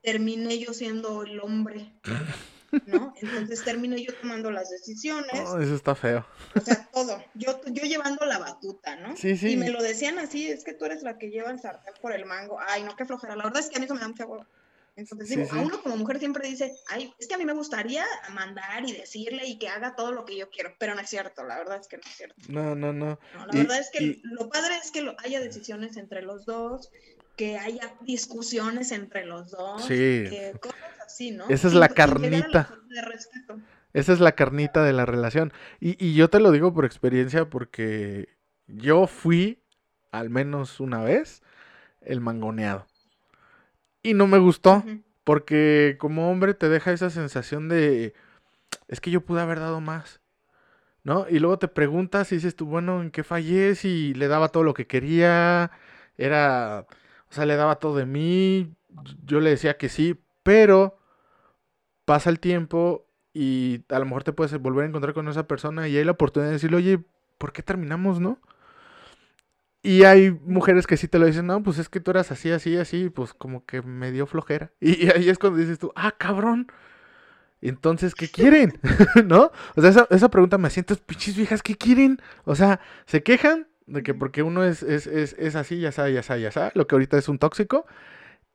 [0.01, 1.93] terminé yo siendo el hombre,
[2.87, 3.13] ¿no?
[3.21, 5.41] Entonces terminé yo tomando las decisiones.
[5.45, 6.25] Oh, eso está feo.
[6.55, 7.23] O sea, todo.
[7.35, 9.15] Yo, yo llevando la batuta, ¿no?
[9.15, 9.51] Sí, sí.
[9.51, 12.13] Y me lo decían así, es que tú eres la que lleva el sartén por
[12.13, 12.57] el mango.
[12.67, 13.35] Ay, no, qué flojera.
[13.35, 14.47] La verdad es que a mí eso me da mucha huevo.
[14.95, 18.05] Entonces digo, a uno como mujer siempre dice, ay, es que a mí me gustaría
[18.33, 21.43] mandar y decirle y que haga todo lo que yo quiero, pero no es cierto,
[21.43, 22.35] la verdad es que no es cierto.
[22.47, 23.19] No, no, no.
[23.33, 26.91] la verdad es que lo padre es que haya decisiones entre los dos,
[27.35, 30.25] que haya discusiones entre los dos, sí.
[30.29, 31.49] que cosas así, ¿no?
[31.49, 32.69] Esa es la carnita.
[33.93, 35.53] Esa es la carnita de la relación.
[35.79, 38.29] Y, y yo te lo digo por experiencia porque
[38.67, 39.63] yo fui,
[40.11, 41.41] al menos una vez,
[42.01, 42.85] el mangoneado.
[44.03, 44.83] Y no me gustó,
[45.23, 48.13] porque como hombre te deja esa sensación de,
[48.89, 50.19] es que yo pude haber dado más,
[51.03, 51.25] ¿no?
[51.29, 53.75] Y luego te preguntas y dices tú, bueno, ¿en qué fallé?
[53.75, 55.71] Si le daba todo lo que quería,
[56.17, 56.85] era,
[57.29, 58.75] o sea, le daba todo de mí,
[59.25, 60.97] yo le decía que sí, pero
[62.05, 65.87] pasa el tiempo y a lo mejor te puedes volver a encontrar con esa persona
[65.87, 66.99] y hay la oportunidad de decirle, oye,
[67.37, 68.39] ¿por qué terminamos, no?
[69.85, 72.49] Y hay mujeres que sí te lo dicen, no, pues es que tú eras así,
[72.49, 74.71] así, así, pues como que me dio flojera.
[74.79, 76.67] Y, ahí es cuando dices tú, ah, cabrón.
[77.61, 78.79] Entonces, ¿qué quieren?
[79.25, 79.51] ¿No?
[79.75, 82.21] O sea, esa, esa pregunta me siento, pinches viejas, ¿qué quieren?
[82.45, 86.13] O sea, se quejan de que porque uno es, es, es, es así, ya sabe,
[86.13, 87.85] ya sabe, ya sabe, lo que ahorita es un tóxico.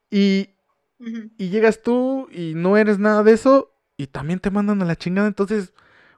[0.09, 0.55] Y,
[0.97, 4.95] y llegas tú y no eres nada de eso y también te mandan a la
[4.95, 5.27] chingada.
[5.27, 5.73] Entonces,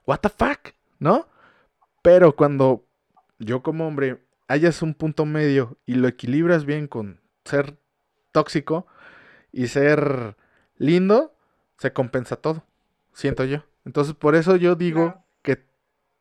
[0.06, 0.74] ¿what the fuck?
[1.00, 1.28] ¿No?
[2.02, 2.86] Pero cuando
[3.40, 4.22] yo como hombre
[4.52, 7.78] hayas un punto medio y lo equilibras bien con ser
[8.34, 8.86] tóxico
[9.52, 10.36] y ser
[10.78, 11.34] lindo,
[11.78, 12.65] se compensa todo,
[13.14, 13.64] siento yo.
[13.86, 15.65] Entonces, por eso yo digo que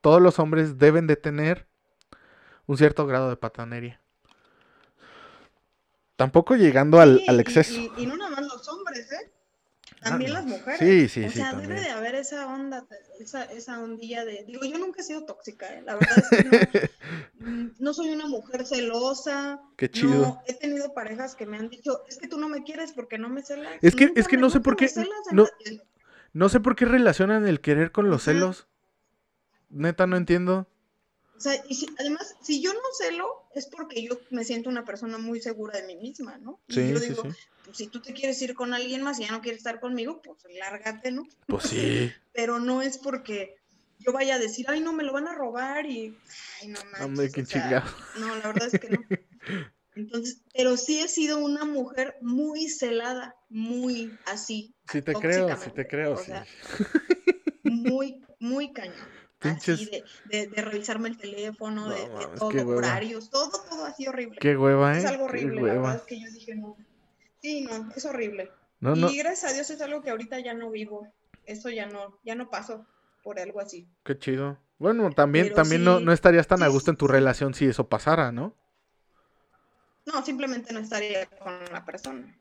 [0.01, 1.67] todos los hombres deben de tener
[2.67, 4.01] un cierto grado de patanería.
[6.17, 7.73] Tampoco llegando al, al exceso.
[7.73, 9.33] Y, y, no nada más los hombres, ¿eh?
[10.01, 10.79] También las mujeres.
[10.79, 11.37] Sí, sí, o sí.
[11.39, 12.87] sea, debe de haber esa onda,
[13.19, 14.45] esa, esa ondilla de.
[14.47, 15.83] Digo, yo nunca he sido tóxica, ¿eh?
[15.83, 16.91] La verdad es que
[17.39, 19.61] no, no soy una mujer celosa.
[19.77, 20.11] Qué chido.
[20.15, 23.19] No, he tenido parejas que me han dicho, es que tú no me quieres porque
[23.19, 23.73] no me celas.
[23.83, 24.91] Es que- Nunca es que no sé por qué-
[25.33, 25.47] no-.
[26.33, 28.67] No sé por qué relacionan el querer con los celos.
[29.69, 30.67] Neta, no entiendo.
[31.37, 34.85] O sea, y si- además, si yo no celo, es porque yo me siento una
[34.85, 36.61] persona muy segura de mí misma, ¿no?
[36.69, 37.29] Y Sí, yo sí, digo, sí.
[37.71, 40.21] Pues, si tú te quieres ir con alguien más y ya no quieres estar conmigo,
[40.23, 41.27] pues lárgate, ¿no?
[41.47, 42.13] Pues sí.
[42.33, 43.57] Pero no es porque
[43.99, 46.17] yo vaya a decir, ay, no, me lo van a robar y,
[46.61, 47.01] ay, no manches.
[47.01, 47.91] Hombre, qué o sea, chingado.
[48.19, 49.05] No, la verdad es que no.
[49.97, 54.75] Entonces, pero sí he sido una mujer muy celada, muy así.
[54.91, 56.27] Sí te creo, sí te creo, o sí.
[56.27, 56.47] sea,
[57.65, 59.09] muy, muy cañón.
[59.41, 63.31] Así Pinches- de, de, de revisarme el teléfono, de, No de mames, todo, qué horarios,
[63.31, 64.39] todo, todo así horrible.
[64.41, 64.99] Qué hueva, ¿eh?
[64.99, 65.83] Es algo Qué horrible, la hueva.
[65.83, 66.77] verdad es que yo dije, no.
[67.41, 68.53] Sí, no, es horrible.
[68.81, 71.07] No, y no, gracias a Dios es algo que ahorita ya no vivo.
[71.45, 72.87] Eso ya no, ya no paso
[73.23, 73.89] por algo así.
[74.05, 74.59] qué chido.
[74.79, 77.67] Bueno, también, Pero también no, sí- no estarías tan a gusto en tu relación si
[77.67, 78.55] eso pasara, ¿no?
[80.07, 82.35] No, simplemente no estaría con la persona.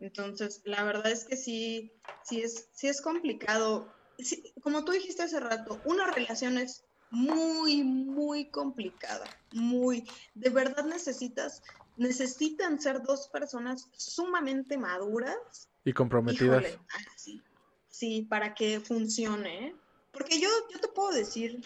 [0.00, 1.92] Entonces, la verdad es que sí,
[2.24, 3.94] sí es, sí es complicado.
[4.18, 9.26] Sí, como tú dijiste hace rato, una relación es muy, muy complicada.
[9.52, 10.04] Muy,
[10.34, 11.62] de verdad necesitas,
[11.96, 16.62] necesitan ser dos personas sumamente maduras Y comprometidas.
[16.62, 17.42] Híjole, ah, sí,
[17.88, 19.76] sí, para que funcione, ¿eh?
[20.12, 21.62] Porque yo, yo te puedo decir,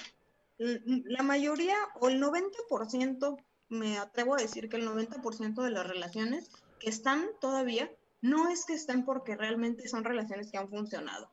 [0.59, 3.37] l- la mayoría o el 90%,
[3.69, 6.51] me atrevo a decir que el 90% de las relaciones
[6.81, 7.91] que están todavía,
[8.21, 11.31] no es que estén porque realmente son relaciones que han funcionado.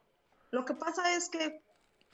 [0.51, 1.61] Lo que pasa es que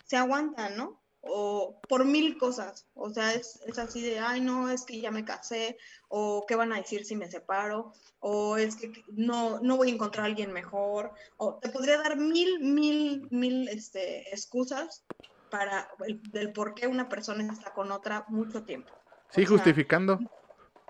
[0.05, 1.02] se aguantan, ¿no?
[1.25, 2.85] O por mil cosas.
[2.93, 5.77] O sea, es, es así de, ay, no, es que ya me casé,
[6.09, 9.93] o qué van a decir si me separo, o es que no, no voy a
[9.93, 15.05] encontrar a alguien mejor, o te podría dar mil, mil, mil este, excusas
[15.49, 18.91] para el, del por qué una persona está con otra mucho tiempo.
[18.91, 20.19] O Sí, sea, justificando.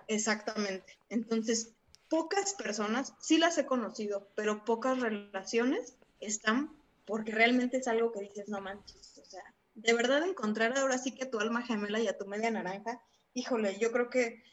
[0.07, 0.97] Exactamente.
[1.10, 1.73] Entonces,
[2.10, 6.72] pocas personas, sí las he conocido, pero pocas relaciones están
[7.05, 9.02] porque realmente es algo que dices, no manches,
[9.76, 13.02] de verdad encontrar ahora sí que a tu alma gemela y a tu media naranja,
[13.34, 14.44] híjole, yo creo que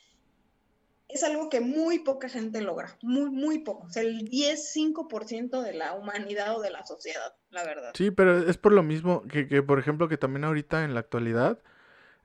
[1.09, 5.63] es algo que muy poca gente logra, muy, muy poco, o sea, el 10, 5%
[5.63, 7.93] de la humanidad o de la sociedad, la verdad.
[7.95, 11.01] Sí, pero es por lo mismo que, que, por ejemplo, que también ahorita en la
[11.01, 11.59] actualidad,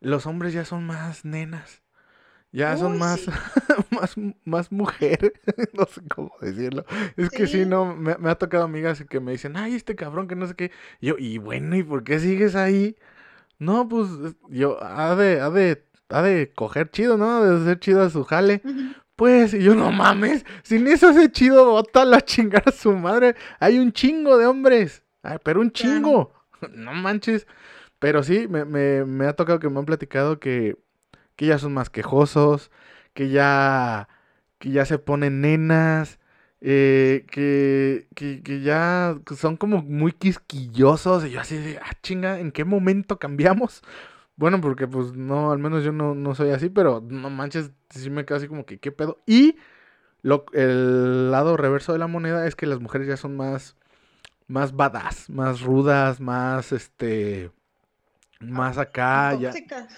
[0.01, 1.81] los hombres ya son más nenas.
[2.55, 3.31] Ya son más, sí.
[3.91, 4.15] más,
[4.45, 5.33] más mujer,
[5.73, 6.85] no sé cómo decirlo.
[7.17, 10.27] Es que sí, no, me, me ha tocado amigas que me dicen, ay, este cabrón
[10.27, 10.71] que no sé qué.
[11.01, 12.95] Y yo, y bueno, ¿y por qué sigues ahí?
[13.59, 17.43] No, pues, es- yo, ha de, ha de, ha de coger chido, ¿no?
[17.43, 18.61] De ser chido a su jale.
[19.15, 23.35] Pues, y yo no mames, sin eso ese chido, bótalo a chingar a su madre.
[23.59, 25.71] Hay un chingo de hombres, Ay, pero un Claro.
[25.71, 26.33] chingo,
[26.73, 27.47] no manches.
[27.99, 30.77] Pero sí, me, me, me ha tocado que me han platicado que,
[31.35, 32.71] que ya son más quejosos,
[33.13, 34.07] que ya,
[34.59, 36.19] que ya se ponen nenas,
[36.61, 41.25] eh, que, que, que ya son como muy quisquillosos.
[41.25, 43.83] Y yo así de, ah, chinga, ¿en qué momento cambiamos?
[44.37, 48.09] Bueno, porque pues no, al menos yo no, no soy así, pero no manches, sí
[48.09, 49.21] me quedo así como que, ¿qué pedo?
[49.25, 49.57] Y
[50.21, 53.77] lo, el lado reverso de la moneda es que las mujeres ya son más,
[54.47, 57.51] más badass, más rudas, más, este,
[58.41, 59.87] más acá, Tóxicas.
[59.87, 59.95] ya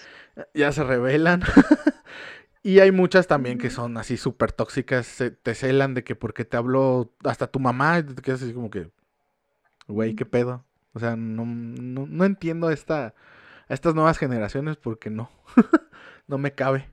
[0.72, 1.41] se rebelan.
[2.64, 6.45] y hay muchas también que son así súper tóxicas, se- te celan de que porque
[6.45, 8.91] te habló hasta tu mamá, y te quedas así como que,
[9.88, 10.65] güey, ¿qué pedo?
[10.93, 13.07] O sea, no, no, no entiendo a esta,
[13.69, 15.31] a estas nuevas generaciones porque no,
[16.27, 16.89] no me cabe.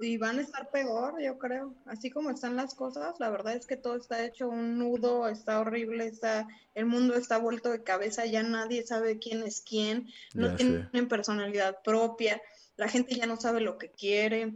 [0.00, 1.74] Y van a estar peor, yo creo.
[1.84, 5.60] Así como están las cosas, la verdad es que todo está hecho un nudo, está
[5.60, 10.46] horrible, está, el mundo está vuelto de cabeza, ya nadie sabe quién es quién, no
[10.46, 10.88] Ya sé.
[10.92, 12.40] tienen personalidad propia,
[12.78, 14.54] la gente ya no sabe lo que quiere,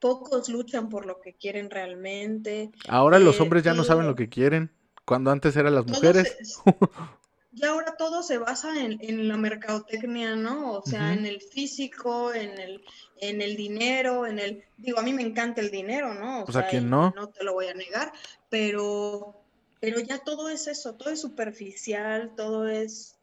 [0.00, 2.72] pocos luchan por lo que quieren realmente.
[2.88, 4.72] Ahora los Eh, hombres ya no saben lo que quieren,
[5.04, 6.36] cuando antes eran las mujeres.
[6.44, 6.64] se-
[7.52, 10.72] y ahora todo se basa en, en la mercadotecnia, ¿no?
[10.74, 12.84] O sea, en el físico, en el,
[13.16, 16.44] en el dinero, en el, digo, a mí me encanta el dinero, ¿no?
[16.44, 17.14] O Pues, ¿a sea, y no?
[17.14, 18.12] no te lo voy a negar,
[18.50, 19.42] pero,
[19.80, 23.15] pero ya todo es eso, todo es superficial, todo es,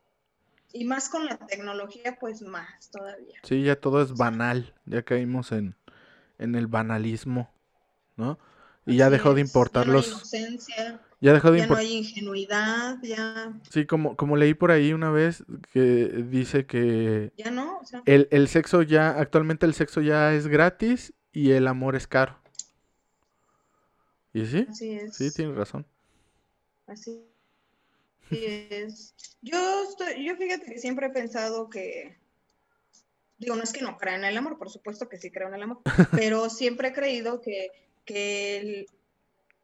[0.74, 3.40] y más con la tecnología, pues más todavía.
[3.44, 5.76] Sí, ya todo es banal, ya caímos en,
[6.40, 7.52] en el banalismo,
[8.18, 8.40] ¿no?
[8.86, 10.08] Y ya dejó de importar los...
[10.08, 13.54] inocencia, ya dejó de ya no hay ingenuidad, ya...
[13.70, 15.80] Sí, como, como leí por ahí una vez que
[16.30, 17.32] dice que...
[17.38, 18.02] Ya no, o sea...
[18.06, 22.40] el, el sexo ya, actualmente el sexo ya es gratis y el amor es caro.
[24.34, 24.66] ¿Y sí?
[24.68, 25.16] Así es.
[25.16, 25.86] Sí, tienes razón.
[26.88, 27.33] Así
[28.32, 29.14] es.
[29.42, 32.18] Yo estoy, yo fíjate que siempre he pensado que,
[33.38, 35.56] digo, no es que no crea en el amor, por supuesto que sí creo en
[35.56, 35.82] el amor,
[36.12, 37.70] pero siempre he creído que,
[38.06, 38.86] que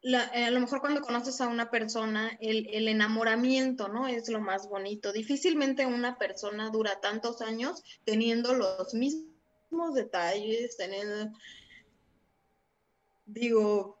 [0.02, 4.08] a lo mejor cuando conoces a una persona, el, el, enamoramiento, ¿no?
[4.08, 5.12] Es lo más bonito.
[5.12, 11.36] Difícilmente una persona dura tantos años teniendo los mismos detalles, teniendo,
[13.26, 13.99] digo,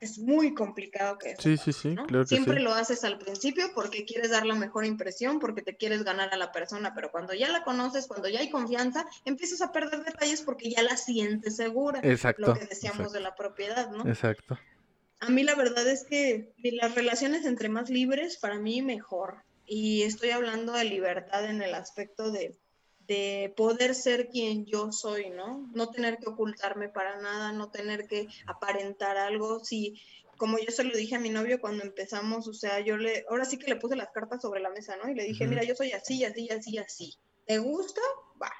[0.00, 4.04] es muy complicado que Sí, sí, sí, claro que Siempre lo haces al principio porque
[4.04, 7.50] quieres dar la mejor impresión, porque te quieres ganar a la persona, pero cuando ya
[7.50, 12.00] la conoces, cuando ya hay confianza, empiezas a perder detalles porque ya la sientes segura.
[12.02, 12.48] Exacto.
[12.48, 14.06] Lo que decíamos de la propiedad, ¿no?
[14.06, 14.58] Exacto.
[15.20, 19.42] A mí la verdad es que las relaciones entre más libres, para mí mejor.
[19.66, 22.56] Y estoy hablando de libertad en el aspecto de
[23.06, 25.68] de poder ser quien yo soy, ¿no?
[25.74, 29.64] No tener que ocultarme para nada, no tener que aparentar algo.
[29.64, 30.00] Si,
[30.36, 33.44] como yo se lo dije a mi novio cuando empezamos, o sea, yo le, ahora
[33.44, 35.10] sí que le puse las cartas sobre la mesa, ¿no?
[35.10, 37.14] Y le dije, mira, yo soy así, así, así, así.
[37.46, 38.00] ¿Te gusta?
[38.42, 38.52] Va.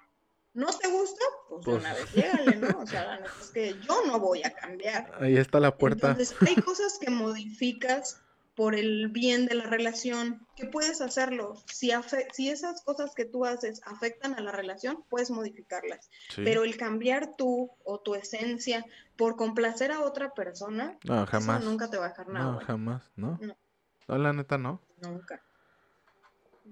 [0.55, 1.25] ¿No te gusta?
[1.49, 1.77] Pues, pues...
[1.79, 2.79] una vez llégale, ¿no?
[2.81, 5.13] O sea, la neta es que yo no voy a cambiar.
[5.21, 6.13] Ahí está la puerta.
[6.13, 8.23] Entonces, hay cosas que modificas
[8.57, 11.55] por el bien de la relación, ¿qué puedes hacerlo.
[11.67, 11.91] Si,
[12.33, 16.11] si esas cosas que tú haces afectan a la relación, puedes modificarlas.
[16.37, 18.85] Pero el cambiar tú o tu esencia
[19.17, 21.63] por complacer a otra persona, no, jamás.
[21.65, 22.53] nunca te va a dejar nada.
[22.53, 23.39] No, jamás, ¿no?
[23.43, 24.19] ¿no?
[24.19, 24.81] la neta no.
[25.03, 25.43] Nunca.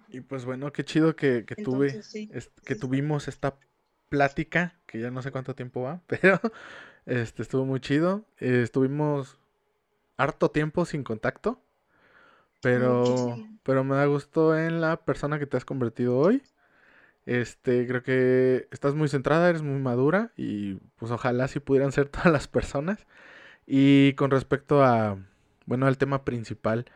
[0.09, 2.01] Y pues bueno, qué chido que, que tuve,
[2.65, 3.59] que tuvimos esta
[4.09, 6.41] plática, que ya no sé cuánto tiempo va, pero
[7.05, 8.25] este estuvo muy chido.
[8.39, 9.39] estuvimos
[10.17, 11.61] harto tiempo sin contacto.
[12.65, 16.43] Pero, pero me da gusto en la persona que te has convertido hoy.
[17.27, 22.09] Este, creo que estás muy centrada, eres muy madura y pues ojalá si pudieran ser
[22.11, 23.07] todas las personas.
[23.67, 25.19] Y con respecto a,
[25.67, 26.87] bueno, al tema principal,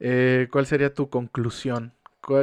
[0.00, 1.92] eh, ¿cuál sería tu conclusión?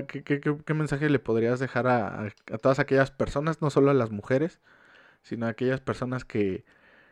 [0.08, 4.60] ¿Qué, mensaje le podrías dejar a, a, todas aquellas personas, no solo a las mujeres,
[5.24, 6.66] sino a aquellas personas que,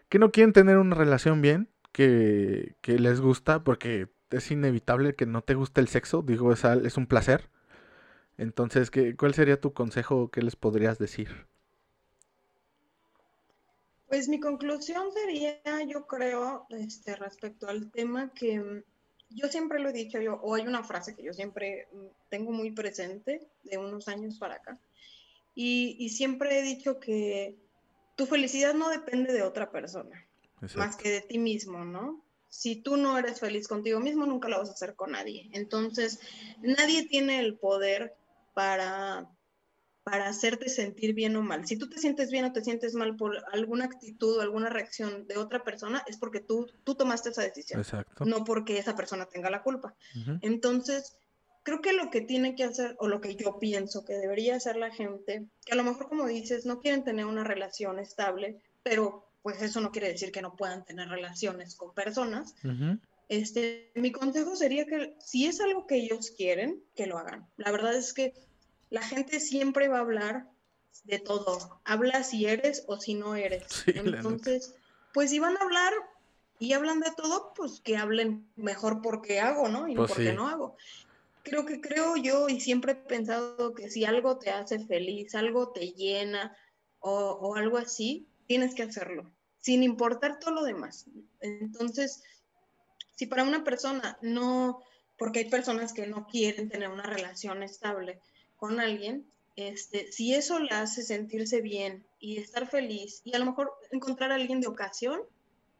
[0.09, 5.25] que no quieren tener una relación bien, que, que les gusta, porque es inevitable que
[5.25, 7.49] no te guste el sexo, digo, es, es un placer.
[8.37, 10.29] Entonces, ¿qué, ¿cuál sería tu consejo?
[10.29, 11.47] ¿Qué les podrías decir?
[14.07, 18.83] Pues mi conclusión sería, yo creo, este, respecto al tema que mm,
[19.31, 22.51] yo siempre lo he dicho, yo, o hay una frase que yo siempre mm, tengo
[22.51, 24.79] muy presente de unos años para acá,
[25.55, 27.57] y, y siempre he dicho que
[28.15, 30.25] tu felicidad no depende de otra persona,
[30.75, 32.23] más que de ti mismo, ¿no?
[32.49, 35.49] Si tú no eres feliz contigo mismo, nunca lo vas a hacer con nadie.
[35.53, 36.19] Entonces,
[36.61, 38.15] nadie tiene el poder
[38.53, 39.29] para,
[40.03, 41.67] para hacerte sentir bien o mal.
[41.67, 45.27] Si tú te sientes bien o te sientes mal por alguna actitud o alguna reacción
[45.27, 47.79] de otra persona, es porque tú, tú tomaste esa decisión.
[47.79, 48.25] Exacto.
[48.25, 49.95] No porque esa persona tenga la culpa.
[50.41, 51.17] Entonces,
[51.63, 54.77] creo que lo que tiene que hacer, o lo que yo pienso que debería hacer
[54.77, 59.26] la gente, que a lo mejor como dices, no quieren tener una relación estable, pero
[59.41, 62.55] pues eso no quiere decir que no puedan tener relaciones con personas.
[63.29, 67.47] este, mi consejo sería que si es algo que ellos quieren, que lo hagan.
[67.57, 68.33] La verdad es que
[68.89, 70.47] la gente siempre va a hablar
[71.03, 71.81] de todo.
[71.85, 73.63] Habla si eres o si no eres.
[73.87, 74.75] Entonces,
[75.13, 75.93] pues si van a hablar
[76.59, 79.87] y hablan de todo, pues que hablen mejor porque hago, ¿no?
[79.87, 80.75] Y no pues porque no hago.
[81.43, 85.71] Creo que creo yo y siempre he pensado que si algo te hace feliz, algo
[85.71, 86.55] te llena
[86.99, 89.31] o, o algo así, tienes que hacerlo
[89.67, 91.07] sin importar todo lo demás.
[91.41, 92.23] Entonces,
[93.15, 94.81] si para una persona no,
[95.17, 98.21] porque hay personas que no quieren tener una relación estable
[98.55, 99.25] con alguien,
[99.57, 104.31] este, si eso le hace sentirse bien y estar feliz y a lo mejor encontrar
[104.31, 105.19] a alguien de ocasión,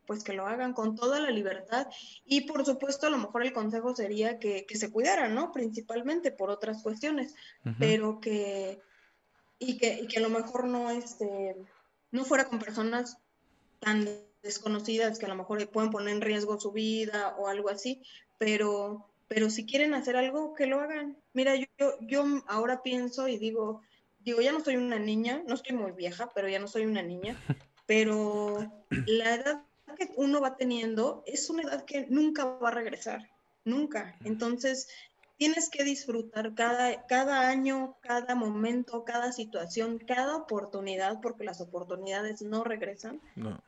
[0.06, 1.88] pues que lo hagan con toda la libertad.
[2.26, 5.54] Y por supuesto, a lo mejor el consejo sería que, se cuidaran, ¿no?
[5.54, 7.36] Principalmente por otras cuestiones,
[7.80, 8.82] pero que
[9.60, 11.56] y, que, y que a lo mejor no, este,
[12.12, 13.18] no fuera con personas
[13.80, 14.08] tan
[14.42, 18.02] desconocidas que a lo mejor pueden poner en riesgo su vida o algo así,
[18.38, 21.18] pero, pero si quieren hacer algo, que lo hagan.
[21.34, 23.82] Mira, yo, yo ahora pienso y digo,
[24.20, 27.02] digo, ya no soy una niña, no estoy muy vieja, pero ya no soy una
[27.02, 27.38] niña,
[27.86, 29.64] pero la edad
[29.98, 33.30] que uno va teniendo es una edad que nunca va a regresar,
[33.66, 34.16] nunca.
[34.24, 34.90] Entonces,
[35.38, 42.42] tienes que disfrutar cada, cada año, cada momento, cada situación, cada oportunidad, porque las oportunidades
[42.42, 43.22] no regresan.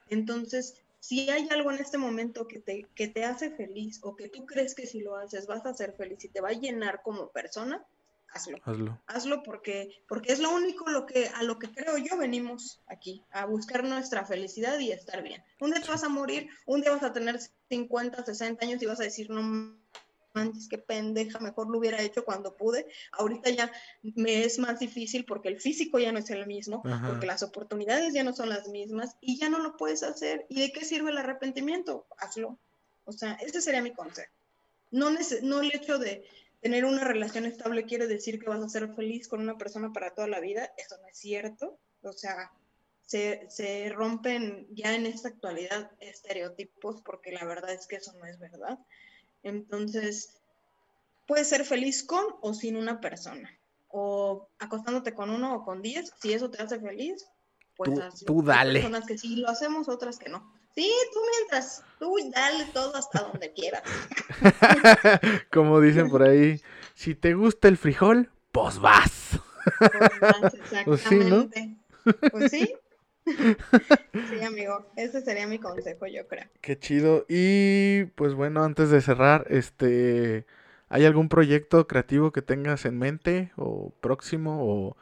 [0.09, 4.29] Entonces, si hay algo en este momento que te, que te hace feliz o que
[4.29, 7.01] tú crees que si lo haces vas a ser feliz y te va a llenar
[7.03, 7.85] como persona,
[8.33, 8.57] hazlo.
[8.63, 8.99] Hazlo.
[9.07, 13.23] Hazlo porque, porque es lo único lo que, a lo que creo yo venimos aquí,
[13.31, 15.43] a buscar nuestra felicidad y estar bien.
[15.59, 17.39] Un día te vas a morir, un día vas a tener
[17.69, 19.78] 50, 60 años y vas a decir, no
[20.39, 22.87] manches, qué pendeja, mejor lo hubiera hecho cuando pude.
[23.11, 23.71] Ahorita ya
[24.01, 28.13] me es más difícil porque el físico ya no es el mismo, porque las oportunidades
[28.13, 30.45] ya no son las mismas y ya no lo puedes hacer.
[30.49, 32.07] ¿Y de qué sirve el arrepentimiento?
[32.17, 32.57] Hazlo.
[33.05, 34.31] O sea, ese sería mi consejo.
[34.91, 35.09] No,
[35.43, 36.25] no el hecho de
[36.61, 40.13] tener una relación estable quiere decir que vas a ser feliz con una persona para
[40.13, 40.71] toda la vida.
[40.77, 41.79] Eso no es cierto.
[42.01, 42.51] O sea,
[43.05, 48.25] se, se, rompen ya en esta actualidad estereotipos porque la verdad es que eso no
[48.25, 48.77] es verdad.
[49.43, 50.39] Entonces,
[51.27, 53.49] puedes ser feliz con o sin una persona,
[53.87, 57.27] o acostándote con uno o con diez, si eso te hace feliz,
[57.75, 57.91] pues
[58.25, 58.79] tú, dale.
[58.79, 60.51] Hay personas que sí lo hacemos, otras que no.
[60.75, 63.83] Sí, tú mientras, tú dale todo hasta donde quieras.
[65.51, 66.61] Como dicen por ahí,
[66.93, 69.39] si te gusta el frijol, pues vas.
[69.79, 70.85] Pues vas, exactamente.
[70.85, 72.29] Pues sí, ¿no?
[72.31, 72.75] Pues sí,
[74.29, 76.45] Sí, amigo, ese sería mi consejo, yo creo.
[76.61, 77.25] Qué chido.
[77.27, 80.45] Y pues bueno, antes de cerrar, este,
[80.89, 84.97] ¿hay algún proyecto creativo que tengas en mente o próximo o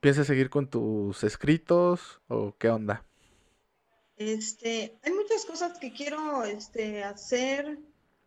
[0.00, 3.04] piensas seguir con tus escritos o qué onda?
[4.16, 7.78] Este, hay muchas cosas que quiero este, hacer.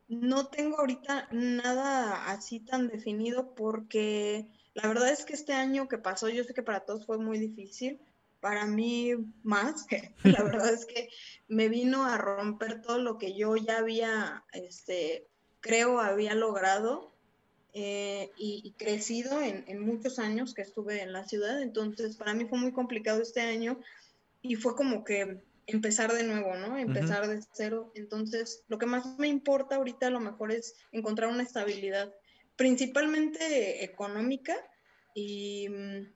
[0.08, 5.98] No tengo ahorita nada así tan definido porque la verdad es que este año que
[5.98, 8.00] pasó, yo sé que para todos fue muy difícil
[8.42, 9.14] para mí
[9.44, 9.86] más.
[10.24, 11.10] La verdad es que
[11.48, 15.28] me vino a romper todo lo que yo ya había, este,
[15.62, 17.14] creo, había logrado
[17.74, 21.62] eh, y, crecido en, muchos años que estuve en la ciudad.
[21.62, 23.80] Entonces, para mí fue muy complicado este año
[24.42, 26.78] y fue como que empezar de nuevo, ¿no?
[26.78, 27.94] Empezar de cero.
[27.96, 32.14] Entonces, lo que más me importa ahorita a lo mejor es encontrar una estabilidad,
[32.58, 34.56] principalmente económica
[35.14, 36.08] y mm,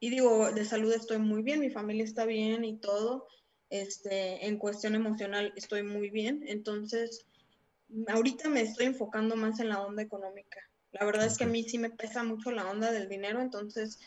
[0.00, 3.28] y digo, de salud estoy muy bien, mi familia está bien y todo.
[3.68, 6.42] Este, en cuestión emocional estoy muy bien.
[6.46, 7.26] Entonces,
[8.08, 10.58] ahorita me estoy enfocando más en la onda económica.
[10.92, 14.00] La verdad es que a mí sí me pesa mucho la onda del dinero, entonces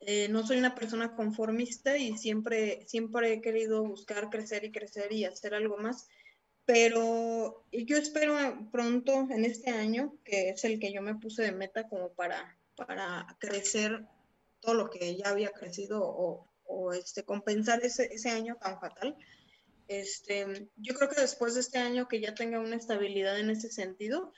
[0.00, 5.12] eh, no soy una persona conformista y siempre, siempre he querido buscar crecer y crecer
[5.12, 6.08] y hacer algo más.
[6.64, 8.36] Pero yo espero
[8.72, 12.56] pronto, en este año, que es el que yo me puse de meta como para,
[12.76, 14.06] para crecer
[14.62, 16.48] todo lo que ya había crecido o,
[16.94, 19.14] este, compensar ese, ese, año tan fatal.
[19.88, 23.70] Este, yo creo que después de este año que ya tenga una estabilidad en ese
[23.70, 24.32] sentido,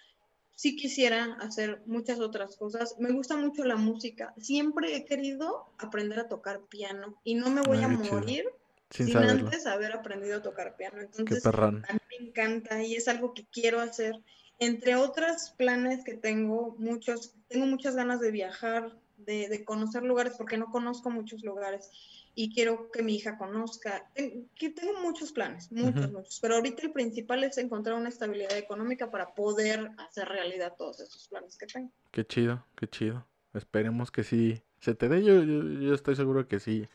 [0.57, 2.97] sí quisiera hacer muchas otras cosas.
[2.99, 4.35] Me gusta mucho la música.
[4.41, 8.47] Siempre he querido aprender a tocar piano y no me voy a morir
[8.91, 11.01] sin, antes haber aprendido a tocar piano.
[11.01, 11.81] Entonces, a mí
[12.21, 14.21] me encanta y es algo que quiero hacer.
[14.61, 20.57] Entre otros planes que tengo, muchos, tengo muchas ganas de viajar, de, conocer lugares porque
[20.57, 21.91] no conozco muchos lugares
[22.35, 24.11] y quiero que mi hija conozca.
[24.15, 29.11] que tengo muchos planes, muchos, muchos, pero ahorita el principal es encontrar una estabilidad económica
[29.11, 31.91] para poder hacer realidad todos esos planes que tengo.
[32.11, 33.25] Qué chido, qué chido.
[33.55, 35.23] Esperemos que sí se te dé.
[35.23, 36.89] Yo, yo, estoy seguro que sí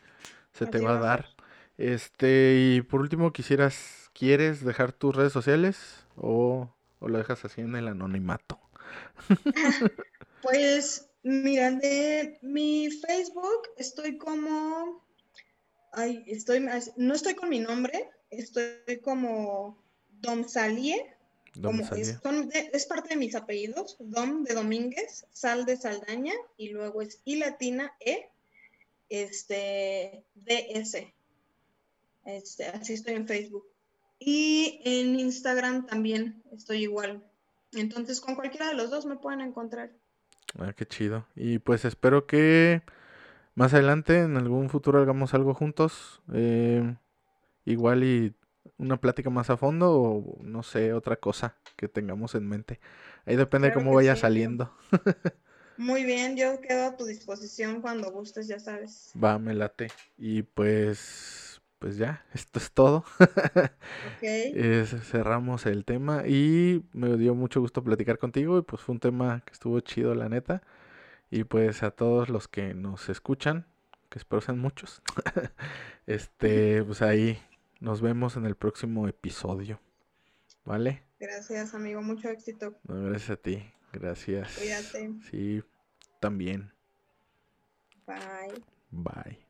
[0.52, 1.26] se te va a dar.
[1.78, 7.62] Este, y por último, quisieras, ¿quieres dejar tus redes sociales o, o lo dejas así
[7.62, 8.60] en el anonimato?
[10.42, 15.04] pues Mira, de mi Facebook estoy como,
[15.92, 16.66] ay, estoy,
[16.96, 19.82] no estoy con mi nombre, estoy como
[20.20, 21.14] Dom Salie,
[21.54, 22.18] Dom es,
[22.72, 27.36] es, parte de mis apellidos, Dom de Domínguez, Sal de Saldaña, y luego es I
[27.36, 28.30] latina E,
[29.08, 31.12] este, DS.
[32.24, 33.66] Este, así estoy en Facebook.
[34.18, 37.24] Y en Instagram también estoy igual.
[37.72, 39.90] Entonces, con cualquiera de los dos me pueden encontrar.
[40.58, 41.26] Ah, qué chido.
[41.36, 42.82] Y pues espero que
[43.54, 46.22] más adelante, en algún futuro, hagamos algo juntos.
[46.32, 46.96] Eh,
[47.64, 48.34] igual y
[48.78, 52.80] una plática más a fondo o no sé, otra cosa que tengamos en mente.
[53.26, 54.72] Ahí depende de cómo vaya saliendo.
[55.76, 59.12] Muy bien, yo quedo a tu disposición cuando gustes, ya sabes.
[59.22, 59.88] Va, me late.
[60.18, 61.49] Y pues
[61.80, 63.04] pues ya, esto es todo.
[65.02, 69.42] cerramos el tema y me dio mucho gusto platicar contigo y pues fue un tema
[69.46, 70.62] que estuvo chido, la neta.
[71.30, 73.66] Y pues a todos los que nos escuchan,
[74.10, 75.00] que espero sean muchos,
[76.06, 77.42] este, pues ahí
[77.80, 79.80] nos vemos en el próximo episodio.
[80.66, 81.02] ¿Vale?
[81.18, 82.74] Gracias, amigo, mucho éxito.
[82.84, 84.54] gracias a ti, gracias.
[84.58, 85.14] Cuídate.
[85.30, 85.62] Sí,
[86.20, 86.72] también.
[88.06, 88.62] Bye.
[88.90, 89.49] Bye.